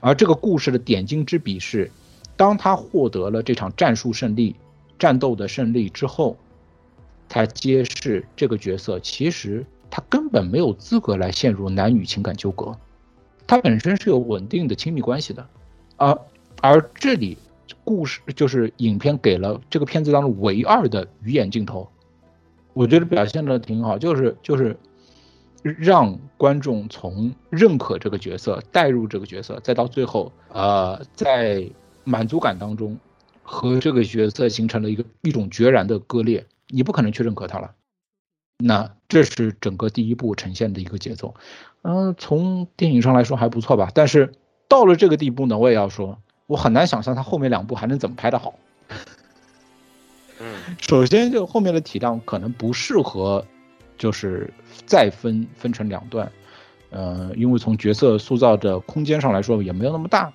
[0.00, 1.88] 而这个故事的点睛之笔是。
[2.36, 4.56] 当他获得了这场战术胜利、
[4.98, 6.36] 战斗的胜利之后，
[7.36, 12.74] 才揭示这个角色其实他根本没有资格来陷入男女情感纠葛，
[13.46, 15.46] 他本身是有稳定的亲密关系的，
[15.96, 16.18] 而
[16.62, 17.36] 而这里
[17.84, 21.86] 故事就是影片给了这个片子当中唯二的鱼眼镜头，
[22.72, 24.74] 我觉得表现的挺好，就是就是
[25.62, 31.68] 让观众从认可这个角色、带入这个角色，再到最后，呃，在。
[32.08, 32.96] 满足感当中，
[33.42, 37.74] 和这个角色形成了一个一种决然的割裂，你不可能去认可他了。
[38.58, 41.34] 那这是整个第一部呈现的一个节奏，
[41.82, 43.90] 嗯，从电影上来说还不错吧。
[43.94, 44.32] 但是
[44.66, 48.54] 到了这个地步呢，我也要说，我很难想象他后面两部还能怎么拍的好。
[50.40, 53.44] 嗯，首先就后面的体量可能不适合，
[53.98, 54.50] 就是
[54.86, 56.30] 再分分成两段，
[56.90, 60.32] 呃，因为从角色塑造的空间上来说也没有那么大。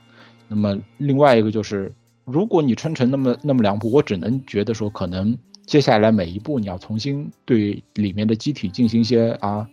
[0.47, 1.91] 那么另外一个就是，
[2.25, 9.67] 如果你撑成那么那么两部，我只能觉得说，可能接下来每一步你要重新对里面的机体进行一些啊，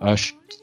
[0.00, 0.14] 呃，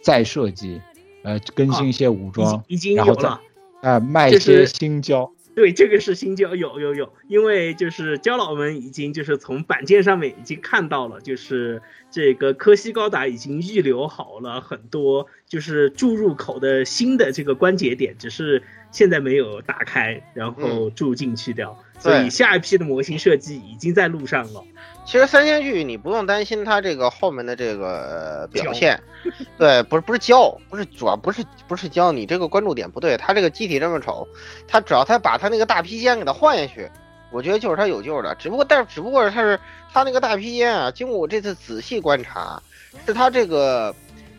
[0.01, 0.81] 再设计，
[1.23, 3.39] 呃，更新一些武装，已经有了，
[3.81, 5.31] 啊，卖一些新胶。
[5.55, 11.81] 对，这个是新胶，有有有，因为就是胶佬们已经就是从板件上面已经看到了，就是
[12.11, 18.63] 这个科西高达已经预留好了很多就是注入口的新的这个关节点，只是。
[18.93, 24.63] 现在没有打开，然后注进去掉，所以下一批的模型设计已经在路上了。
[25.05, 28.97] 其实三千剧你不用担心它这个后面的这个呃表现，
[29.57, 34.25] 对，不是不是胶，不是主要不是不是胶你这个关注点不对，它这个机体这么丑，
[34.65, 36.87] 它只要它把它那个大披肩给它换下去，
[37.31, 38.33] 我觉得就是它有救的。
[38.35, 39.59] 只不过但是只不过是它是
[39.91, 42.61] 它那个大披肩啊，经过我这次仔细观察，
[43.05, 43.93] 是它这个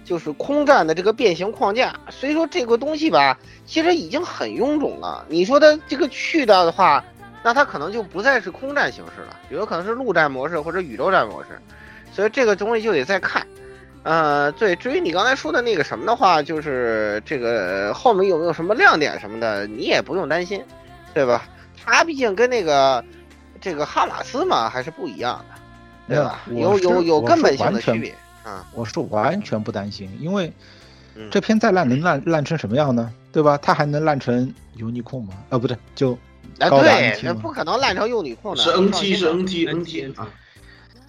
[0.04, 5.24] 就是空战的这个变形框架，所以说这个东西吧，其实已经很臃肿了。
[5.28, 7.04] 你说它这个去掉的话。
[7.46, 11.60] 那它可能就不再是空战形式了，有可能是陆战模式或者宇宙战模式，
[12.10, 13.46] 所以这个东西就得再看。
[14.02, 20.64] 呃，对，至于你刚才说的那个什么的话，就是这个后面有没有什么亮点什么的，你也不用担心，
[21.12, 21.46] 对吧？
[21.84, 23.04] 它毕竟跟那个
[23.60, 25.44] 这个哈马斯嘛还是不一样
[26.08, 26.40] 的，对吧？
[26.50, 28.14] 有有有根本性的区别
[28.44, 28.64] 啊！
[28.74, 30.52] 我是完全不担心，因为
[31.16, 33.12] 嗯这片再烂能烂烂成什么样呢？
[33.32, 33.58] 对吧？
[33.58, 35.34] 它还能烂成尤尼控吗？
[35.50, 36.16] 啊，不对，就。
[36.60, 38.62] 哎，对，那不可能烂成幼女控的。
[38.62, 40.28] 是 NT 是 NT NT 啊，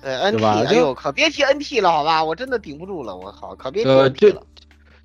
[0.02, 4.42] 对 NT，哎呦，可别提 NT 了，好吧，我真的顶不住了，我靠，可别提呃 NT 了。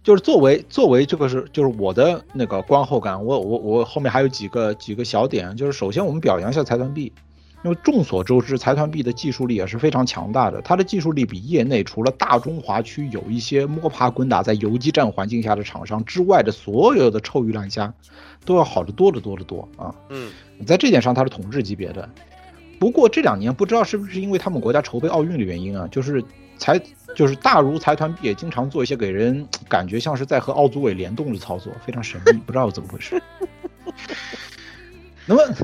[0.03, 7.13] 就是作为作为这个是就是我的那个观后感，我我我后面还有几个几个小点，就是首先我们表扬一下财团 B，
[7.63, 17.93] 因为众所周知，财团 B 的技术力也是非常强大的，它的技术力比业内除了大中华区有一些摸爬滚打在游击战环境下的厂商之外的所有的臭鱼烂虾。
[18.43, 19.95] 都要好得多得多得多啊！
[20.09, 20.33] 嗯，
[20.67, 22.09] 在这点上它是统治级别的。
[22.79, 26.25] 不过这两年不知道是不是因为他们国家筹备奥运的原因啊，就是
[26.57, 26.81] 财
[27.15, 33.23] 就是大如财团 B 也经常做一些给人感觉像是在和奥组委联动的操作，非常神秘，不知道怎么回事。
[35.27, 35.55] 那么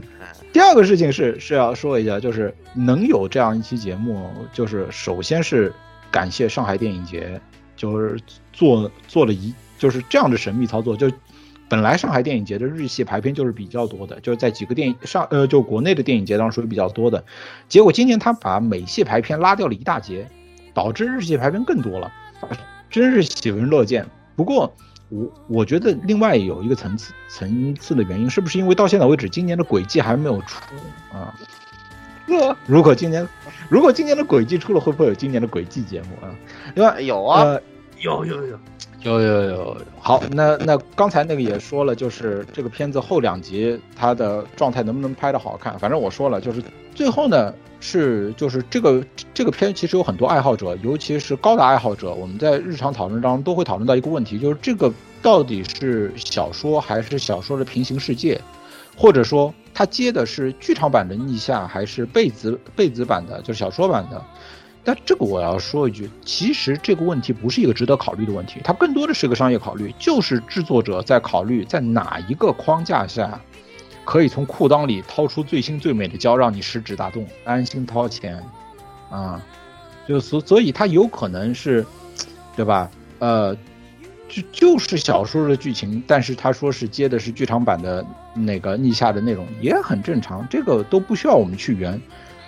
[0.52, 5.72] 第二个事情是是要说一下，就是能有这样一期节目，就是首先是
[6.10, 7.40] 感谢上海电影节，
[7.76, 8.18] 就是
[8.52, 11.10] 做做了一就是这样的神秘操作，就。
[11.68, 17.24] 本来上海电影节的日系排片就是比较多的，就是在几个电影上，呃，就国内的电影节当中属于比较多的。
[17.68, 20.28] 结果今年他把美系排片拉掉了一大截，
[20.72, 22.12] 导致日系排片更多了，
[22.88, 24.06] 真是喜闻乐见。
[24.36, 24.72] 不过
[25.08, 30.60] 我我觉得另外有一个层次层次的原因，是不是因为到现在为止今年的轨迹还没有出
[31.12, 31.34] 啊？
[32.66, 33.26] 如果今年
[33.68, 36.34] 如果今年的轨迹出了，会不会有今年的轨迹节目啊？
[36.74, 37.62] 另外有啊，呃、
[38.00, 38.58] 有有有。
[39.02, 45.78] 有有有，好，那那刚才那个也说了，就是这个片子后两集它的状态能不能拍得好看？
[45.78, 46.60] 反正我说了，就是
[46.92, 54.92] 最后呢是就是这个这个片其实有很多爱好者，尤其是高达爱好者，我们在日常讨论当中都会讨论到一个问题，就是这个
[55.22, 58.40] 到底是小说还是小说的平行世界，
[58.96, 64.22] 或者说它接的是剧场版的逆下还是贝子贝子版的，就是小说版的。
[64.82, 73.40] 但这个我要说一句，其实这个问题不是一个值得考虑的问题，它更多的是个商业考虑，就是制作者在考虑在哪一个框架下，
[74.06, 78.40] 可以从裤裆里掏出最新最美的胶，让你食指大动，安心掏钱，
[79.10, 79.42] 啊，
[80.06, 81.84] 就所所以他有可能是，
[82.54, 82.88] 对吧？
[83.18, 83.52] 呃，
[84.28, 92.00] 就就是小说的剧情，但是他说是接的是剧场版的那个逆下的内容，也很正常，这个都不需要我们去圆。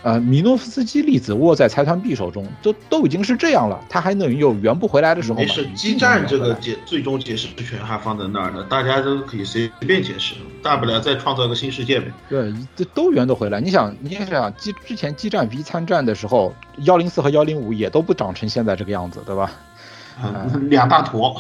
[0.03, 5.43] 呃，米诺夫斯基粒子握在财团 B 手中，都都已经是这样了，他还能有圆不回来的时候吗？
[5.43, 12.13] 没事，激战这个解最终解释权还放在那儿呢，大家都可以随便解释，大不了再创造一个新世界呗。
[12.29, 13.61] 对，这都圆得回来。
[13.61, 16.55] 你想，你想想，激之前激战 V 参战的时候，
[16.85, 19.51] 幺零四和幺零五也都不长成现在这个样子，对吧？
[20.23, 21.35] 啊、嗯， 两大坨，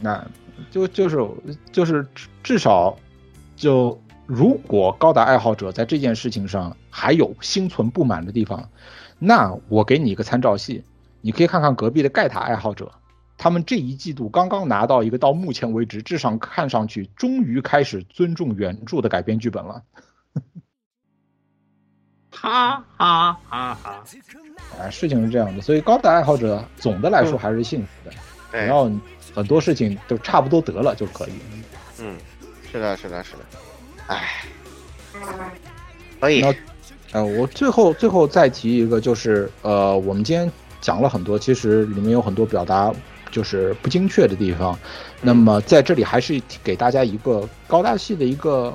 [0.00, 0.24] 那
[0.72, 1.24] 就就是
[1.70, 2.04] 就是
[2.42, 2.96] 至少
[3.56, 3.96] 就。
[4.34, 8.66] 如果高达爱好者在这件事情上还有心存不满的地方，
[9.18, 10.82] 那我给你一个参照系，
[11.20, 12.90] 你可以看看隔壁的盖塔爱好者，
[13.36, 19.82] 他们这一季度刚刚拿到一个到目前为止至少看上去终于开始尊重原著的改编剧本了。
[22.30, 24.02] 哈哈哈哈！
[24.80, 28.16] 啊，事情是这样的，所以高达爱好者总的来说还是幸福的，
[28.52, 28.90] 嗯、然后
[29.34, 31.32] 很多事情都差不多得了就可以。
[32.00, 32.16] 嗯，
[32.72, 33.40] 是的，是的，是的。
[34.06, 34.44] 唉，
[36.20, 36.44] 可以。
[37.12, 40.50] 呃，我最后最后再提一个，就是呃，我们今天
[40.80, 42.90] 讲了很多，其实里面有很多表达
[43.30, 44.78] 就是不精确的地方。
[45.20, 48.72] 那么在这里还是给大家一个高大系的一个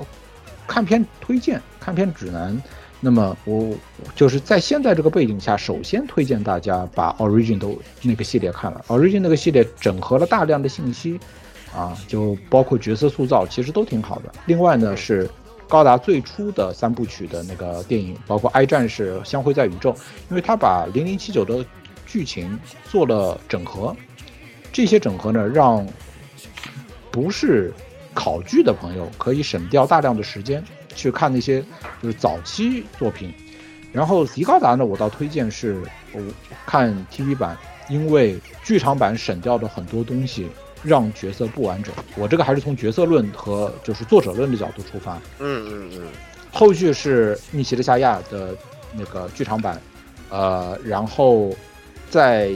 [0.68, 2.56] 看片推荐、看片指南。
[3.00, 3.76] 那么我
[4.14, 8.84] 就是在现在这个背景下，首先推荐大家把 Origin 都那个系列看了。
[8.86, 11.18] Origin 那个系列整合了大量的信息。
[11.78, 14.32] 啊，就包括角色塑造，其实都挺好的。
[14.46, 15.30] 另外呢，是
[15.68, 19.92] 高达最初的三部曲的那个电影，包括《爱战士》《相会在宇宙》，
[20.28, 21.64] 因为他把零零七九的
[22.04, 22.58] 剧情
[22.90, 23.94] 做了整合。
[24.72, 25.86] 这些整合呢，让
[27.12, 27.72] 不是
[28.12, 30.62] 考据的朋友可以省掉大量的时间
[30.96, 31.62] 去看那些
[32.02, 33.32] 就是早期作品。
[33.92, 35.80] 然后迪高达呢，我倒推荐是
[36.12, 36.20] 我
[36.66, 37.56] 看 TV 版，
[37.88, 40.48] 因为剧场版省掉的很多东西
[40.82, 41.94] 让角色不完整。
[42.16, 45.16] 我这个还是从角色论和就是作者论的角度出发。
[45.38, 46.02] 嗯嗯嗯。
[46.52, 48.56] 后续是逆袭的夏亚的
[48.92, 49.80] 那个剧场版，
[50.30, 51.54] 呃，然后
[52.10, 52.52] 在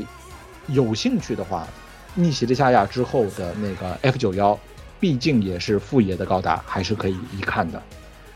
[0.69, 1.67] 有兴趣的话，
[2.15, 4.59] 逆袭的夏亚之后的那个 F 九幺，
[4.99, 7.83] 毕竟也是富爷的高达，还是可以一看的。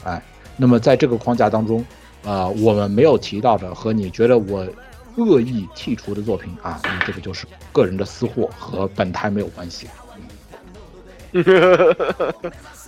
[0.05, 0.23] 哎，
[0.57, 1.85] 那么在这个框架当中。
[2.25, 4.67] 呃，我们没有提到的和你觉得我
[5.17, 9.89] 恶意剔除的作品啊，那这个就是个人的私货，和本台没有关系。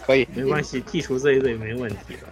[0.06, 2.26] 可以，没关系，剔除 ZZ 没问题的。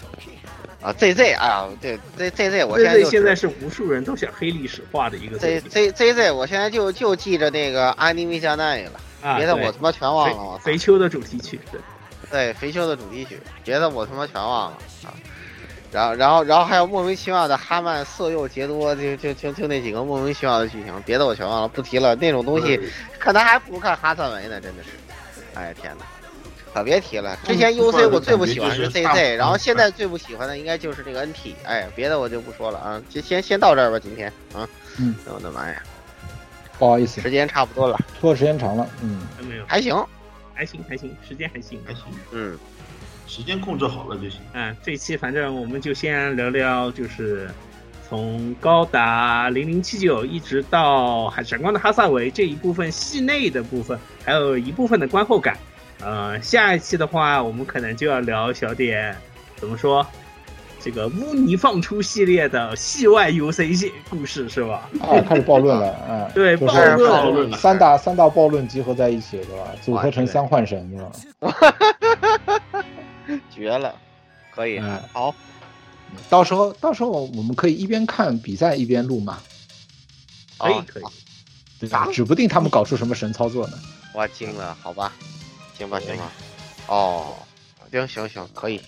[0.80, 10.58] 啊，ZZ 啊，对，Z ZZ，我现在现在是无数人都想黑历史化的一个 Z Z ZZ，我现在就就记着那个安妮米加奈了，啊，别的我他妈全忘了。
[10.58, 11.80] 肥秋的主题曲，对，
[12.30, 15.12] 对，肥秋的主题曲，别的我他妈全忘了啊。
[15.92, 22.14] 然后，然后，然后还有莫名其妙的哈曼色诱杰多，就就就就那几个莫名其妙的剧情，别的我全忘了，不提了。
[22.16, 22.80] 那种东西，
[23.18, 24.90] 可能还不如看哈萨维呢，真的是。
[25.54, 26.04] 哎天哪，
[26.74, 27.34] 可别提了。
[27.44, 31.54] 之前 UC 我最不喜欢是 ZZ，然后现在最不喜欢的应该就是这个 NT。
[31.64, 34.68] 哎，别的我就不说了啊，就先先到这儿吧，今天啊。
[34.98, 35.14] 嗯。
[35.32, 35.82] 我的妈呀！
[36.78, 37.98] 不好意思，时间差不多了。
[38.20, 39.26] 拖时间长了，嗯。
[39.34, 39.64] 还没有。
[39.66, 39.94] 还行，
[40.52, 42.02] 还行，还行，时间还行，还行。
[42.32, 42.58] 嗯。
[43.26, 44.40] 时间控制好了就行。
[44.52, 47.50] 嗯，这期反正我们就先聊聊，就是
[48.08, 55.56] 从高达零零七九一直到海闪光的哈萨维这一部分戏内的部分，还有一部分的观后感。
[56.00, 59.16] 呃，下一期的话，我们可能就要聊小点，
[59.56, 60.06] 怎么说？
[60.78, 64.88] 这个污泥放出系列的戏外 UC 故事是吧？
[65.00, 66.66] 啊，开始暴论了，嗯，对，暴
[67.30, 69.58] 论，三大三大暴论集合在一起，是吧？
[69.82, 71.76] 组合成三幻神，是吧？
[73.56, 73.96] 绝了，
[74.50, 74.78] 可以，
[75.12, 75.34] 好，
[76.28, 79.42] 到时候到时候我们可以一边看比赛一边录嘛，
[80.58, 81.04] 可以可以，
[81.80, 82.06] 对吧？
[82.12, 83.78] 指不定他们搞出什么神操作呢。
[84.12, 85.10] 我惊了，好吧，
[85.76, 86.30] 行吧行吧，
[86.86, 87.34] 哦，
[87.90, 88.80] 行行行，可以，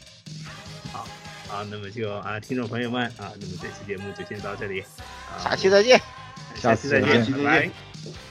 [0.93, 1.07] 好，
[1.49, 4.85] 好，那么就啊，听众朋友们啊，那么这期节目就先到这里，
[5.43, 6.01] 下期再见，
[6.55, 7.71] 下期再见，拜拜。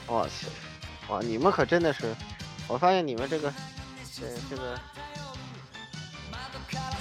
[0.06, 0.26] 哇
[1.08, 2.14] 哇，你们可真的是，
[2.68, 3.52] 我发现你们这个，
[4.14, 4.78] 这这个。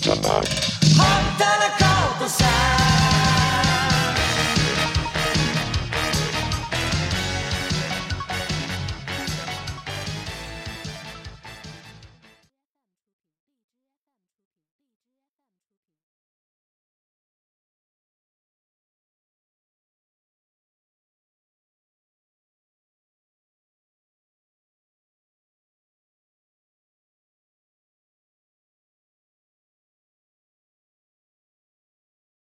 [0.00, 0.67] じ